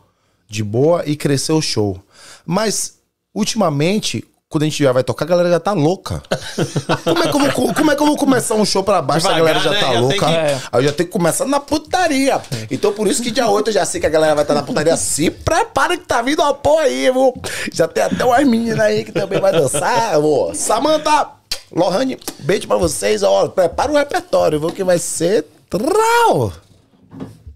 [0.48, 2.00] de boa e crescer o show.
[2.46, 2.94] Mas,
[3.34, 4.24] ultimamente,
[4.54, 6.22] quando a gente já vai tocar, a galera já tá louca.
[7.02, 9.26] Como é que eu vou, como é que eu vou começar um show pra baixo
[9.26, 9.80] se a Devagar, galera já né?
[9.80, 10.14] tá Já louca?
[10.16, 10.24] que-.
[10.24, 12.40] Aí eu já tenho que começar na putaria.
[12.70, 14.62] Então por isso que dia 8 eu já sei que a galera vai estar na
[14.62, 14.96] putaria.
[14.96, 17.34] Se prepara que tá vindo uma porra aí, viu?
[17.72, 20.52] Já tem até umas meninas aí que também vai dançar, vô.
[20.54, 21.30] Samanta,
[21.72, 23.24] Lohane, beijo pra vocês.
[23.24, 24.70] Ó, prepara o repertório, viu?
[24.70, 25.46] Que vai ser...
[25.68, 26.52] Trau!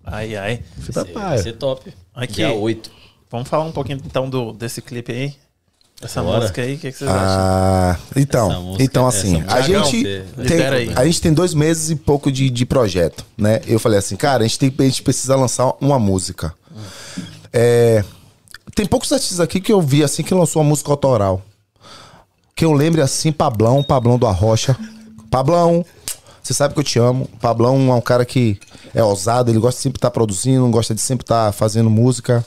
[0.05, 0.65] Ai, ai.
[0.77, 1.39] Vai prepara.
[1.41, 1.95] ser top.
[2.13, 2.35] Aqui.
[2.35, 2.91] Dia 8.
[3.31, 5.35] Vamos falar um pouquinho então do, desse clipe aí?
[6.01, 6.41] Essa Bora.
[6.43, 7.27] música aí, o que, que vocês acham?
[7.29, 10.03] Ah, Essa então, música- então essa assim, a é gente,
[10.47, 13.61] tem, a gente tem dois meses e pouco de, de projeto, né?
[13.67, 16.55] Eu falei assim, cara, a gente, tem, a gente precisa lançar uma música.
[17.53, 18.05] É,
[18.77, 21.43] tem poucos artistas aqui que eu vi assim que lançou uma música autoral.
[22.55, 24.77] Que eu lembre assim, Pablão, Pablão do Arrocha.
[25.31, 25.85] Pablão,
[26.41, 27.29] você sabe que eu te amo.
[27.41, 28.57] Pablão é um cara que
[28.95, 32.47] é ousado, ele gosta de sempre estar produzindo, gosta de sempre estar fazendo música.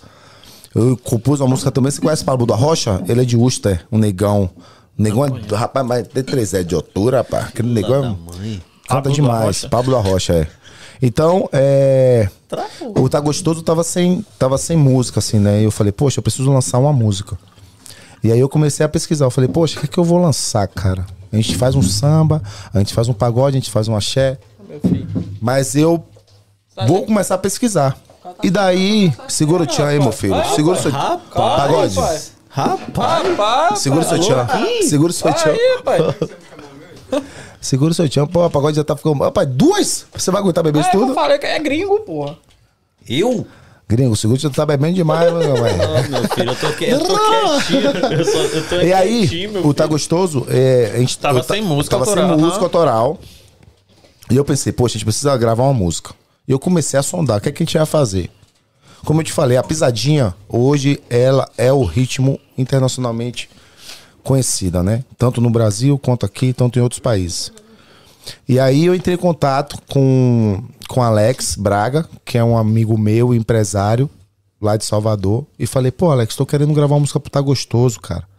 [0.74, 1.92] Eu compus uma música também.
[1.92, 3.04] Você conhece Pablo da Rocha?
[3.08, 4.50] Ele é de Uster, um negão.
[4.98, 5.56] O negão é.
[5.56, 7.48] Rapaz, mas tem três é de altura, rapaz.
[7.48, 8.60] Aquele negão da é.
[8.88, 9.46] Canta da demais.
[9.46, 9.70] Rocha.
[9.70, 10.48] Pablo da Rocha, é.
[11.02, 12.30] Então, é.
[12.96, 15.62] O Tá Gostoso tava sem, tava sem música, assim, né?
[15.62, 17.38] E eu falei, poxa, eu preciso lançar uma música.
[18.24, 19.26] E aí eu comecei a pesquisar.
[19.26, 21.06] Eu falei, poxa, o que, que eu vou lançar, cara?
[21.32, 22.42] A gente faz um samba,
[22.74, 24.38] a gente faz um pagode, a gente faz um axé.
[25.42, 26.04] Mas eu
[26.86, 27.98] vou começar a pesquisar.
[28.44, 30.36] E daí, segura o tchan aí, meu filho.
[30.56, 30.92] Segura o seu.
[30.92, 31.22] Rapaz.
[31.34, 31.96] Pagode.
[32.50, 33.28] Rapaz.
[33.30, 34.48] Rapaz, Segura o seu tchan.
[34.84, 35.56] Segura o seu tchan.
[37.60, 38.26] Segura o seu tchan.
[38.28, 39.24] Pô, o pagode já tá ficando.
[39.24, 40.06] Rapaz, duas?
[40.16, 41.14] Você vai aguentar beber isso É, eu tudo?
[41.14, 42.38] falei que é gringo, porra.
[43.08, 43.46] Eu?
[43.88, 45.82] Gringo, o seguro já tá bebendo demais, meu velho.
[45.84, 48.14] Ah, meu filho, eu tô, que- eu tô quietinho.
[48.14, 49.86] Eu, só, eu tô E aí, o Tá.
[49.86, 52.46] Gostoso, é, a gente Tava eu ta- sem música tava autoral, sem aham.
[52.46, 53.20] música autoral.
[54.30, 56.14] E eu pensei, poxa, a gente precisa gravar uma música.
[56.48, 58.30] Eu comecei a sondar, o que, é que a gente ia fazer?
[59.06, 63.50] Como eu te falei, a pisadinha, hoje, ela é o ritmo internacionalmente
[64.24, 65.04] conhecida, né?
[65.18, 67.52] Tanto no Brasil, quanto aqui, tanto em outros países.
[68.48, 73.34] E aí eu entrei em contato com, com Alex Braga, que é um amigo meu,
[73.34, 74.10] empresário,
[74.62, 78.00] lá de Salvador, e falei, pô, Alex, tô querendo gravar uma música pro Tá Gostoso,
[78.00, 78.30] cara.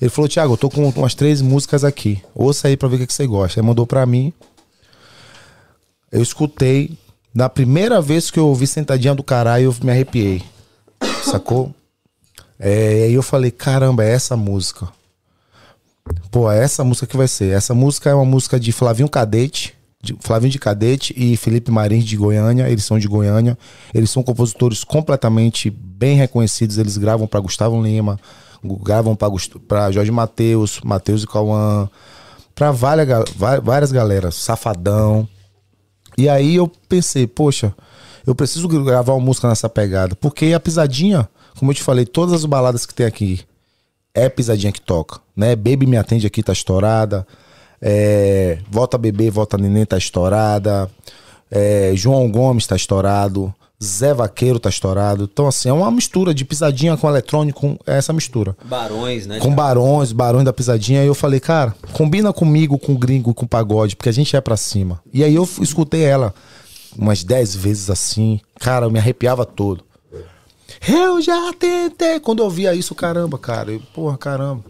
[0.00, 2.20] Ele falou, Thiago, eu tô com umas três músicas aqui.
[2.34, 3.60] Ouça aí pra ver o que, que você gosta.
[3.60, 4.32] Aí mandou pra mim.
[6.10, 6.98] Eu escutei.
[7.34, 10.42] Na primeira vez que eu ouvi Sentadinha do Caralho, eu me arrepiei.
[11.24, 11.74] Sacou?
[12.58, 14.88] É, aí eu falei, caramba, é essa música.
[16.30, 17.54] Pô, é essa música que vai ser.
[17.54, 22.04] Essa música é uma música de Flavinho Cadete, de Flavinho de Cadete e Felipe Marins
[22.04, 22.68] de Goiânia.
[22.68, 23.56] Eles são de Goiânia.
[23.94, 26.76] Eles são compositores completamente bem reconhecidos.
[26.76, 28.20] Eles gravam para Gustavo Lima,
[28.62, 31.88] gravam para Jorge Mateus, Mateus e Cauã,
[32.54, 33.08] para várias,
[33.62, 35.26] várias galeras, Safadão.
[36.16, 37.74] E aí eu pensei, poxa,
[38.26, 40.14] eu preciso gravar uma música nessa pegada.
[40.14, 43.40] Porque a pisadinha, como eu te falei, todas as baladas que tem aqui,
[44.14, 45.56] é pisadinha que toca, né?
[45.56, 47.26] Baby Me Atende aqui tá estourada.
[47.80, 50.88] É, Volta Bebê, Volta Neném tá estourada.
[51.50, 53.52] É, João Gomes tá estourado.
[53.82, 55.28] Zé Vaqueiro tá estourado.
[55.30, 58.56] Então, assim, é uma mistura de pisadinha com eletrônico, é essa mistura.
[58.64, 59.40] Barões, né?
[59.40, 61.02] Com barões, barões da pisadinha.
[61.02, 64.36] E eu falei, cara, combina comigo, com o gringo, com o pagode, porque a gente
[64.36, 65.00] é pra cima.
[65.12, 66.32] E aí eu escutei ela
[66.96, 68.40] umas dez vezes assim.
[68.60, 69.84] Cara, eu me arrepiava todo.
[70.88, 72.20] Eu já tentei.
[72.20, 73.72] Quando eu ouvia isso, caramba, cara.
[73.72, 74.64] Eu, porra, caramba.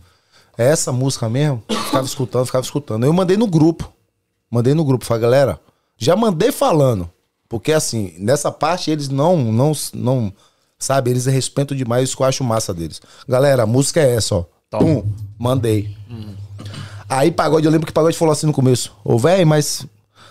[0.56, 1.62] É essa música mesmo?
[1.68, 3.04] Ficava escutando, ficava escutando.
[3.04, 3.90] Eu mandei no grupo.
[4.50, 5.04] Mandei no grupo.
[5.04, 5.60] Falei, galera,
[5.96, 7.08] já mandei falando.
[7.52, 10.32] Porque assim, nessa parte eles não, não, não,
[10.78, 12.98] sabe, eles respeitam demais isso que eu acho massa deles.
[13.28, 14.44] Galera, a música é essa, ó.
[14.70, 15.04] Pum,
[15.38, 15.94] mandei.
[17.06, 18.96] Aí Pagode, eu lembro que Pagode falou assim no começo.
[19.04, 19.84] Ô, velho, mas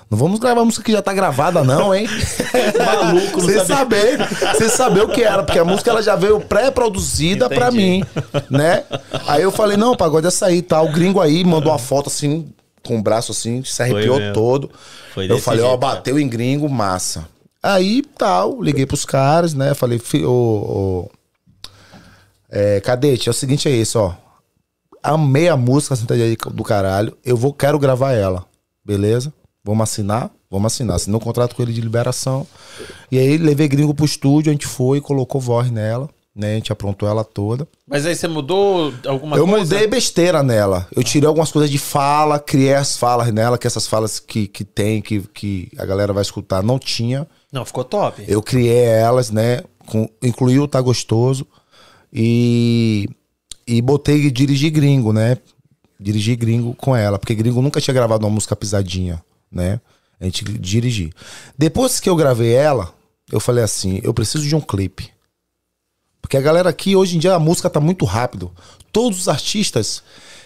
[0.10, 2.08] não vamos gravar música que já tá gravada não, hein?
[2.84, 4.18] Maluco, não Sem saber,
[4.58, 8.04] sem saber o que era, porque a música ela já veio pré-produzida pra mim,
[8.50, 8.84] né?
[9.28, 10.82] Aí eu falei, não, Pagode, essa aí, tá.
[10.82, 12.52] O gringo aí mandou uma foto assim,
[12.86, 14.34] com o braço assim, se arrepiou mesmo.
[14.34, 14.72] todo.
[15.14, 17.28] Foi eu falei, ó, bateu em gringo, massa.
[17.62, 19.74] Aí, tal, liguei pros caras, né?
[19.74, 21.12] Falei, ô, ô,
[22.50, 24.14] é, cadete, é o seguinte, é isso, ó.
[25.04, 27.18] Amei a música Sentadinha aí do caralho.
[27.24, 28.46] Eu vou, quero gravar ela.
[28.84, 29.34] Beleza?
[29.64, 30.30] Vamos assinar?
[30.50, 30.96] Vamos assinar.
[30.96, 32.46] Assinou um contrato com ele de liberação.
[33.12, 36.54] E aí levei gringo pro estúdio, a gente foi, colocou voz nela, né?
[36.54, 37.68] A gente aprontou ela toda.
[37.86, 39.76] Mas aí você mudou alguma eu coisa?
[39.76, 40.88] mudei besteira nela.
[40.96, 44.64] Eu tirei algumas coisas de fala, criei as falas nela, que essas falas que, que
[44.64, 47.28] tem, que, que a galera vai escutar, não tinha.
[47.52, 48.24] Não, ficou top.
[48.28, 49.62] Eu criei elas, né?
[49.86, 51.46] Com, incluí o Tá Gostoso.
[52.14, 53.10] E,
[53.68, 55.38] e botei dirigir gringo, né?
[56.00, 57.20] Dirigir gringo com ela.
[57.20, 59.22] Porque gringo nunca tinha gravado uma música pisadinha,
[59.52, 59.82] né?
[60.20, 61.12] A gente dirigir.
[61.58, 62.94] Depois que eu gravei ela,
[63.32, 65.10] eu falei assim: eu preciso de um clipe.
[66.22, 68.52] Porque a galera aqui, hoje em dia, a música tá muito rápido.
[68.92, 70.04] Todos os artistas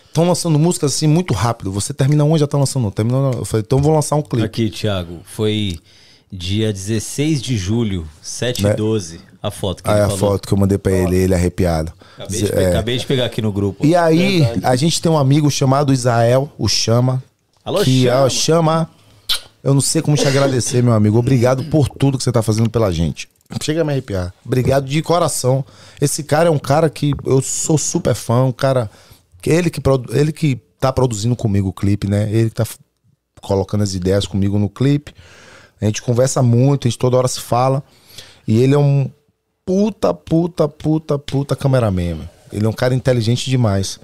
[0.08, 1.72] estão lançando músicas assim muito rápido.
[1.72, 3.04] Você termina um, já tá lançando outro.
[3.04, 4.46] Termina, eu falei, então eu vou lançar um clipe.
[4.46, 5.78] Aqui, Thiago, foi
[6.32, 8.74] dia 16 de julho, 7 e Né?
[8.74, 10.18] 12, a foto que Aí ele a falou.
[10.34, 11.92] foto que eu mandei pra ele, ele arrepiado.
[12.18, 12.68] Acabei de, É.
[12.70, 13.86] acabei de pegar aqui no grupo.
[13.86, 17.24] E aí, a gente tem um amigo chamado Israel, o Chama.
[17.64, 18.22] Alô, que Chama.
[18.26, 18.90] ó, Chama.
[19.64, 21.18] Eu não sei como te agradecer, meu amigo.
[21.18, 23.28] Obrigado por tudo que você tá fazendo pela gente.
[23.62, 24.34] Chega a me arrepiar.
[24.46, 25.64] Obrigado de coração.
[26.02, 28.90] Esse cara é um cara que eu sou super fã, um cara.
[29.42, 29.82] que Ele que,
[30.12, 32.30] ele que tá produzindo comigo o clipe, né?
[32.32, 32.66] Ele que tá
[33.42, 35.14] colocando as ideias comigo no clipe.
[35.80, 37.84] A gente conversa muito, a gente toda hora se fala.
[38.48, 39.10] E ele é um
[39.66, 42.30] puta, puta, puta, puta cameraman.
[42.52, 44.00] Ele é um cara inteligente demais.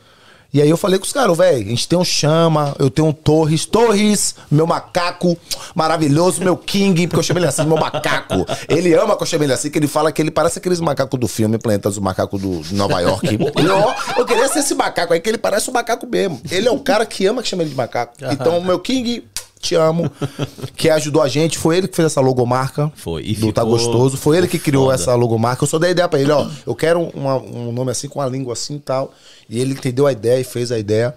[0.54, 3.08] E aí eu falei com os caras, velho, a gente tem um Chama, eu tenho
[3.08, 3.66] um Torres.
[3.66, 5.38] Torres, meu macaco
[5.74, 8.46] maravilhoso, meu King, porque eu chamei ele assim, meu macaco.
[8.68, 11.20] Ele ama que eu chamei ele assim, que ele fala que ele parece aqueles macacos
[11.20, 13.28] do filme Planeta dos Macacos do de Nova York.
[13.72, 16.42] Ó, eu queria ser esse macaco aí, que ele parece um macaco mesmo.
[16.52, 18.14] Ele é o cara que ama que chama ele de macaco.
[18.32, 19.24] Então, meu King,
[19.62, 20.10] te amo,
[20.76, 22.92] que ajudou a gente, foi ele que fez essa logomarca.
[22.96, 24.18] Foi, e do Tá Gostoso.
[24.18, 24.96] Foi ele que criou foda.
[24.96, 25.64] essa logomarca.
[25.64, 26.48] Eu só dei a ideia pra ele, ó.
[26.66, 29.14] Eu quero uma- um nome assim, com a língua assim e tal.
[29.50, 31.14] E ele entendeu a ideia e fez a ideia.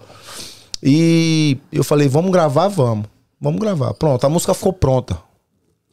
[0.83, 3.05] E eu falei, vamos gravar, vamos.
[3.41, 3.93] Vamos gravar.
[3.93, 5.17] Pronto, a música ficou pronta.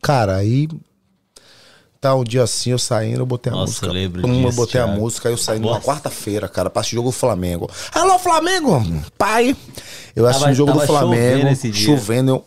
[0.00, 0.68] Cara, aí.
[2.02, 3.86] Tá um dia assim, eu saindo, eu botei a Nossa, música.
[3.86, 5.00] eu lembro Pum, eu disso, botei a Thiago.
[5.00, 7.70] música, aí eu saí numa quarta-feira, cara, pra assistir o jogo do Flamengo.
[7.94, 8.82] Alô, Flamengo!
[9.16, 9.56] Pai!
[10.16, 12.30] Eu assisti o jogo do Flamengo, chovendo chovendo.
[12.32, 12.44] eu-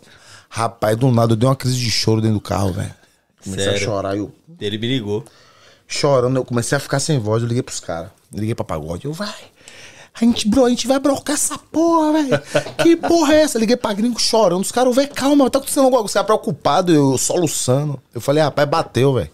[0.50, 2.94] Rapaz, do nada eu dei uma crise de choro dentro do carro, velho.
[3.42, 3.80] Comecei Sério?
[3.82, 4.30] a chorar, eu
[4.60, 5.24] Ele me ligou.
[5.88, 8.10] chorando, eu comecei a ficar sem voz, eu liguei pros caras.
[8.34, 9.34] Liguei pra pagode, eu, vai.
[10.14, 12.42] A gente, bro, a gente vai brocar essa porra, velho.
[12.84, 13.58] Que porra é essa?
[13.58, 14.62] Liguei pra gringo chorando.
[14.62, 16.08] Os caras, velho, calma, tá acontecendo alguma coisa.
[16.10, 18.02] Os caras preocupados, eu soluçando.
[18.14, 19.30] Eu falei, rapaz, bateu, velho.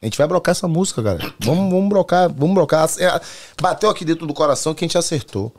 [0.00, 1.32] A gente vai brocar essa música, cara.
[1.40, 2.88] Vamos, vamos brocar, vamos brocar.
[2.98, 3.20] É,
[3.60, 5.52] Bateu aqui dentro do coração que a gente acertou.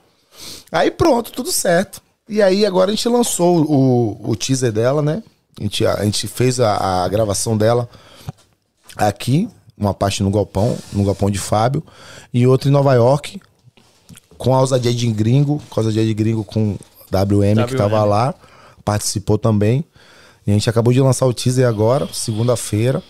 [0.71, 2.01] Aí pronto, tudo certo.
[2.29, 5.23] E aí agora a gente lançou o, o teaser dela, né?
[5.59, 7.89] A gente, a gente fez a, a gravação dela
[8.95, 11.83] aqui, uma parte no Galpão, no Galpão de Fábio,
[12.33, 13.41] e outra em Nova York,
[14.37, 16.77] com a ousadia de gringo, com a ousadia de gringo com
[17.11, 18.35] WM, que tava lá,
[18.85, 19.83] participou também.
[20.45, 23.01] E a gente acabou de lançar o teaser agora, segunda-feira.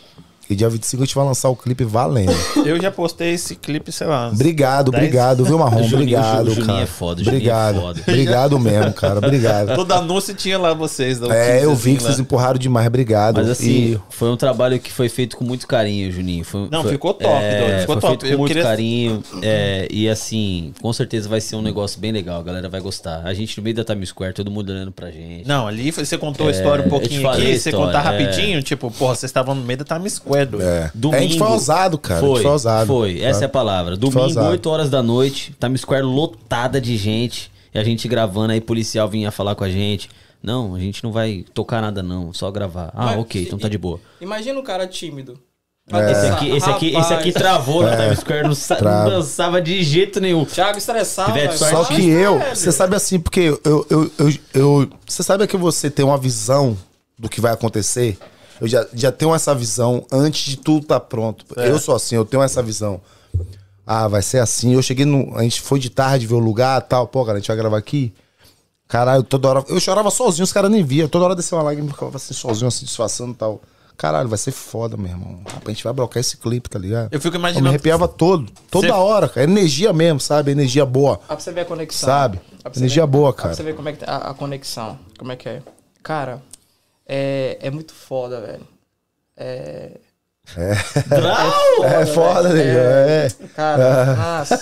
[0.49, 2.31] E dia 25 a gente vai lançar o clipe valendo.
[2.65, 4.29] Eu já postei esse clipe, sei lá.
[4.33, 5.83] Obrigado, dez- obrigado, viu, Marrom?
[5.83, 6.81] Juninho- Obrigado, Juninho cara.
[6.81, 7.81] é foda, o Juninho é obrigado.
[7.81, 8.01] foda.
[8.07, 9.17] Obrigado mesmo, cara.
[9.17, 9.75] Obrigado.
[9.75, 11.21] Todo anúncio tinha lá vocês.
[11.21, 12.07] um É, eu vi que lá.
[12.09, 13.35] vocês empurraram demais, obrigado.
[13.35, 16.45] Mas assim, E foi um trabalho que foi feito com muito carinho, Juninho.
[16.45, 18.07] Foi- Não, foi- ficou top, é, ficou foi top.
[18.07, 19.23] feito com Eu muito queria- carinho.
[19.41, 22.39] é, e assim, com certeza vai ser um negócio bem legal.
[22.39, 23.21] A galera vai gostar.
[23.25, 25.45] A gente no meio da Times Square, todo mundo olhando pra gente.
[25.47, 27.41] Não, ali foi- você contou a história um pouquinho aqui.
[27.41, 28.01] a Você história, contar é.
[28.03, 30.63] rapidinho, tipo, porra, vocês estavam no meio da Times Square, doido.
[30.65, 30.91] É.
[30.93, 31.17] Domingo.
[31.17, 32.19] A gente foi ousado, cara.
[32.19, 32.87] a gente Foi, foi ousado.
[32.87, 33.21] foi.
[33.21, 33.95] Essa é a palavra.
[33.97, 34.49] Domingo, ousado.
[34.49, 37.51] 8 horas da noite, Times Square lotada de gente.
[37.73, 40.09] E a gente gravando, aí policial vinha falar com a gente.
[40.41, 42.91] Não, a gente não vai tocar nada não, só gravar.
[42.93, 43.99] Ah, Mas- ok, então tá de boa.
[44.21, 45.37] Imagina um cara tímido.
[45.91, 46.11] É.
[46.11, 48.49] Esse aqui, esse aqui, esse aqui travou no Times Square, não,
[49.03, 50.43] não dançava de jeito nenhum.
[50.43, 50.77] Thiago.
[50.79, 51.75] Tivete sorte.
[51.75, 55.55] Só que eu, você sabe assim, porque eu, eu, eu, eu, eu- Você sabe que
[55.55, 56.77] você tem uma visão
[57.17, 58.17] do que vai acontecer?
[58.59, 61.45] Eu já, já tenho essa visão antes de tudo tá pronto.
[61.55, 62.99] Eu sou assim, eu tenho essa visão.
[63.85, 64.73] Ah, vai ser assim.
[64.73, 65.37] Eu cheguei no.
[65.37, 67.07] A gente foi de tarde ver o lugar tal.
[67.07, 68.13] Pô, cara, a gente vai gravar aqui.
[68.87, 69.63] Caralho, toda hora.
[69.67, 71.07] Eu chorava sozinho, os caras nem via.
[71.07, 73.61] Toda hora descia uma lágrima e ficava assim, sozinho, assim, disfarçando e tal.
[73.97, 75.39] Caralho, vai ser foda, meu irmão.
[75.45, 77.09] Rapaz, a gente vai blocar esse clipe, tá ligado?
[77.11, 77.69] Eu fico Eu me imaginando.
[77.69, 78.49] arrepiava todo.
[78.69, 79.43] Toda Você- hora, cara.
[79.49, 80.51] Energia mesmo, sabe?
[80.51, 81.15] Energia boa.
[81.27, 82.07] Dá pra você ver a conexão.
[82.07, 82.39] Sabe?
[82.75, 83.55] Energia ver- boa, dá pra cara.
[83.55, 84.99] você ver como é que tá a, a conexão.
[85.17, 85.61] Como é que é.
[86.03, 86.41] Cara,
[87.07, 88.67] é, é muito foda, velho.
[89.35, 89.91] É.
[91.83, 92.79] É foda, nego.
[92.79, 93.29] É.
[93.55, 94.61] Cara, nossa.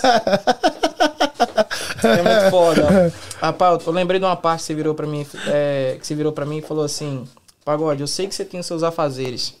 [2.02, 3.12] É muito foda.
[3.40, 6.32] Rapaz, eu lembrei de uma parte que você virou pra mim, é, que você virou
[6.32, 7.26] pra mim e falou assim:
[7.64, 9.54] Pagode, eu sei que você tem os seus afazeres.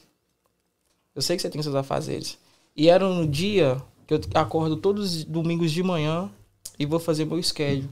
[1.14, 2.38] Eu sei que você tem os seus afazeres.
[2.76, 6.30] E era no dia que eu acordo todos os domingos de manhã
[6.78, 7.88] e vou fazer meu schedule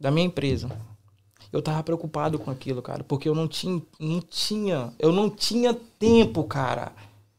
[0.00, 0.70] da minha empresa.
[1.52, 5.74] Eu tava preocupado com aquilo, cara, porque eu não tinha, não tinha, eu não tinha
[5.98, 6.92] tempo, cara.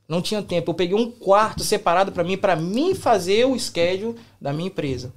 [0.08, 0.70] Não tinha tempo.
[0.70, 5.12] Eu peguei um quarto separado pra mim, pra mim fazer o schedule da minha empresa.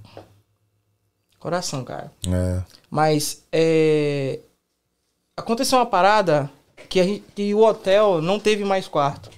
[1.39, 2.11] Coração, cara.
[2.27, 2.63] É.
[2.91, 4.41] Mas é,
[5.37, 6.51] aconteceu uma parada
[6.89, 9.29] que, gente- que o hotel não teve mais quarto.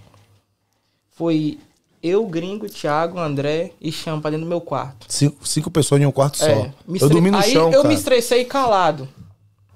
[1.10, 1.58] Foi
[2.02, 5.06] eu, Gringo, Thiago, André e Champa dentro do meu quarto.
[5.08, 6.46] Cinco, cinco pessoas em um quarto só.
[6.46, 7.88] É, me Eu dormi no Aí chão, eu cara.
[7.88, 9.08] me estressei calado.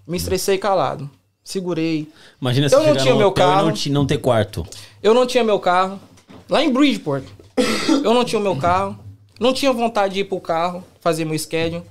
[0.07, 1.09] Me estressei calado.
[1.45, 2.09] Segurei.
[2.41, 3.67] Imagina Eu você não tinha meu carro.
[3.67, 4.67] não, ti- não ter quarto.
[5.03, 5.99] Eu não tinha meu carro.
[6.49, 7.25] Lá em Bridgeport.
[8.05, 8.99] Eu não tinha meu carro.
[9.41, 11.83] Não tinha vontade de ir pro carro, fazer meu schedule.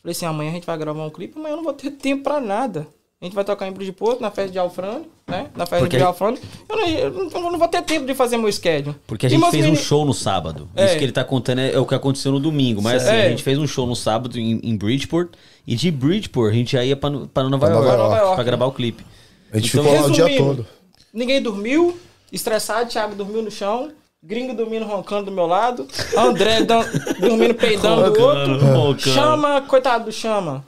[0.00, 2.22] Falei assim, amanhã a gente vai gravar um clipe, amanhã eu não vou ter tempo
[2.22, 2.86] pra nada.
[3.20, 5.48] A gente vai tocar em Bridgeport, na festa de Alfrânio, né?
[5.54, 6.40] Na festa Porque de Alfrânio.
[6.66, 8.96] Eu não, eu não- eu não vou ter tempo de fazer meu schedule.
[9.06, 10.70] Porque a gente fez um show no sábado.
[10.74, 10.86] É.
[10.86, 12.80] Isso que ele tá contando é, é o que aconteceu no domingo.
[12.80, 13.26] Mas assim, É.
[13.26, 15.28] a gente fez um show no sábado em, em Bridgeport.
[15.66, 18.34] E de Bridgeport a gente já ia pra, pra Nova, Pra Nova York, York.
[18.36, 19.04] Pra gravar o clipe.
[19.52, 20.66] A gente Então, ficou lá o dia todo.
[21.12, 21.98] Ninguém dormiu,
[22.32, 23.90] estressado, Thiago dormiu no chão,
[24.22, 25.86] Gringo dormindo roncando do meu lado,
[26.16, 26.60] André
[27.20, 28.58] dormindo peidando do outro.
[28.66, 29.00] roncando.
[29.00, 30.64] Chama, coitado do Chama.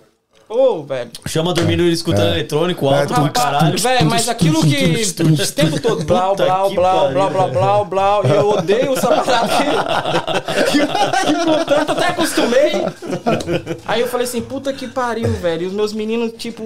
[0.52, 1.10] Ô, velho.
[1.26, 2.32] Chama dormindo e escutando É.
[2.32, 3.78] eletrônico, É, alto pra tum, caralho.
[3.78, 7.52] Velho, mas aquilo que esse tempo todo, blau, blau, blau, pariu, blau, blau, velho.
[7.52, 9.48] blau, blau, e eu odeio essa parada
[10.70, 12.72] que, que, que com tanto até acostumei.
[13.86, 15.62] Aí eu falei assim, puta que pariu, velho.
[15.62, 16.64] E os meus meninos, tipo,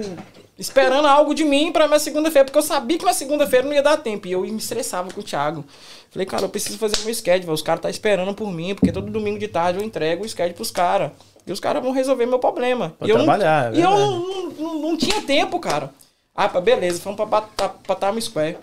[0.59, 3.81] esperando algo de mim pra minha segunda-feira, porque eu sabia que na segunda-feira não ia
[3.83, 4.27] dar tempo.
[4.27, 5.63] E eu me estressava com o Thiago.
[6.11, 7.53] Falei, cara, eu preciso fazer meu sketch, velho.
[7.53, 10.53] Os caras tá esperando por mim, porque todo domingo de tarde eu entrego o sketch
[10.55, 11.11] pros caras.
[11.47, 12.93] E os caras vão resolver meu problema.
[12.97, 15.91] Pra e eu trabalhar, não, é E eu não, não, não tinha tempo, cara.
[16.35, 18.57] Ah, beleza, fomos pra, pra, pra Times Square.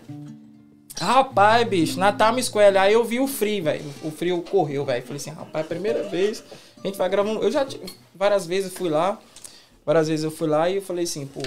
[1.00, 3.84] Rapaz, bicho, na Times Square, aí eu vi o Free, velho.
[4.02, 5.02] O Free correu, velho.
[5.02, 6.44] Falei assim, rapaz, primeira vez,
[6.82, 7.42] a gente vai gravando.
[7.42, 7.66] Eu já,
[8.14, 9.18] várias vezes eu fui lá,
[9.84, 11.40] várias vezes eu fui lá e eu falei assim, pô,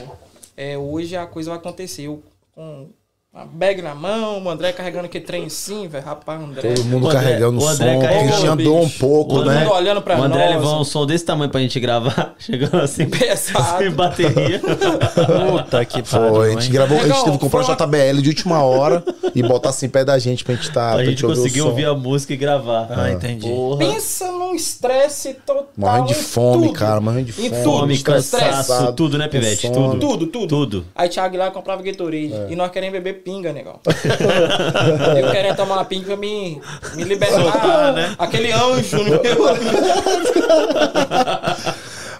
[0.57, 2.07] é, hoje a coisa vai acontecer.
[2.07, 2.21] Eu
[2.53, 2.89] com
[3.37, 6.03] uma bag na mão, o André carregando aquele trem assim, velho.
[6.03, 6.73] Rapaz, André.
[6.73, 8.07] Todo mundo O André- carregando o o André som.
[8.07, 9.59] A gente andou um pouco, O né?
[9.59, 10.55] mundo olhando pra O André nós.
[10.55, 13.77] levou um som desse tamanho pra gente gravar, chegando assim, Pesado.
[13.77, 14.59] sem bateria.
[14.59, 16.29] Puta que pariu.
[16.35, 18.63] Foi, a gente gravou, a gente Legal, teve que comprar foi um JBL de última
[18.63, 19.03] hora
[19.35, 20.91] e botar assim perto da gente pra gente tá.
[20.91, 21.69] a pra gente ouvir o conseguiu som.
[21.69, 22.87] ouvir a música e gravar.
[22.89, 23.47] Ah, entendi.
[23.47, 23.77] Porra.
[23.77, 25.67] Pensa num estresse total.
[25.77, 26.73] Morrendo de fome, tudo.
[26.79, 27.49] cara, morrendo de fome.
[27.49, 28.31] tudo, Fome, estresse.
[28.37, 29.69] cansaço, tudo, né, Pivete?
[29.71, 29.99] Tudo.
[29.99, 30.47] Tudo, tudo.
[30.47, 30.85] Tudo.
[30.95, 32.33] Aí Thiago lá comprava Gatorade.
[32.33, 32.47] É.
[32.49, 33.77] E nós queremos beber pinga, negão.
[35.19, 36.61] eu querendo tomar uma pinga pra me,
[36.95, 37.41] me libertar.
[37.41, 38.15] Soltar, né?
[38.17, 39.21] Aquele anjo no meu.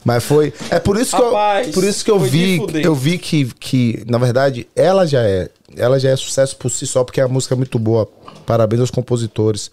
[0.04, 0.54] Mas foi.
[0.70, 4.04] É por isso que Rapaz, eu, por isso que eu vi, eu vi que, que,
[4.08, 5.50] na verdade, ela já é.
[5.78, 8.10] Ela já é sucesso por si só, porque a música é muito boa.
[8.46, 9.72] Parabéns aos compositores.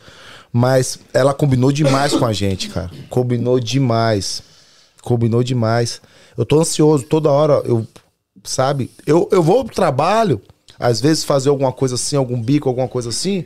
[0.53, 2.91] Mas ela combinou demais com a gente, cara.
[3.11, 4.43] Combinou demais.
[5.03, 6.01] Combinou demais.
[6.39, 7.55] Eu tô ansioso toda hora.
[7.65, 7.85] Eu,
[8.45, 8.91] sabe?
[9.05, 10.41] Eu, eu vou pro trabalho,
[10.79, 13.45] às vezes fazer alguma coisa assim, algum bico, alguma coisa assim.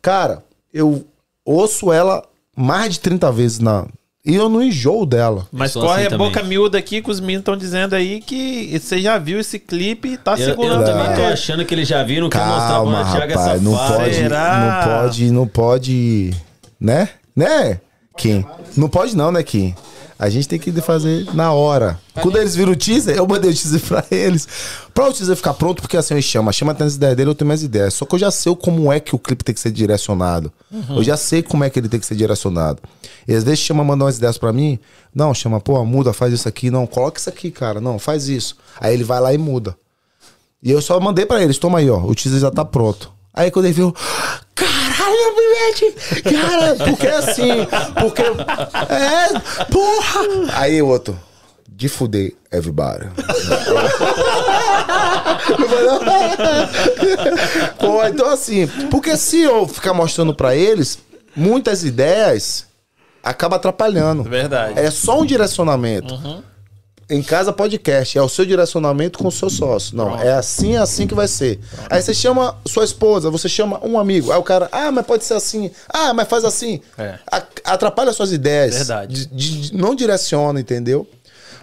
[0.00, 0.42] Cara,
[0.72, 1.04] eu
[1.44, 2.24] ouço ela
[2.56, 3.86] mais de 30 vezes na.
[4.24, 5.48] E eu não enjoo dela.
[5.50, 8.78] Mas sou corre assim a boca miúda aqui que os meninos estão dizendo aí que
[8.78, 11.88] você já viu esse clipe e tá Eu, eu segurando também tô achando que eles
[11.88, 14.58] já viram que mostrar Calma, pra Thiago rapaz, essa não pode, Será?
[14.86, 16.30] não pode, não pode,
[16.80, 17.08] né?
[17.34, 17.80] Né,
[18.16, 18.44] Kim?
[18.76, 19.74] Não pode não, né, Kim?
[20.18, 21.98] A gente tem que fazer na hora.
[22.20, 24.46] Quando eles viram o teaser, eu mandei o teaser pra eles.
[24.94, 26.52] Pra o teaser ficar pronto, porque assim, eu chamo.
[26.52, 27.94] Chama tem as ideias dele, eu tenho mais ideias.
[27.94, 30.52] Só que eu já sei como é que o clipe tem que ser direcionado.
[30.96, 32.80] Eu já sei como é que ele tem que ser direcionado.
[33.26, 34.78] E às vezes chama, mandar umas ideias pra mim.
[35.14, 36.70] Não, chama, pô, muda, faz isso aqui.
[36.70, 37.80] Não, coloca isso aqui, cara.
[37.80, 38.56] Não, faz isso.
[38.80, 39.76] Aí ele vai lá e muda.
[40.62, 43.12] E eu só mandei pra eles, toma aí, ó, o teaser já tá pronto.
[43.34, 43.94] Aí quando ele viu,
[44.54, 47.66] caralho, Bilhete, cara, porque assim,
[47.98, 49.28] porque, é,
[49.70, 50.20] porra.
[50.54, 51.18] Aí o outro,
[51.66, 53.06] de fuder, everybody.
[57.78, 60.98] Pô, então assim, porque se eu ficar mostrando pra eles,
[61.34, 62.66] muitas ideias
[63.22, 64.22] acaba atrapalhando.
[64.24, 64.78] Verdade.
[64.78, 66.14] É só um direcionamento.
[67.14, 68.16] Em casa, podcast.
[68.16, 69.94] É o seu direcionamento com o seu sócio.
[69.96, 71.60] Não, é assim, é assim que vai ser.
[71.90, 74.32] Aí você chama sua esposa, você chama um amigo.
[74.32, 75.70] Aí o cara, ah, mas pode ser assim.
[75.88, 76.80] Ah, mas faz assim.
[76.96, 77.18] É.
[77.64, 78.74] Atrapalha suas ideias.
[78.76, 79.26] Verdade.
[79.26, 81.06] De- de- não direciona, entendeu?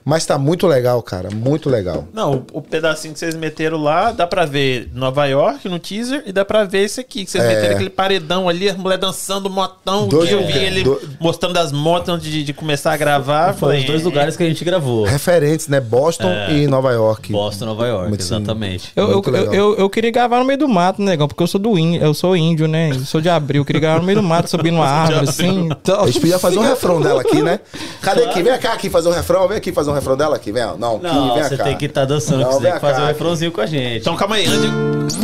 [0.09, 1.29] Mas tá muito legal, cara.
[1.31, 2.05] Muito legal.
[2.11, 6.23] Não, o, o pedacinho que vocês meteram lá, dá pra ver Nova York no teaser
[6.25, 7.47] e dá pra ver esse aqui, que vocês É.
[7.47, 10.63] meteram aquele paredão ali, as mulheres dançando motão, Doido, que eu vi é.
[10.63, 13.53] ele Do- mostrando as motos antes de, de começar a gravar.
[13.53, 15.05] Foram os dois é, lugares que a gente gravou.
[15.05, 15.79] Referentes, né?
[15.79, 17.31] Boston e Nova York.
[17.31, 18.91] Boston, Nova York, Muito exatamente.
[18.95, 21.77] Eu, eu, eu, eu queria gravar no meio do mato, negão, porque eu sou do
[21.77, 22.89] índio, eu sou índio, né?
[22.89, 25.69] Eu sou de abril, eu queria gravar no meio do mato, subir numa árvore, assim.
[25.71, 26.01] Então...
[26.01, 27.59] A gente podia fazer um refrão dela aqui, né?
[28.01, 28.41] Cadê aqui?
[28.41, 29.47] Vem cá aqui fazer um refrão.
[29.47, 30.51] Vem aqui fazer um refrão dela aqui.
[30.51, 31.63] Vem, não, Não, Kim, vem você cá.
[31.63, 33.13] tem que estar dançando, Não, você tem que fazer cá, um aqui.
[33.13, 34.01] refrãozinho com a gente.
[34.01, 35.17] Então calma aí, antes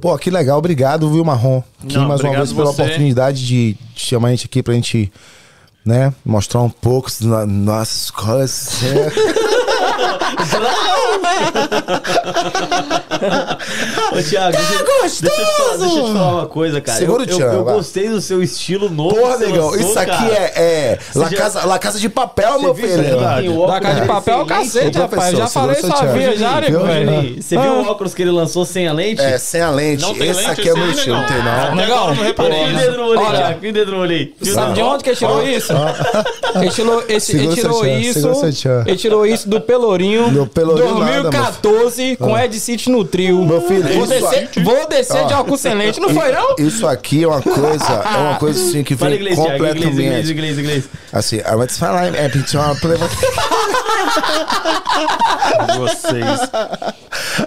[0.00, 0.58] Pô, que legal.
[0.58, 1.60] Obrigado, viu, Marrom?
[1.88, 2.82] Kim, Não, mais uma vez pela você.
[2.82, 5.12] oportunidade de chamar a gente aqui pra gente,
[5.84, 8.78] né, mostrar um pouco das nossas coisas.
[14.12, 16.98] Ô, Thiago, deixa, deixa, eu te falar, deixa eu te falar uma coisa, cara.
[16.98, 17.74] Segura eu, o eu, Thiago, eu vai.
[17.74, 19.14] gostei do seu estilo novo.
[19.16, 20.34] Porra, negão, isso aqui cara.
[20.34, 23.20] é, é La, já- casa, La Casa de Papel, Você meu filho.
[23.28, 23.48] aqui?
[23.68, 25.22] Da casa de papel é o cacete, rapaz.
[25.32, 26.36] Já professor, falei sua tchan.
[26.36, 27.42] já, velho.
[27.42, 27.74] Você viu Ah.
[27.82, 29.20] o óculos que ele lançou sem a lente?
[29.20, 30.02] É, sem a lente.
[30.02, 31.74] Não tem Esse lente aqui é meu estilo, tem não.
[31.74, 32.78] Negão, agora eu não reparei Fim o isso.
[32.78, 33.38] dedo no olho, Olha.
[33.38, 33.72] Thiago.
[33.72, 34.32] Dedo no olho?
[34.42, 35.72] Sabe de onde que ele tirou isso?
[36.54, 37.02] Ele tirou,
[37.86, 38.28] isso.
[38.86, 40.30] Ele tirou isso do pelourinho.
[40.30, 43.44] Do pelourinho 2014 com Ed City no trio.
[43.44, 45.38] Meu filho, vou descer, vou descer de Ó.
[45.38, 46.54] álcool excelente, não foi não?
[46.58, 49.54] Isso aqui é uma coisa, é uma coisa assim que Fala vem inglês, Thiago.
[49.54, 50.32] Inglês, inglês, completamente.
[50.32, 50.84] inglês, inglês.
[51.12, 52.74] Assim, I want to falar, é pintar uma
[55.78, 56.24] Vocês.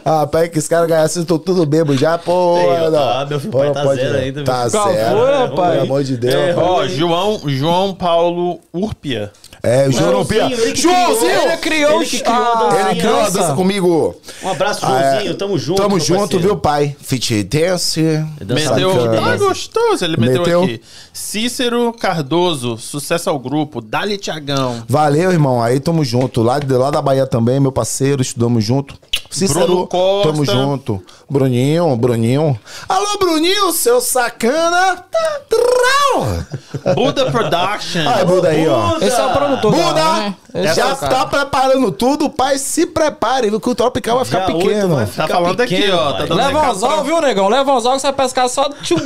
[0.06, 2.58] Ah, pai, que os caras ganhassem, tô tudo bebo já, pô.
[2.58, 3.00] Ei, não.
[3.00, 5.18] ah, meu filho, Pô, pai tá pode zero ainda, Tá Qual zero.
[5.18, 5.72] foi, rapaz?
[5.72, 6.34] Pelo amor de Deus.
[6.36, 9.32] É, Ó, João, João Paulo Urpia.
[9.64, 10.40] É, o João Pia.
[10.50, 11.42] Joãozinho, ele Joãozinho!
[11.44, 12.90] Ele criou, Ele criou a a- dancinha.
[12.90, 13.41] Ele criou a dança.
[13.42, 14.16] Dança comigo.
[14.44, 15.12] Um abraço, Ah, é.
[15.12, 15.38] Joãozinho.
[15.38, 15.82] Tamo junto.
[15.82, 16.44] Tamo junto, parceiro.
[16.46, 16.96] viu, pai?
[17.02, 18.02] Fit dance.
[18.46, 19.12] Meteu.
[19.22, 20.64] Tá gostoso, ele meteu, Meteu.
[20.64, 20.82] aqui.
[21.14, 23.82] Cícero Cardoso, sucesso ao grupo.
[23.82, 24.84] Dali Tiagão.
[24.88, 25.62] Valeu, irmão.
[25.62, 26.42] Aí tamo junto.
[26.42, 28.96] Lá, de, lá da Bahia também, meu parceiro, estudamos junto.
[29.30, 30.30] Cícero, Bruno Costa.
[30.32, 31.02] tamo junto.
[31.30, 32.60] Bruninho, Bruninho.
[32.90, 35.06] Alô, Bruninho, seu sacana.
[36.96, 38.02] Buda Production.
[38.08, 38.98] Ai, Buda aí, ó.
[38.98, 39.72] Esse é o produtor.
[39.72, 40.36] Buda, né?
[40.54, 42.58] Esse já é tá preparando tudo, pai.
[42.58, 43.60] Se prepare, viu?
[43.60, 44.96] Que o Tropical vai ficar Dia pequeno.
[44.96, 46.12] vai Tá ficar falando aqui, pequeno, ó.
[46.12, 46.20] pai.
[46.22, 47.48] Tá dando Leva um anzol, pra- viu, negão?
[47.48, 48.98] Leva um anzol que você vai pescar só de um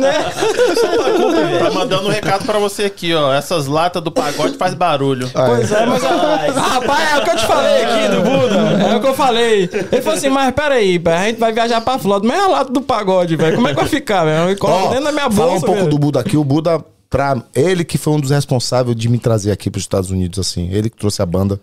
[0.00, 0.12] né?
[1.58, 3.32] Tá mandando um recado pra você aqui, ó.
[3.32, 5.30] Essas latas do pagode faz barulho.
[5.32, 6.02] Pois é, mas...
[6.04, 8.56] Ah, rapaz, é o que eu te falei aqui do Buda.
[8.92, 9.70] É o que eu falei.
[9.92, 12.72] Ele falou assim, mas peraí, a gente vai viajar pra Flórida, mas é a lata
[12.72, 13.54] do pagode, velho.
[13.56, 14.56] Como é que vai ficar, velho?
[14.60, 15.90] Ó, dentro da minha falar bolsa, um pouco velho.
[15.90, 16.36] do Buda aqui.
[16.36, 20.10] O Buda, pra ele que foi um dos responsáveis de me trazer aqui pros Estados
[20.10, 20.68] Unidos, assim.
[20.72, 21.60] Ele que trouxe a banda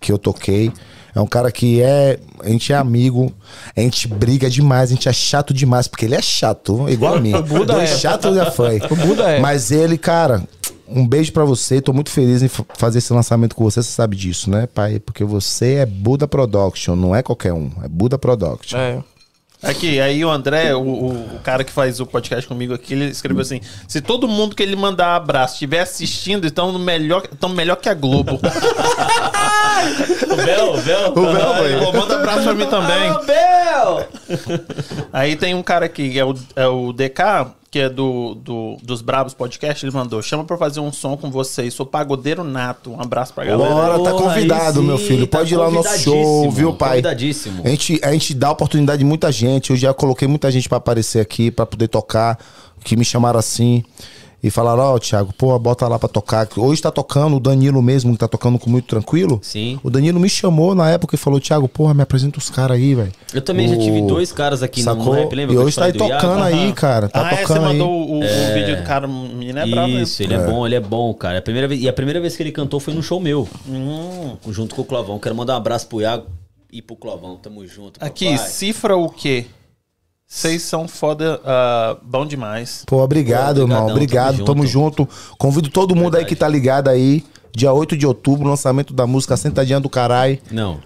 [0.00, 0.72] que eu toquei.
[1.18, 2.16] É um cara que é.
[2.40, 3.32] A gente é amigo,
[3.76, 7.20] a gente briga demais, a gente é chato demais, porque ele é chato, igual a
[7.20, 7.34] mim.
[7.38, 7.96] O Buda Dois é.
[7.96, 8.78] chato já foi.
[8.88, 9.40] O Buda é.
[9.40, 10.44] Mas ele, cara,
[10.86, 11.80] um beijo pra você.
[11.80, 13.82] Tô muito feliz em fa- fazer esse lançamento com você.
[13.82, 15.00] Você sabe disso, né, pai?
[15.00, 17.68] Porque você é Buda Production, não é qualquer um.
[17.82, 18.78] É Buda Production.
[18.78, 19.02] É.
[19.60, 23.06] Aqui, aí o André, o, o- o cara que faz o podcast comigo aqui, ele
[23.06, 27.74] escreveu assim: se todo mundo que ele mandar abraço estiver assistindo, então melhor, então melhor
[27.74, 28.38] que a Globo.
[30.32, 31.10] O Bel, o Bel.
[31.12, 31.76] O Bel, foi.
[31.84, 33.08] Pô, manda abraço pra mim também.
[33.10, 34.06] Ah, Bel!
[35.12, 38.76] Aí tem um cara aqui, que é o, é o DK, que é do, do-
[38.82, 42.92] dos Brabos Podcast, ele mandou: chama pra fazer um som com vocês, sou pagodeiro nato.
[42.92, 43.70] Um abraço pra galera.
[43.74, 45.26] Bora, tá convidado, meu filho.
[45.26, 46.90] tá Pode ir lá no nosso show, viu, pai?
[46.90, 47.62] convidadíssimo.
[47.64, 49.70] A gente, a gente dá oportunidade de muita gente.
[49.70, 52.38] Eu já coloquei muita gente pra aparecer aqui, pra poder tocar,
[52.84, 53.82] que me chamaram assim.
[54.40, 56.46] E falaram, ó, Thiago, pô, bota lá pra tocar.
[56.56, 59.40] Hoje tá tocando o Danilo mesmo, que tá tocando com muito tranquilo.
[59.42, 59.80] Sim.
[59.82, 62.94] O Danilo me chamou na época e falou, Thiago, porra, me apresenta os caras aí,
[62.94, 63.10] velho.
[63.34, 65.14] Eu também já O- tive dois caras aqui no- no Sacou?
[65.14, 65.54] rap, lembra?
[65.56, 66.20] E hoje tá aí falei do Iago?
[66.28, 67.08] tocando aí, cara.
[67.08, 67.72] Tá ah, é, você tocando aí.
[67.78, 69.88] mandou o, o- o vídeo do cara, o menino é bravo.
[69.92, 70.02] né?
[70.02, 70.46] Isso, ele é.
[70.46, 71.34] bom, ele é bom, cara.
[71.34, 73.48] É a primeira vez, e a primeira vez que ele cantou foi no show meu.
[74.50, 75.18] Junto com o Clovão.
[75.18, 76.26] Quero mandar um abraço pro Iago
[76.72, 77.36] e pro Clovão.
[77.36, 77.98] Tamo junto.
[78.02, 78.48] Aqui, papai.
[78.50, 79.46] cifra o quê?
[80.30, 82.84] Vocês são foda, ah, bom demais.
[82.86, 83.88] Pô, obrigado, Pô, irmão.
[83.88, 85.08] Obrigado, tamo tamo junto.
[85.38, 86.26] Convido todo mundo aí Verdade.
[86.28, 87.24] que tá ligado aí.
[87.56, 90.78] Dia 8 de outubro, lançamento da música Sentadinha do Carai, Não,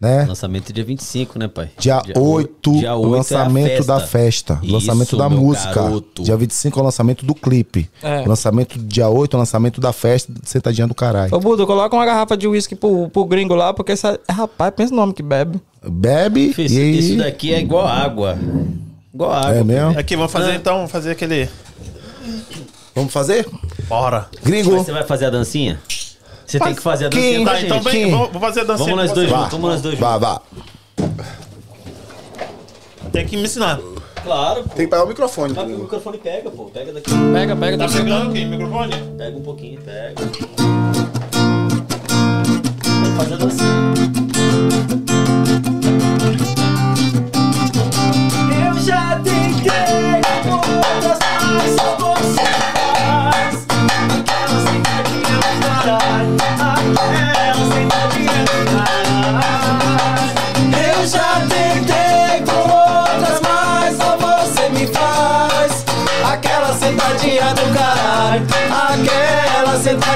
[0.00, 0.24] né?
[0.26, 1.70] lançamento dia 25, né, pai?
[1.78, 4.58] Dia, 8, dia oito lançamento é da festa.
[4.62, 5.74] Isso, lançamento da música.
[5.74, 6.22] garoto.
[6.22, 7.90] Dia 25 é o lançamento do clipe.
[8.02, 8.24] É.
[8.26, 11.28] Lançamento dia 8 é o lançamento da festa Sentadinha do Carai.
[11.32, 14.90] Ô, Buda, coloca uma garrafa de uísque pro, pro gringo lá, porque essa, rapaz, pensa
[14.92, 15.60] no nome que bebe.
[15.84, 16.98] Bebe Filho, e.
[16.98, 18.38] Isso daqui é igual água.
[19.12, 19.54] Igual água.
[19.54, 19.98] É mesmo?
[19.98, 20.38] Aqui, vamos Ah.
[20.38, 21.48] fazer então, vamos fazer aquele.
[22.94, 23.46] Vamos fazer?
[23.88, 24.28] Bora.
[24.42, 24.72] Gringo.
[24.72, 25.80] Mas você vai fazer a dancinha?
[26.48, 27.44] Você tem que fazer a Quem?
[27.44, 28.10] dancinha com a Tá, então vem, Quem?
[28.10, 28.88] vamos, vamos fazer a dancinha.
[28.88, 30.28] Vamos nós com dois juntos, vamos nós dois Vá, juntos.
[30.28, 30.40] vá.
[33.12, 33.78] Tem que me ensinar.
[34.24, 34.68] Claro, pô.
[34.70, 35.54] Tem que pegar o microfone.
[35.54, 36.64] Mas o microfone pega, pô.
[36.64, 37.10] Pega daqui.
[37.32, 38.94] Pega, pega, Tá tá pegando aqui, microfone?
[39.18, 40.14] Pega um pouquinho, pega.
[42.84, 43.68] Vamos fazer a dancinha.
[48.66, 51.18] Eu já tentei com outras,
[51.54, 51.96] mas só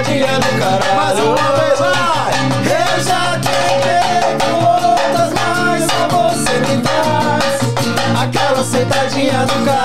[0.02, 0.96] Sentadinha do caralho.
[0.96, 2.32] Mais uma vez, vai!
[2.64, 8.20] Eu já tentei com outras, mas só você me faz.
[8.20, 9.81] Aquela sentadinha do caralho.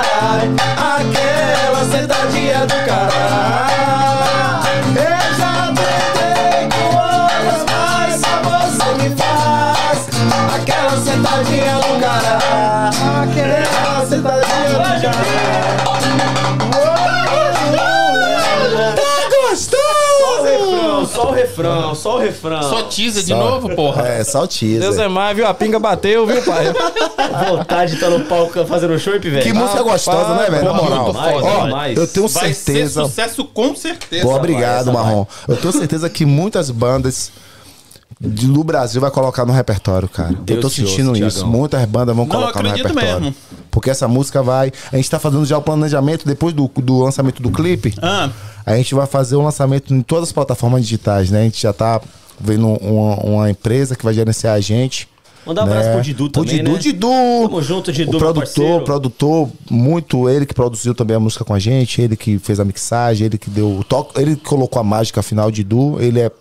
[21.17, 22.63] Só o refrão, só o refrão.
[22.63, 23.37] Só teaser de Só.
[23.37, 24.07] novo, porra.
[24.07, 24.79] É, só o teaser.
[24.81, 25.47] Deus é mais, viu?
[25.47, 26.65] A pinga bateu, viu, pai?
[27.49, 29.41] vontade de estar no palco fazendo show, velho.
[29.41, 30.65] Que música gostosa, né, velho?
[30.65, 31.13] Na muito moral.
[31.13, 31.97] foda, Ó, demais.
[31.97, 33.01] eu tenho Vai certeza.
[33.03, 34.23] ser sucesso com certeza.
[34.25, 34.93] Pô, obrigado, vai.
[34.95, 35.25] Marrom.
[35.47, 37.31] Eu tenho certeza que muitas bandas
[38.19, 40.29] de- do Brasil vai colocar no repertório, cara.
[40.31, 41.37] eu Deus tô te ouça, sentindo isso.
[41.39, 41.51] Thiagão.
[41.51, 43.21] Muitas bandas vão Não, colocar no repertório.
[43.21, 43.35] mesmo.
[43.77, 44.71] Porque essa música vai.
[44.91, 47.93] A gente tá fazendo já o planejamento depois do, do lançamento do clipe.
[48.01, 48.31] Ah,
[48.65, 51.41] A gente vai fazer o lançamento em todas as plataformas digitais, né?
[51.41, 52.01] A gente já tá
[52.41, 55.07] vendo uma, uma empresa que vai gerenciar a gente.
[55.45, 56.79] Mandar um abraço pro Didu também, Didu, né?
[56.79, 57.07] Didu.
[57.43, 61.59] Tamo junto, Didu, O produtor, produtor, muito ele que produziu também a música com a
[61.59, 64.83] gente, ele que fez a mixagem, ele que deu o toque, ele que colocou a
[64.83, 66.31] mágica final Didu, ele é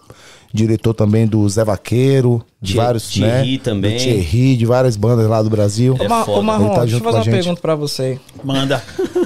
[0.53, 3.61] diretor também do Zé Vaqueiro, de Thie- vários, Thierry né?
[3.63, 3.97] também.
[3.97, 5.97] Do Thierry, de várias bandas lá do Brasil.
[6.01, 6.39] É Ô, Ma- foda.
[6.39, 7.35] Ô, Marrom, tá deixa eu fazer uma gente.
[7.35, 8.19] pergunta pra você.
[8.45, 8.83] manda.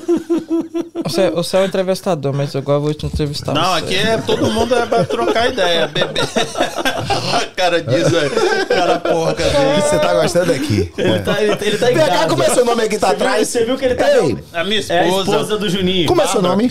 [1.02, 3.52] Você, você é o entrevistador, mas agora eu vou te entrevistar.
[3.52, 3.78] Não, você.
[3.84, 6.20] aqui é todo mundo é pra trocar ideia, bebê.
[6.20, 8.30] A cara disso, velho.
[8.68, 9.80] Cara, porra, cadê?
[9.80, 10.92] Você tá gostando aqui?
[10.96, 12.28] Ele tá, ele, ele tá em Vem cá, casa.
[12.28, 13.48] como é seu nome aqui, tá Você viu- atrás?
[13.48, 14.08] Você viu que ele tá...
[14.18, 15.30] Ei, A minha É a esposa.
[15.32, 16.06] esposa do Juninho.
[16.06, 16.70] como é seu nome?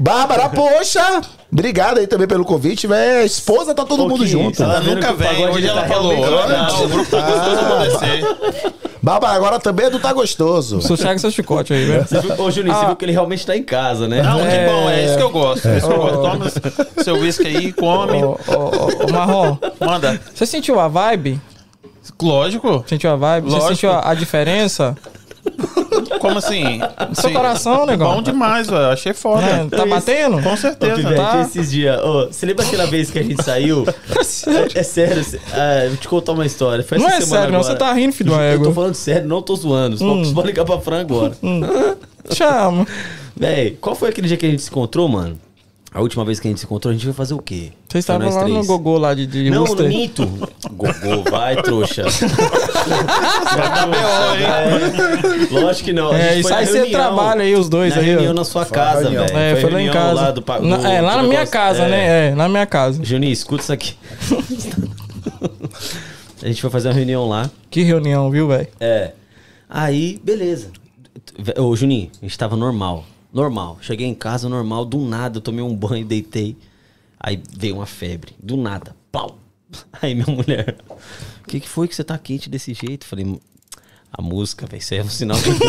[0.00, 1.20] Bárbara, poxa!
[1.52, 3.26] Obrigado aí também pelo convite, velho.
[3.26, 4.62] Esposa, tá todo mundo junto.
[4.62, 6.14] ela nunca vem, hoje tá ela falou.
[6.14, 8.72] realmente Não, o grupo tá gostoso pra descer.
[9.02, 10.80] Bárbara agora também é do Tá Gostoso.
[10.82, 12.06] Sossega seu chicote aí, velho.
[12.06, 12.86] Você viu, ô, Juninho, você Ah.
[12.88, 14.22] viu que ele realmente tá em casa, né?
[14.22, 15.68] Não, que bom, é isso que eu gosto.
[15.68, 16.20] É isso que eu gosto.
[16.22, 16.50] Toma
[17.02, 18.22] seu uísque aí, come.
[18.22, 20.20] Ô, ô, ô, ô, Marrom, Manda.
[20.34, 21.40] você sentiu a vibe?
[22.22, 22.84] Lógico.
[22.86, 23.46] Sentiu a vibe?
[23.50, 23.68] Você Lógico.
[23.74, 24.94] sentiu a, a diferença?
[26.20, 26.80] Como assim?
[27.14, 27.34] Seu Sim.
[27.34, 28.14] coração, negão.
[28.16, 28.86] Bom demais, velho.
[28.90, 29.44] Achei foda.
[29.44, 30.40] É, tá batendo?
[30.42, 30.94] Com Ô, certeza.
[30.96, 31.40] Pivete, tá?
[31.40, 32.00] esses dias...
[32.00, 33.84] ô, você lembra aquela vez que a gente saiu?
[34.74, 35.24] é, é sério.
[35.24, 36.84] cê- ah, vou te contar uma história.
[36.84, 37.60] Foi Não essa é semana sério, não.
[37.60, 37.72] agora.
[37.74, 39.96] Você tá rindo, filho de uma Eu tô falando sério, não tô zoando.
[39.98, 41.32] Pode- Você pode ligar pra Fran agora.
[42.32, 42.86] Chama.
[43.36, 45.38] Véi, qual foi aquele dia que a gente se encontrou, mano?
[45.92, 47.72] A última vez que a gente se encontrou, a gente foi fazer o quê?
[47.88, 48.66] Vocês Foi estavam lá no três.
[48.68, 50.24] gogô lá de, de Não, no Minto.
[50.72, 52.04] Gogô, vai, trouxa.
[54.40, 56.14] É, lógico que não.
[56.14, 58.12] É, isso foi aí você trabalha aí, os dois na aí, ó.
[58.12, 59.36] reunião na sua casa, velho.
[59.36, 60.14] É, foi lá em casa.
[60.14, 61.52] lá do pa- Na- do- é, lá do na minha negócio.
[61.52, 61.88] casa, É.
[61.88, 62.28] né?
[62.28, 63.04] É, lá na minha casa.
[63.04, 63.94] Juninho, escuta isso aqui.
[66.42, 67.50] a gente foi fazer uma reunião lá.
[67.70, 68.68] Que reunião, viu, velho?
[68.78, 69.12] É.
[69.68, 70.68] Aí, beleza.
[71.58, 73.04] Ô, Juninho, a gente tava normal.
[73.32, 73.78] Normal.
[73.80, 76.56] Cheguei em casa normal, do nada, eu tomei um banho, deitei.
[77.18, 78.34] Aí veio uma febre.
[78.42, 78.94] Do nada.
[79.12, 79.38] Pau!
[80.00, 80.76] Aí minha mulher.
[80.88, 83.06] O que, que foi que você tá quente desse jeito?
[83.06, 83.40] Falei,
[84.12, 85.50] a música, velho, isso aí é um sinal que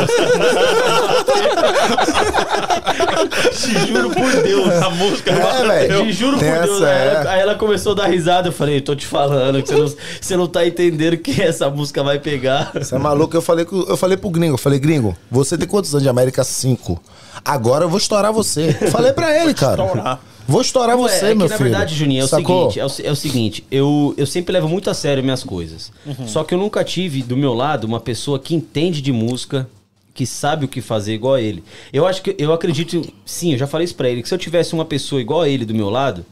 [3.51, 4.67] Te juro por Deus.
[4.81, 5.31] A música.
[5.31, 6.05] É, velho.
[6.05, 6.81] Te juro por Deus.
[6.81, 7.27] Aí ela, é.
[7.27, 8.47] aí ela começou a dar risada.
[8.47, 9.87] Eu falei, tô te falando que você não,
[10.19, 12.71] você não tá entendendo que essa música vai pegar.
[12.73, 13.37] Você é maluco?
[13.37, 16.43] Eu falei, eu falei pro gringo, eu falei, gringo, você tem quantos anos de América?
[16.43, 16.99] Cinco.
[17.43, 18.73] Agora eu vou estourar você.
[18.91, 19.83] falei pra ele, cara.
[19.83, 20.21] Estourar.
[20.47, 21.69] Vou estourar Não, você, é, é meu que, filho.
[21.69, 22.71] na verdade, Juninho, é o Sacou?
[22.71, 25.91] seguinte, é o, é o seguinte, eu, eu sempre levo muito a sério minhas coisas.
[26.05, 26.27] Uhum.
[26.27, 29.69] Só que eu nunca tive do meu lado uma pessoa que entende de música,
[30.13, 31.63] que sabe o que fazer igual a ele.
[31.93, 34.37] Eu acho que eu acredito, sim, eu já falei isso pra ele, que se eu
[34.39, 36.25] tivesse uma pessoa igual a ele do meu lado,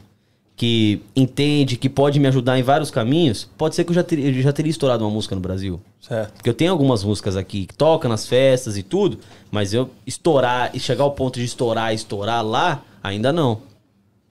[0.60, 4.28] que entende, que pode me ajudar em vários caminhos, pode ser que eu já teria,
[4.28, 5.80] eu já teria estourado uma música no Brasil.
[6.06, 6.34] Certo.
[6.34, 9.18] Porque eu tenho algumas músicas aqui que tocam nas festas e tudo,
[9.50, 13.62] mas eu estourar e chegar ao ponto de estourar, estourar lá, ainda não.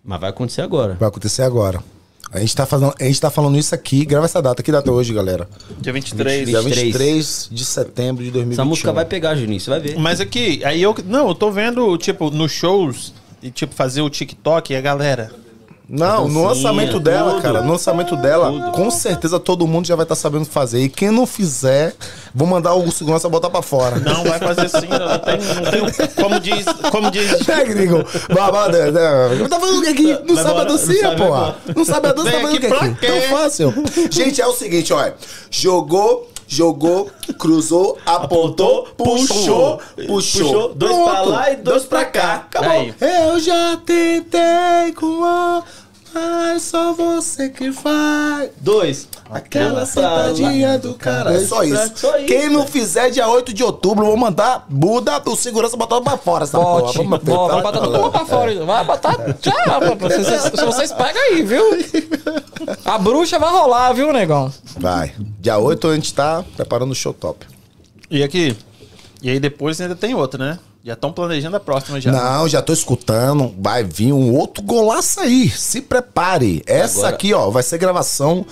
[0.04, 0.94] Mas vai acontecer agora.
[1.00, 1.84] Vai acontecer agora.
[2.32, 4.62] A gente, tá fazendo, a gente tá falando isso aqui, grava essa data.
[4.62, 5.50] Que data é hoje, galera?
[5.82, 6.48] Dia 23.
[6.48, 6.94] Dia 23.
[6.94, 8.54] 23 de setembro de 2021.
[8.54, 9.98] Essa música vai pegar, Juninho, você vai ver.
[9.98, 10.96] Mas aqui, aí eu.
[11.08, 15.49] Não, eu tô vendo, tipo, nos shows, e tipo, fazer o TikTok e a galera.
[15.90, 17.42] Não, no lançamento dela, tudo.
[17.42, 20.82] cara, no lançamento dela, com certeza todo mundo já vai estar sabendo fazer.
[20.82, 21.96] E quem não fizer,
[22.34, 23.98] vou mandar o segurança botar pra fora.
[23.98, 25.82] Não, vai fazer assim, não tem.
[25.82, 26.66] Não tem como diz.
[26.92, 27.50] Como diz.
[27.50, 28.06] É, gringo.
[28.34, 29.48] Babada, né?
[29.50, 30.20] Tá fazendo o que aqui?
[30.28, 31.56] Não sabe a dancinha, porra.
[31.76, 33.08] Não sabe a dança, tá fazendo o que aqui?
[33.08, 33.74] Tão fácil.
[34.12, 35.16] Gente, é o seguinte, olha.
[35.50, 40.08] Jogou, jogou, cruzou, apontou, puxou, puxou.
[40.08, 41.12] Puxou, dois Pronto.
[41.12, 42.34] pra lá e dois pra cá.
[42.34, 42.72] Acabou.
[42.72, 42.94] Aí.
[43.00, 45.64] Eu já tentei com a...
[46.14, 48.50] Mas só você que faz.
[48.60, 49.08] Dois.
[49.30, 51.34] Aquela sentadinha do cara.
[51.34, 51.92] É só isso.
[51.96, 56.02] Só isso, Quem não fizer dia 8 de outubro, vou mandar Buda, o segurança botar
[56.02, 56.98] pra fora essa Bote.
[56.98, 57.10] porra.
[57.10, 58.66] Vamos Bota, vai botar tudo pra fora.
[58.66, 59.34] Vai botar.
[59.36, 61.64] Tchau, vocês, se vocês pegam aí, viu?
[62.86, 64.52] A bruxa vai rolar, viu, negão?
[64.78, 65.14] Vai.
[65.40, 67.46] Dia 8 a gente tá preparando o show top.
[68.10, 68.58] E aqui?
[69.22, 70.60] E aí depois ainda tem outra, né?
[70.90, 72.12] Já estão planejando a próxima já.
[72.12, 73.54] Não, já tô escutando.
[73.60, 75.48] Vai vir um outro golaço aí.
[75.48, 76.64] Se prepare.
[76.66, 78.44] Essa Agora- aqui, ó, vai ser gravação.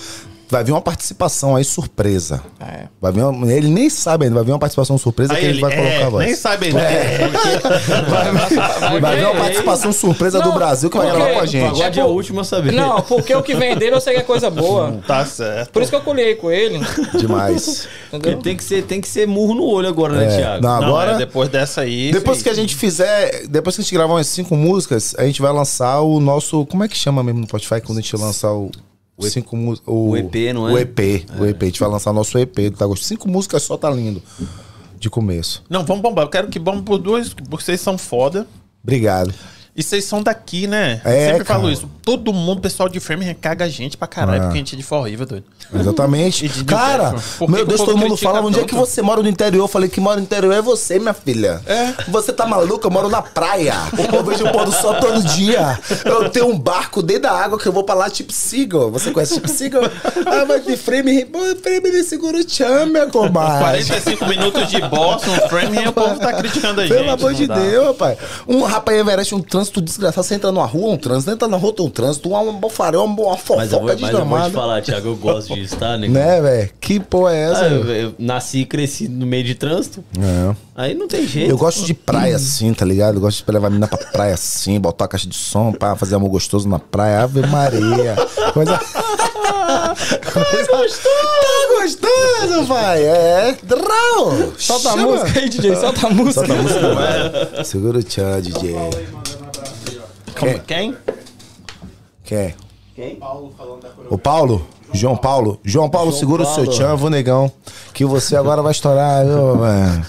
[0.49, 2.41] Vai vir uma participação aí surpresa.
[2.60, 2.86] É.
[3.02, 5.60] Vai vir uma- ele nem sabe ainda, vai vir uma participação surpresa Aí que ele,
[5.60, 6.26] vai colocar é, a voz.
[6.26, 6.80] Nem sabe ainda.
[6.82, 7.30] É.
[9.02, 11.72] Vai vir uma participação surpresa do Não, Brasil que vai gravar com a gente.
[11.72, 12.72] Pagode é o último a saber.
[12.72, 14.99] Não, porque o que vem dele eu sei que é coisa boa.
[15.06, 15.72] Tá certo.
[15.72, 16.80] Por isso que eu colhei com ele.
[17.18, 17.88] Demais.
[18.11, 18.40] Entendeu?
[18.41, 20.64] tem que, ser, tem que ser murro no olho agora, né, É, Thiago?
[20.64, 21.11] não, Não, agora.
[21.14, 22.11] é, depois dessa aí.
[22.11, 25.41] Depois que a gente fizer, depois que a gente gravar umas cinco músicas, a gente
[25.41, 26.65] vai lançar o nosso.
[26.68, 28.72] Como é que chama mesmo no Spotify quando a gente lançar o.
[29.19, 30.73] Cinco mu- o EP, não é?
[30.73, 30.99] O EP,
[31.39, 31.64] o EP.
[31.64, 33.07] A gente vai lançar nosso EP do Tá Gostoso.
[33.10, 34.22] Cinco músicas só tá lindo.
[34.99, 35.64] De começo.
[35.69, 36.26] Não, vamos bombar.
[36.26, 38.48] Eu quero que bombe por duas, porque vocês são foda.
[38.84, 39.34] Obrigado.
[39.78, 40.99] E vocês são daqui, né?
[41.06, 41.74] Eu É, sempre falo cara.
[41.74, 41.88] isso.
[42.02, 44.44] Todo mundo, pessoal de Framingham, caga a gente pra caralho, Ah.
[44.45, 45.44] porque a gente é de forró horrível, doido.
[45.72, 46.45] Exatamente.
[46.45, 49.02] E de- de Cara, que meu o Deus, todo mundo fala, onde é que você
[49.04, 49.64] mora no interior?
[49.64, 51.62] Eu falei que mora no interior é você, minha filha.
[51.68, 51.94] É.
[52.08, 52.88] Você tá maluca?
[52.88, 53.76] Eu moro na praia.
[54.12, 55.78] Eu vejo o pôr do sol todo dia.
[56.06, 58.90] Eu tenho um barco dentro da água que eu vou pra lá, tipo Seagull.
[58.91, 59.84] Você conhece tipo Seagull?
[60.26, 61.28] Ah, mas de frame,
[61.62, 63.84] frame de seguro tchan, minha comadre.
[63.86, 66.95] 45 minutos de Boston, Framingham, o povo tá criticando a gente.
[66.98, 67.56] Pelo amor de dá.
[67.60, 68.18] Deus, rapaz.
[68.48, 70.26] Um rapaz Everest, um trânsito desgraçado.
[70.26, 71.31] Você entra numa rua, um trânsito.
[71.31, 72.30] Entra na rua, tem um trânsito.
[72.30, 74.52] Uma, bofarel, uma, uma fofoca Mas eu, vou, mas eu vou te desgramada.
[74.52, 76.14] falar, Thiago, eu gosto disso, tá, nego?
[76.14, 76.69] Né, velho?
[76.80, 77.65] Que porra é essa?
[77.65, 80.03] Ah, eu, eu nasci e cresci no meio de trânsito.
[80.19, 80.56] É.
[80.76, 81.49] Aí não tem jeito.
[81.49, 83.15] Eu gosto de praia assim, tá ligado?
[83.15, 85.95] Eu gosto de levar a menina pra praia assim, botar a caixa de som pra
[85.95, 87.22] fazer amor gostoso na praia.
[87.23, 88.15] Ave Maria.
[88.53, 88.80] Coisa.
[90.34, 93.03] Coisa Tá gostoso, vai.
[93.03, 93.57] É.
[93.64, 94.53] Drau.
[94.57, 95.07] Solta a Chama.
[95.07, 95.76] música aí, DJ.
[95.76, 96.45] Solta a música.
[96.45, 97.64] Solta a música, vai.
[97.65, 98.76] Segura o tchan, DJ.
[100.39, 100.95] Como- Quem?
[102.23, 102.55] Quem?
[104.09, 104.68] O Paulo?
[104.93, 105.59] João Paulo?
[105.64, 106.72] João Paulo, João segura o seu Paulo.
[106.72, 107.51] tchan, vô negão.
[107.93, 110.05] Que você agora vai estourar, viu, mano?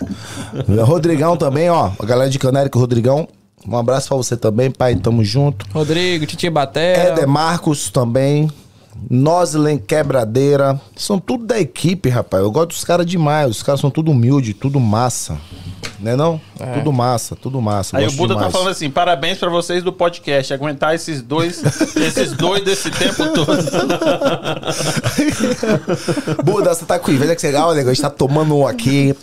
[0.86, 1.90] Rodrigão também, ó.
[1.98, 3.28] A galera de Canérica, Rodrigão.
[3.66, 4.94] Um abraço pra você também, pai.
[4.96, 5.66] Tamo junto.
[5.72, 7.10] Rodrigo, Titi Batera.
[7.12, 8.48] Éder Marcos também.
[9.10, 10.80] Noslen Quebradeira.
[10.96, 12.42] São tudo da equipe, rapaz.
[12.42, 13.50] Eu gosto dos caras demais.
[13.50, 15.36] Os caras são tudo humilde, tudo massa.
[16.00, 16.40] Né não?
[16.74, 17.98] Tudo massa, tudo massa.
[17.98, 18.52] Aí o Buda tá demais.
[18.52, 20.54] falando assim: parabéns pra vocês do podcast.
[20.54, 21.60] Aguentar esses dois,
[21.96, 23.48] esses doidos esse tempo todo.
[26.44, 29.14] Buda, você tá com inveja que você olha, a gente tá tomando um aqui.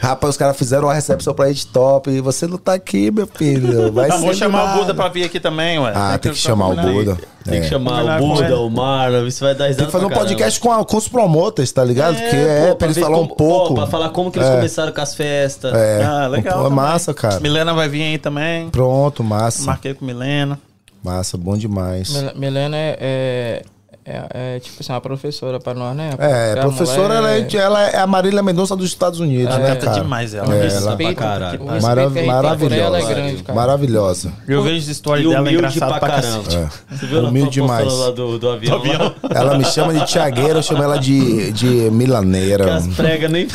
[0.00, 2.10] Rapaz, os caras fizeram uma recepção pra gente top.
[2.10, 3.92] E você não tá aqui, meu filho.
[3.92, 4.78] Vai Ah, ser vamos do chamar o nada.
[4.80, 5.92] Buda pra vir aqui também, ué.
[5.94, 7.04] Ah, tem que tá chamar o combinado aí.
[7.04, 7.18] Buda.
[7.44, 7.70] Tem que É.
[7.70, 10.70] chamar o Buda, o Marlon, isso vai dar Tem que fazer um pra podcast com,
[10.70, 12.16] a- com os promoters, tá ligado?
[12.16, 13.72] Porque é, pô, pra eles ver falar um como- pouco.
[13.72, 14.54] ó, pra falar como que eles É.
[14.56, 15.72] começaram com as festas.
[15.74, 16.60] É, Ah, legal.
[16.62, 17.40] Pô, é massa, cara.
[17.40, 18.68] Milena vai vir aí também.
[18.70, 19.64] Pronto, massa.
[19.64, 20.58] Marquei com Milena.
[21.02, 22.10] Massa, bom demais.
[22.10, 23.62] Mil- Milena é, é,
[24.08, 26.10] é- é, tipo assim, uma professora pra nós, né?
[26.18, 29.60] É, Porque a professora, ela é, ela é a Marília Mendonça dos Estados Unidos, né,
[29.60, 30.00] Respeita cara?
[30.00, 30.54] demais ela.
[30.54, 31.62] É, ela- pra caralho.
[31.62, 31.74] o pai.
[31.74, 32.80] respeito Marav- que a por maravilhosa.
[32.82, 33.58] ela é grande, cara.
[33.58, 34.32] Maravilhosa.
[34.48, 36.44] Eu vejo as histórias E dela humilde engraçado pra pra caramba.
[36.44, 36.68] cacete.
[36.90, 37.92] Você viu ela Humilde demais.
[37.92, 38.78] lá do, do avião?
[38.78, 39.14] lá?
[39.34, 42.76] Ela me chama de Tiagueira, eu chamo ela de, de Que Milaneira.
[42.76, 43.46] as pregas nem...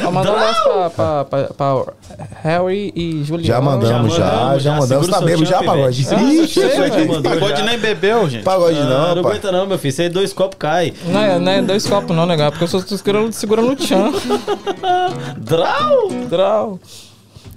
[0.00, 1.92] Ela mandou um abraço pra, pra, pra, pra
[2.42, 3.44] Harry e Juliano.
[3.46, 5.08] Já mandamos, já, já, mandamos.
[5.08, 6.04] Tá mesmo já, pagode?
[6.90, 8.42] que mandou Pagode nem bebeu, gente.
[8.44, 9.32] Pagode Ah, não, não pai.
[9.32, 9.92] aguenta não, meu filho.
[9.94, 10.92] Você dois copos cai.
[11.06, 14.10] Não é, não é dois copos não, negado, porque eu tô segurando, segurando o tchan.
[15.38, 16.08] Drau!
[16.28, 16.80] Drau.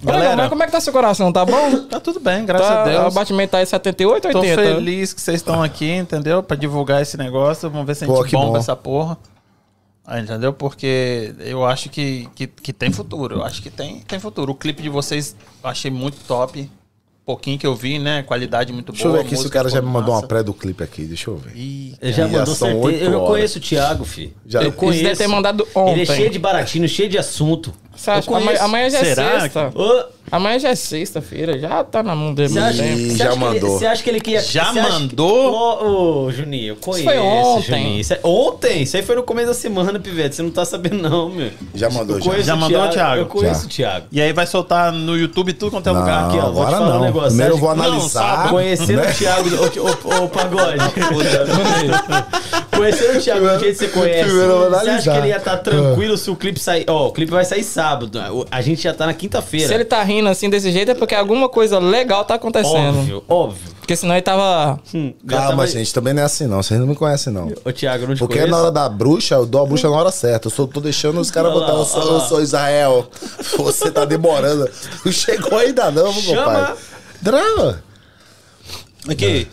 [0.02, 0.24] Galera.
[0.24, 1.32] Galera, mas como é que tá seu coração?
[1.32, 1.82] Tá bom?
[1.90, 3.14] Tá tudo bem, graças Tá, a O Deus.
[3.14, 4.62] batimento tá aí 78, Tô 80?
[4.62, 6.42] feliz que vocês estão aqui, entendeu?
[6.42, 7.70] Pra divulgar esse negócio.
[7.70, 8.58] Vamos ver se a Pô, gente que bomba bom.
[8.58, 9.18] essa porra.
[10.08, 10.54] Ah, entendeu?
[10.54, 13.36] Porque eu acho que, que, que tem futuro.
[13.40, 14.54] Eu acho que tem, tem futuro.
[14.54, 16.72] O clipe de vocês eu achei muito top.
[17.30, 18.24] Pouquinho que eu vi, né?
[18.24, 19.22] Qualidade muito Deixa eu boa.
[19.22, 20.26] ver aqui se o cara já me mandou uma massa.
[20.28, 21.52] pré do clipe aqui, deixa eu ver.
[21.56, 23.04] Ih, Ele já Já mandou certeza.
[23.06, 24.34] Eu, eu conheço o Thiago, filho.
[24.48, 25.04] Já- eu conheço.
[25.04, 26.06] deve ter mandado Ele é ontem.
[26.08, 27.72] cheio de baratinho, cheio de assunto.
[27.96, 28.32] Você acha?
[28.32, 29.72] Eu Amanhã, amanhã já é Será sexta.
[30.32, 31.58] Amanhã já é sexta-feira.
[31.60, 33.16] Já tá na mão dele acha, tempo.
[33.16, 33.78] Já acha que ele- mandou.
[33.80, 34.42] você acha que ele queria.
[34.42, 35.54] Já mandou?
[35.54, 37.04] Ô, ô, Juninho, eu conheço.
[37.10, 37.62] foi ontem.
[37.64, 38.00] Juninho.
[38.00, 38.82] Isso é- ontem?
[38.84, 40.36] Isso aí foi no começo da semana, Pivete.
[40.36, 41.50] Você não tá sabendo, não, meu.
[41.74, 42.42] Já mandou, Eu já.
[42.42, 43.22] Já mandou, Thiago?
[43.22, 43.66] Eu conheço Já.
[43.66, 44.06] o Thiago.
[44.12, 46.28] E aí vai soltar no YouTube tudo quanto é Não, lugar.
[46.30, 47.02] Aqui, ó, vou te agora falar um não.
[47.06, 47.30] negócio.
[47.30, 48.50] Primeiro eu vou acha que- Não, analisar.
[48.50, 49.10] Conhecendo né?
[49.10, 49.50] o Thiago,
[50.24, 50.80] ô, Pagode.
[52.76, 54.24] Conhecendo o Thiago do jeito que você conhece.
[54.24, 55.18] Primeiro eu vou Você acha que analisar.
[55.18, 56.86] ele ia estar tranquilo se o clipe sair?
[56.88, 58.20] Ó, o clipe vai sair sábado.
[58.50, 59.68] A gente já tá na quinta-feira.
[59.68, 62.98] Se ele tá rindo assim desse jeito é porque alguma coisa legal tá acontecendo.
[63.00, 63.72] Óbvio, óbvio.
[63.80, 64.80] Porque senão ele tava.
[64.94, 66.62] Hum, Calma, tava- gente, também não é assim não.
[66.62, 67.52] Vocês não me conhecem não.
[67.64, 68.52] Ô, Thiago, não te Porque conheço.
[68.52, 70.48] na hora da bruxa, eu dou a bruxa na hora certa.
[70.48, 73.10] Eu só tô deixando os caras botar, eu sou, eu sou Israel.
[73.58, 74.70] Você tá demorando.
[75.06, 76.44] Não chegou ainda não, meu Chama.
[76.46, 76.84] compadre.
[77.22, 77.84] Drama.
[79.10, 79.48] Aqui,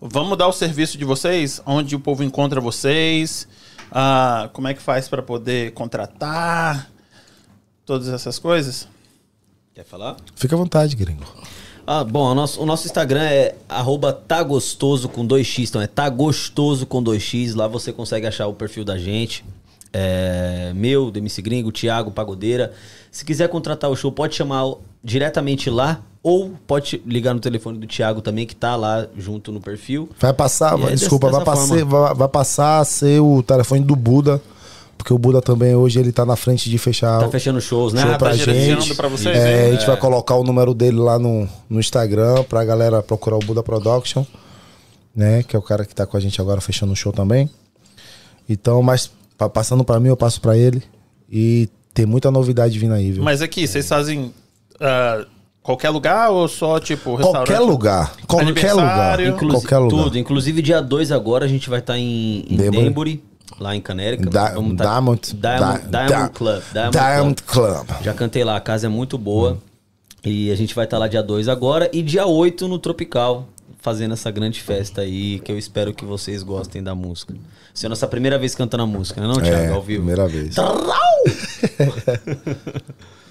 [0.00, 3.46] vamos dar o serviço de vocês, onde o povo encontra vocês,
[3.92, 6.88] ah, como é que faz pra poder contratar,
[7.84, 8.88] todas essas coisas.
[9.76, 10.16] Quer falar?
[10.34, 11.22] Fica à vontade, gringo.
[11.86, 16.86] Ah, bom, o nosso, o nosso Instagram é arroba tagostoso com 2x, então é tagostoso
[16.86, 19.44] com 2x, lá você consegue achar o perfil da gente.
[19.92, 22.72] É, meu, do MC Gringo, Thiago, Pagodeira.
[23.10, 24.64] Se quiser contratar o show, pode chamar
[25.04, 29.60] diretamente lá ou pode ligar no telefone do Thiago também, que tá lá junto no
[29.60, 30.08] perfil.
[30.18, 34.40] Vai passar, aí, desculpa, vai, passar, vai, vai passar a ser o telefone do Buda.
[34.98, 38.02] Porque o Buda também hoje ele tá na frente de fechar Tá fechando shows, né?
[38.02, 38.94] show Ah, pra tá gente.
[38.94, 39.70] pra vocês, É, hein?
[39.70, 43.40] a gente vai colocar o número dele lá no, no Instagram pra galera procurar o
[43.40, 44.24] Buda Production.
[45.14, 45.42] né?
[45.42, 47.48] Que é o cara que tá com a gente agora fechando o show também.
[48.48, 50.82] Então, mas pa- passando pra mim, eu passo pra ele.
[51.30, 53.22] E tem muita novidade vindo aí, viu?
[53.22, 54.32] Mas aqui, vocês fazem
[54.80, 55.24] ah,
[55.62, 57.46] qualquer lugar ou só, tipo, restaurante?
[57.48, 58.12] qualquer lugar.
[58.26, 58.74] Qualquer lugar.
[58.74, 59.28] Aniversário.
[59.30, 60.04] Inclusi- Qualquer lugar.
[60.04, 60.18] Tudo.
[60.18, 63.22] Inclusive, dia 2 agora a gente vai estar em, em Denbury.
[63.58, 64.28] Lá em Canérica.
[64.28, 66.62] Da- Vamos tá- Diamond, Diamond, Di- Diamond Di- Club.
[66.72, 67.86] Diamond Diamond Club.
[67.86, 68.02] Club.
[68.02, 69.58] Já cantei lá, a casa é muito boa.
[70.24, 73.46] E a gente vai estar lá dia 2 agora e dia 8 no Tropical,
[73.80, 77.34] fazendo essa grande festa aí, que eu espero que vocês gostem da música.
[77.74, 79.62] Essa é a nossa primeira vez cantando a música, né, não, Thiago?
[79.62, 80.02] É, Ao vivo.
[80.04, 80.56] primeira vez.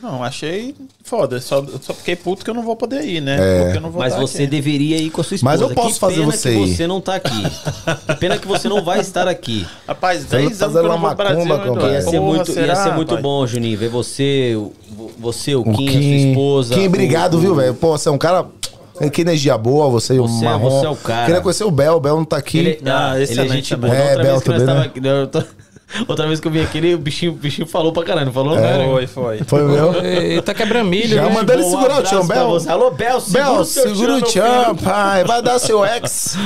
[0.01, 1.41] Não, achei foda.
[1.41, 3.37] Só, só fiquei puto que eu não vou poder ir, né?
[3.39, 3.63] É.
[3.63, 4.47] Porque eu não vou Mas estar você aqui.
[4.51, 5.51] deveria ir com a sua esposa.
[5.51, 6.75] Mas eu posso que fazer pena você que ir.
[6.75, 7.41] você não tá aqui.
[8.05, 9.65] que pena que você não vai estar aqui.
[9.87, 11.91] Rapaz, Você 10 tá anos que eu fazendo não vou Brasil, macumba, hein, compadre.
[11.93, 13.23] Ia ser Porra, muito, ia será, ser muito rapaz?
[13.23, 14.73] bom, Juninho, ver você, o,
[15.17, 16.75] você, o, O Kim, a Kim, sua esposa.
[16.75, 17.73] Kim, obrigado, o- viu, velho?
[17.73, 18.45] Pô, você é um cara.
[19.11, 20.69] Que energia boa, você e o Você é- Marrom.
[20.69, 21.25] você é o cara.
[21.25, 22.57] Queria conhecer o Bel, o Bel não tá aqui.
[22.59, 23.93] Ele, Ah, ah, ele é excelente gente boa.
[23.95, 25.21] É, outra, Bel vez que nós também, tava né?
[25.21, 25.43] eu tô-
[26.07, 28.33] outra vez que eu vim aqui, ele- o bichinho, o bichinho falou pra caralho, não
[28.33, 28.57] falou?
[28.57, 29.39] Foi, foi.
[29.45, 29.93] Foi o meu?
[30.03, 31.29] Eita, quebra milho, Já né?
[31.29, 32.47] manda ele um segurar o tchão, Bel.
[32.49, 32.69] você.
[32.69, 34.75] Alô, Bel, segura Bel, o seu segura o filho.
[34.83, 35.23] pai.
[35.25, 36.35] Vai dar seu ex.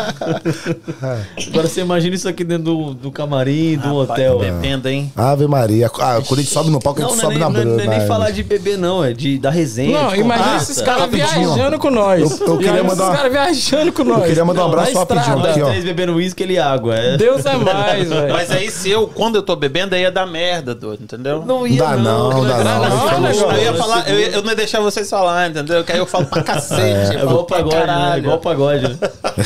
[1.48, 4.38] Agora você imagina isso aqui dentro do, do camarim, do Rapaz, hotel.
[4.38, 5.12] Depende, hein?
[5.16, 5.86] Ave Maria.
[6.00, 7.50] Ah, quando a gente sobe no palco, a Não, gente não é sobe nem, na
[7.50, 10.02] não é- não é nem falar de bebê, não, é de, da resenha.
[10.02, 12.40] Não, imagina esses caras viajando com nós.
[12.40, 14.24] Eu- eu queria mandar esses caras viajando com nós.
[14.26, 15.50] queria mandar um abraço rapidinho estrada.
[15.50, 15.66] aqui, ó.
[15.68, 16.94] três bebendo uísque, ele água.
[16.96, 17.16] É.
[17.16, 18.32] Deus é mais, velho.
[18.32, 21.44] Mas aí, se eu, quando eu tô bebendo, aí ia dar merda, doido, entendeu?
[21.44, 23.30] Não ia Dá não, não, dá não.
[23.56, 25.82] Eu ia falar, eu, ia- eu não ia deixar vocês falar, entendeu?
[25.84, 27.16] Que aí eu falo pra cacete.
[27.16, 28.18] É eu igual pra pagode, né?
[28.18, 28.88] Igual pagode.
[28.88, 28.98] né?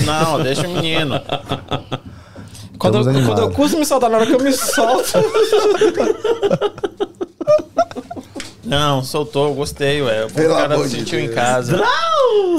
[0.05, 1.21] Não, deixa o menino.
[2.79, 5.13] Quando, eu, quando eu curso me soltar, na hora que eu me solto.
[8.75, 10.25] Não, soltou, gostei, ué.
[10.25, 11.35] O Pelo cara amor de sentiu em Deus.
[11.35, 11.83] casa.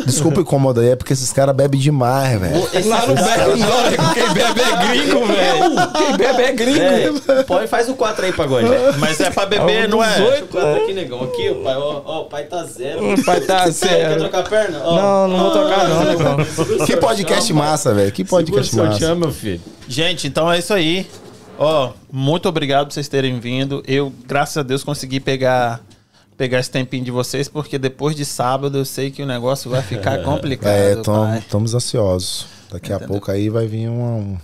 [0.05, 2.67] Desculpa o incômodo aí, é porque esses caras bebem demais, velho.
[2.87, 4.13] Lá não bebe, não.
[4.13, 5.91] Quem bebe é gringo, velho.
[5.97, 7.21] Quem bebe é gringo.
[7.31, 8.67] É, pode, faz o 4 aí, pagode.
[8.99, 10.21] Mas é pra beber, É um não é?
[10.21, 10.43] oito.
[10.45, 11.23] O 4 aqui, negão.
[11.23, 13.13] Aqui, o pai, ó, ó, o pai tá zero.
[13.13, 14.17] O pai tá Quer sério.
[14.19, 14.81] trocar a perna?
[14.83, 14.95] Ó.
[14.95, 16.37] Não, não vou tocar não, negão.
[16.85, 18.11] Que podcast massa, velho.
[18.11, 19.15] Que podcast Segura massa.
[19.15, 19.61] meu filho.
[19.87, 21.07] Gente, então é isso aí.
[21.57, 23.81] Ó, muito obrigado por vocês terem vindo.
[23.87, 25.81] Eu, graças a Deus, consegui pegar
[26.37, 29.81] pegar esse tempinho de vocês, porque depois de sábado eu sei que o negócio vai
[29.81, 30.71] ficar complicado.
[30.73, 30.93] É,
[31.39, 32.47] estamos ansiosos.
[32.71, 34.03] Daqui a pouco aí vai vir um.
[34.33, 34.37] um-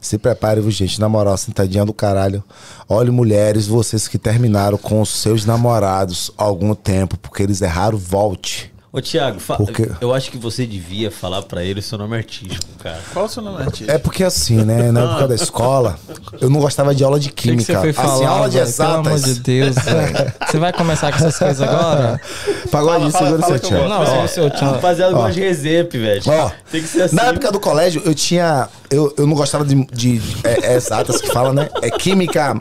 [0.00, 1.00] Se prepare, viu, gente?
[1.00, 2.44] Na moral, sentadinha do caralho.
[2.88, 7.96] Olhe, mulheres, vocês que terminaram com os seus namorados há algum tempo, porque eles erraram,
[7.98, 8.72] volte.
[8.96, 9.90] Ô, Thiago, fa- Por quê?
[10.00, 12.98] eu acho que você devia falar pra ele o seu nome artístico, cara.
[13.12, 13.92] Qual o seu nome, artista?
[13.92, 14.90] É porque assim, né?
[14.90, 15.98] Na época da escola,
[16.40, 17.64] eu não gostava de aula de O que, que química.
[17.74, 18.72] você foi assim, falar, aula de velho?
[18.72, 19.34] Pelo amor exatas.
[19.34, 20.32] de Deus, velho.
[20.48, 22.18] Você vai começar com essas coisas agora?
[22.72, 23.88] Fala, segura fala seu tchan.
[23.88, 24.70] Não, o seu tchan.
[24.72, 26.22] Rapaziada, gosta de resenha, velho.
[26.26, 27.16] Ó, Tem que ser assim.
[27.16, 28.66] Na época do colégio, eu tinha.
[28.90, 31.68] Eu, eu não gostava de, de é, é exatas que fala, né?
[31.82, 32.58] É química,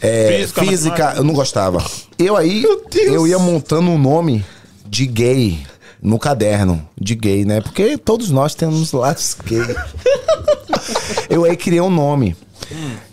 [0.00, 1.82] é, Física, física, eu não gostava.
[2.18, 4.44] Eu aí, eu ia montando um nome
[4.86, 5.58] de gay
[6.02, 7.60] no caderno de gay, né?
[7.60, 9.60] Porque todos nós temos lados gay.
[11.28, 12.36] eu aí criei um nome.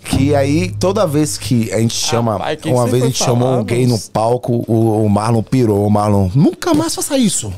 [0.04, 2.34] Que aí, toda vez que a gente chama.
[2.34, 5.86] Rapaz, que uma vez a gente chamou um gay no palco, o, o Marlon pirou.
[5.86, 7.52] O Marlon, nunca mais faça isso.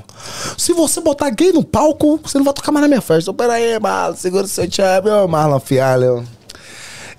[0.57, 3.33] Se você botar gay no palco, você não vai tocar mais na minha festa.
[3.33, 6.23] Pera aí, Marlon, segura o seu tchau, meu Marlon Fialho.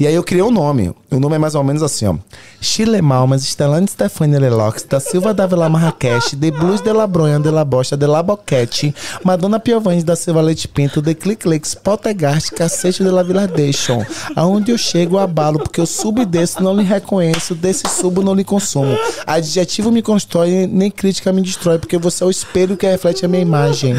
[0.00, 0.94] E aí eu criei um nome.
[1.10, 2.14] O nome é mais ou menos assim, ó.
[2.58, 7.38] Chile Malmas, Estelane Stefania Lelox, da Silva da Vila Marrakech, de Blues de la Bronha,
[7.38, 12.52] de la Bosta, de la Boquete, Madonna Piovani da Silva Leite Pinto, de Cliclex, Poltergeist,
[12.52, 14.02] Cacete de la Vilardation.
[14.34, 18.22] Aonde eu chego, eu abalo, porque eu subo e desço, não lhe reconheço, desse subo,
[18.22, 18.96] não lhe consumo.
[19.26, 23.28] Adjetivo me constrói, nem crítica me destrói, porque você é o espelho que reflete a
[23.28, 23.94] minha imagem.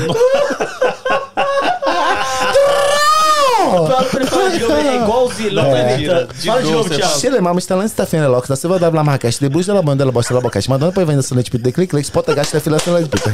[4.60, 5.54] Pra de é igualzinho.
[5.54, 5.86] Não É.
[5.98, 6.28] mentira.
[6.34, 7.20] Fala de novo, Thiago.
[7.20, 9.98] Chile Malmas, Estelane Stefania Lelox, da Silva da Vila Marrakech, de Blues de la Bronha,
[9.98, 12.54] de la Bosta, de la Boquete, Madonna Piovani da Silva Leite Pinto, de Cliclex, Poltergeist,
[12.54, 13.30] da Fila Pinto.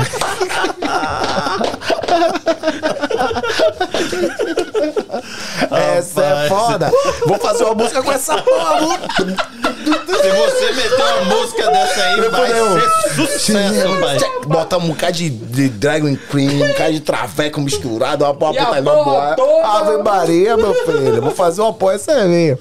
[5.97, 6.91] Essa é foda.
[7.25, 8.99] Vou fazer uma música com essa porra.
[9.17, 12.81] Se você meter uma música dessa aí, Eu vai fudeu.
[12.81, 14.17] ser sucesso, pai.
[14.45, 18.65] Bota um bocado de, de Dragon Cream, um bocado de traveco misturado, uma porra a
[18.65, 19.35] puta boa.
[19.79, 21.21] Ave Maria, meu filho.
[21.21, 22.57] Vou fazer uma porra essa aí.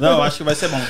[0.00, 0.80] Não, acho que vai ser bom.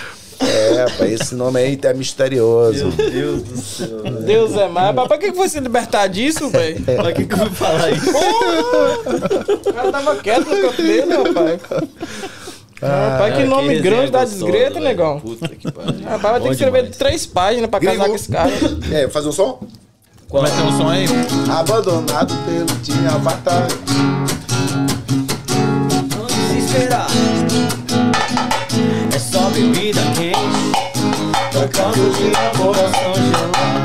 [0.40, 2.86] É, rapaz, esse nome aí é misterioso.
[2.96, 4.02] Meu Deus do céu.
[4.02, 4.16] velho.
[4.22, 4.94] Deus é mais.
[4.94, 6.80] Mas pra que foi se libertar disso, velho?
[6.82, 8.10] Pra que que eu vou falar isso?
[8.10, 11.60] O cara tava quieto no canto dele, rapaz.
[12.82, 15.20] Rapaz, que nome resenha grande da desgreta, negão.
[15.20, 16.02] Puta que pariu.
[16.04, 16.96] Rapaz, vai ter que escrever demais.
[16.98, 18.50] três páginas pra casar com esse cara.
[18.92, 19.60] É, fazer um som?
[20.30, 21.06] Vai ter um som aí?
[21.48, 23.68] Abandonado pelo time Avatar.
[26.16, 27.06] Não desesperar.
[29.52, 30.72] Bebida quente.
[31.52, 33.83] Tocando de coração gelado.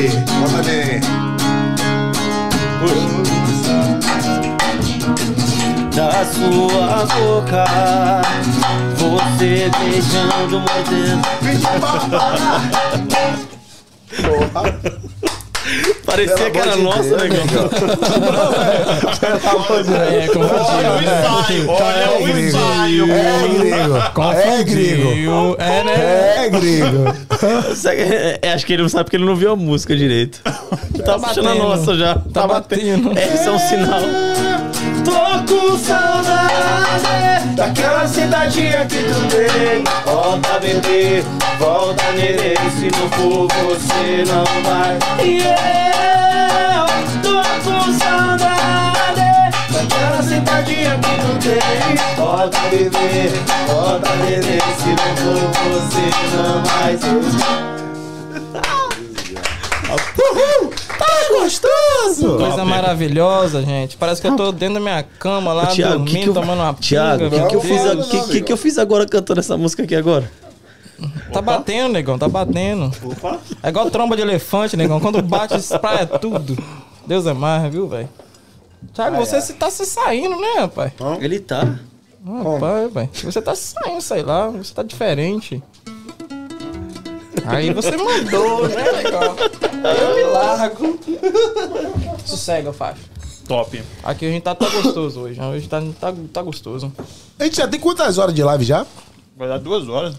[0.00, 0.08] Bebê,
[0.38, 1.00] volta bebê.
[5.94, 7.64] da sua boca
[8.96, 11.22] Você beijando, mordendo
[16.10, 17.70] Parecia que era de nossa, Deus, negão.
[20.00, 23.12] É, Olha o ensaio, olha o ensaio.
[23.12, 24.64] É, grego.
[24.64, 25.56] É, grego.
[25.58, 26.46] É, né?
[26.46, 30.40] É, que, é, Acho que ele não sabe porque ele não viu a música direito.
[31.04, 31.68] Tá puxando a batendo.
[31.68, 32.14] nossa já.
[32.32, 33.16] Tá batendo.
[33.18, 34.00] É, isso é um sinal.
[35.04, 39.84] Tô com saudade daquela cidadinha que tu tem.
[40.04, 41.22] Volta, bebê,
[41.58, 42.56] volta, neném.
[42.78, 44.98] Se não for você, não vai.
[45.18, 45.89] Eu
[47.90, 49.20] com saudade
[49.72, 52.16] daquela cidadinha que tu tem.
[52.16, 53.30] Volta, bebê,
[53.66, 54.60] volta, neném.
[54.78, 56.98] Se não for você, não vai.
[61.30, 62.36] Gostoso.
[62.36, 63.96] Coisa maravilhosa, gente.
[63.96, 66.60] Parece que eu tô dentro da minha cama lá, Tiago, dormindo, que que eu, tomando
[66.60, 67.42] uma Tiago, o pinga.
[67.44, 69.94] que, que eu fiz, a- que, que, que eu fiz agora cantando essa música aqui
[69.94, 70.30] agora?
[71.32, 72.90] Tá batendo, negão, tá batendo.
[73.62, 75.00] É igual tromba de elefante, negão.
[75.00, 76.56] Quando bate, espraia tudo.
[77.06, 78.08] Deus é mais, viu, velho?
[78.94, 80.92] Thiago, você se tá se saindo, né, rapaz?
[81.20, 81.78] Ele tá.
[82.24, 83.10] Rapaz, velho.
[83.12, 84.48] Você tá se saindo, sei lá.
[84.48, 85.62] Você tá diferente.
[87.46, 89.36] Aí você mandou, né, legal?
[89.98, 90.98] Eu me largo.
[92.24, 93.02] Sossega, faixa.
[93.46, 93.82] Top.
[94.04, 95.40] Aqui a gente tá, tá gostoso hoje.
[95.40, 96.92] Hoje tá, tá, tá gostoso.
[97.38, 98.86] A gente já tem quantas horas de live já?
[99.36, 100.14] Vai dar duas horas.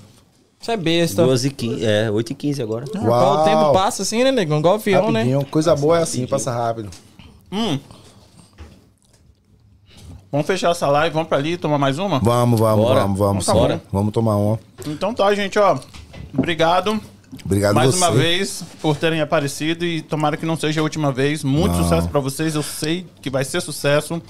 [0.62, 1.26] Você é besta.
[1.26, 2.86] 2 e 15, é, 8 e 15 agora.
[2.94, 4.60] Rapaz, o tempo passa assim, né, negão?
[4.60, 5.22] Igual avião, né?
[5.22, 5.46] Rapidinho.
[5.46, 6.90] Coisa boa é assim, passa rápido.
[7.52, 7.80] Hum.
[10.32, 12.20] Vamos fechar essa live, vamos pra ali tomar mais uma?
[12.20, 13.02] Vamos, vamos, Bora.
[13.02, 13.46] vamos, vamos.
[13.46, 13.60] Tá sim.
[13.60, 13.80] bom.
[13.92, 14.60] Vamos tomar uma.
[14.88, 15.78] Então tá, gente, ó.
[16.34, 17.02] Obrigado
[17.46, 17.98] Obrigado mais você.
[17.98, 21.44] uma vez por terem aparecido e tomara que não seja a última vez.
[21.44, 21.84] Muito Não.
[21.84, 22.56] sucesso pra vocês.
[22.56, 24.22] Eu sei que vai ser sucesso.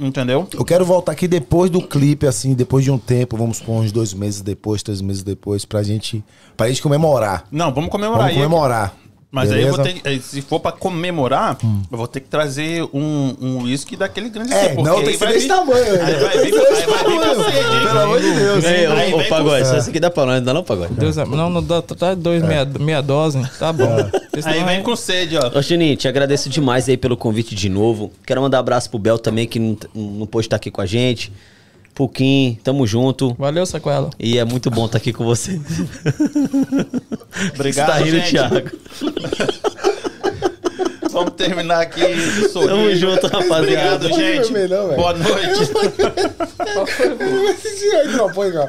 [0.00, 0.46] Entendeu?
[0.52, 3.92] Eu quero voltar aqui depois do clipe, assim, depois de um tempo, vamos por uns
[3.92, 6.22] dois meses depois, três meses depois, pra gente,
[6.56, 7.44] pra gente comemorar.
[7.50, 8.94] Não, vamos comemorar Vamos comemorar.
[9.34, 9.82] Mas aí eu beleza?
[9.94, 11.56] vou ter, se for pra comemorar,
[11.90, 15.08] eu vou ter que trazer um, um uísque daquele grande É, assim, não, porque tem
[15.08, 16.04] aí que ser vai desse vir- tamanho.
[16.04, 17.82] Aí vai vir, hein?
[17.82, 18.64] Pelo amor de Deus.
[18.64, 20.94] Ei, Aí ô, Pagode, com- só essa aqui dá pra nós, não dá não, Pagode?
[20.94, 21.24] Deus é...
[21.24, 23.40] Não, não dá, tá dois, meia, meia dose.
[23.58, 23.86] Tá bom.
[24.30, 25.58] Porque Aí vem é- com sede, ó.
[25.58, 28.12] Ô, Chininho, te agradeço demais aí pelo convite de novo.
[28.26, 30.86] Quero mandar um abraço pro Bel também, que não, não pôde estar aqui com a
[30.86, 31.32] gente.
[32.12, 33.34] Kim, tamo junto.
[33.38, 34.10] Valeu, Sacoela.
[34.18, 35.60] E é muito bom estar aqui com você.
[37.54, 38.30] Obrigado, Você tá rindo, gente.
[38.30, 38.70] Thiago.
[41.12, 42.68] Vamos terminar aqui de sorrir.
[42.68, 44.06] Tamo junto, rapaziada.
[44.06, 44.50] Obrigado, gente.
[44.68, 44.94] Não.
[44.96, 45.70] Boa noite.
[48.16, 48.68] Não, põe, não.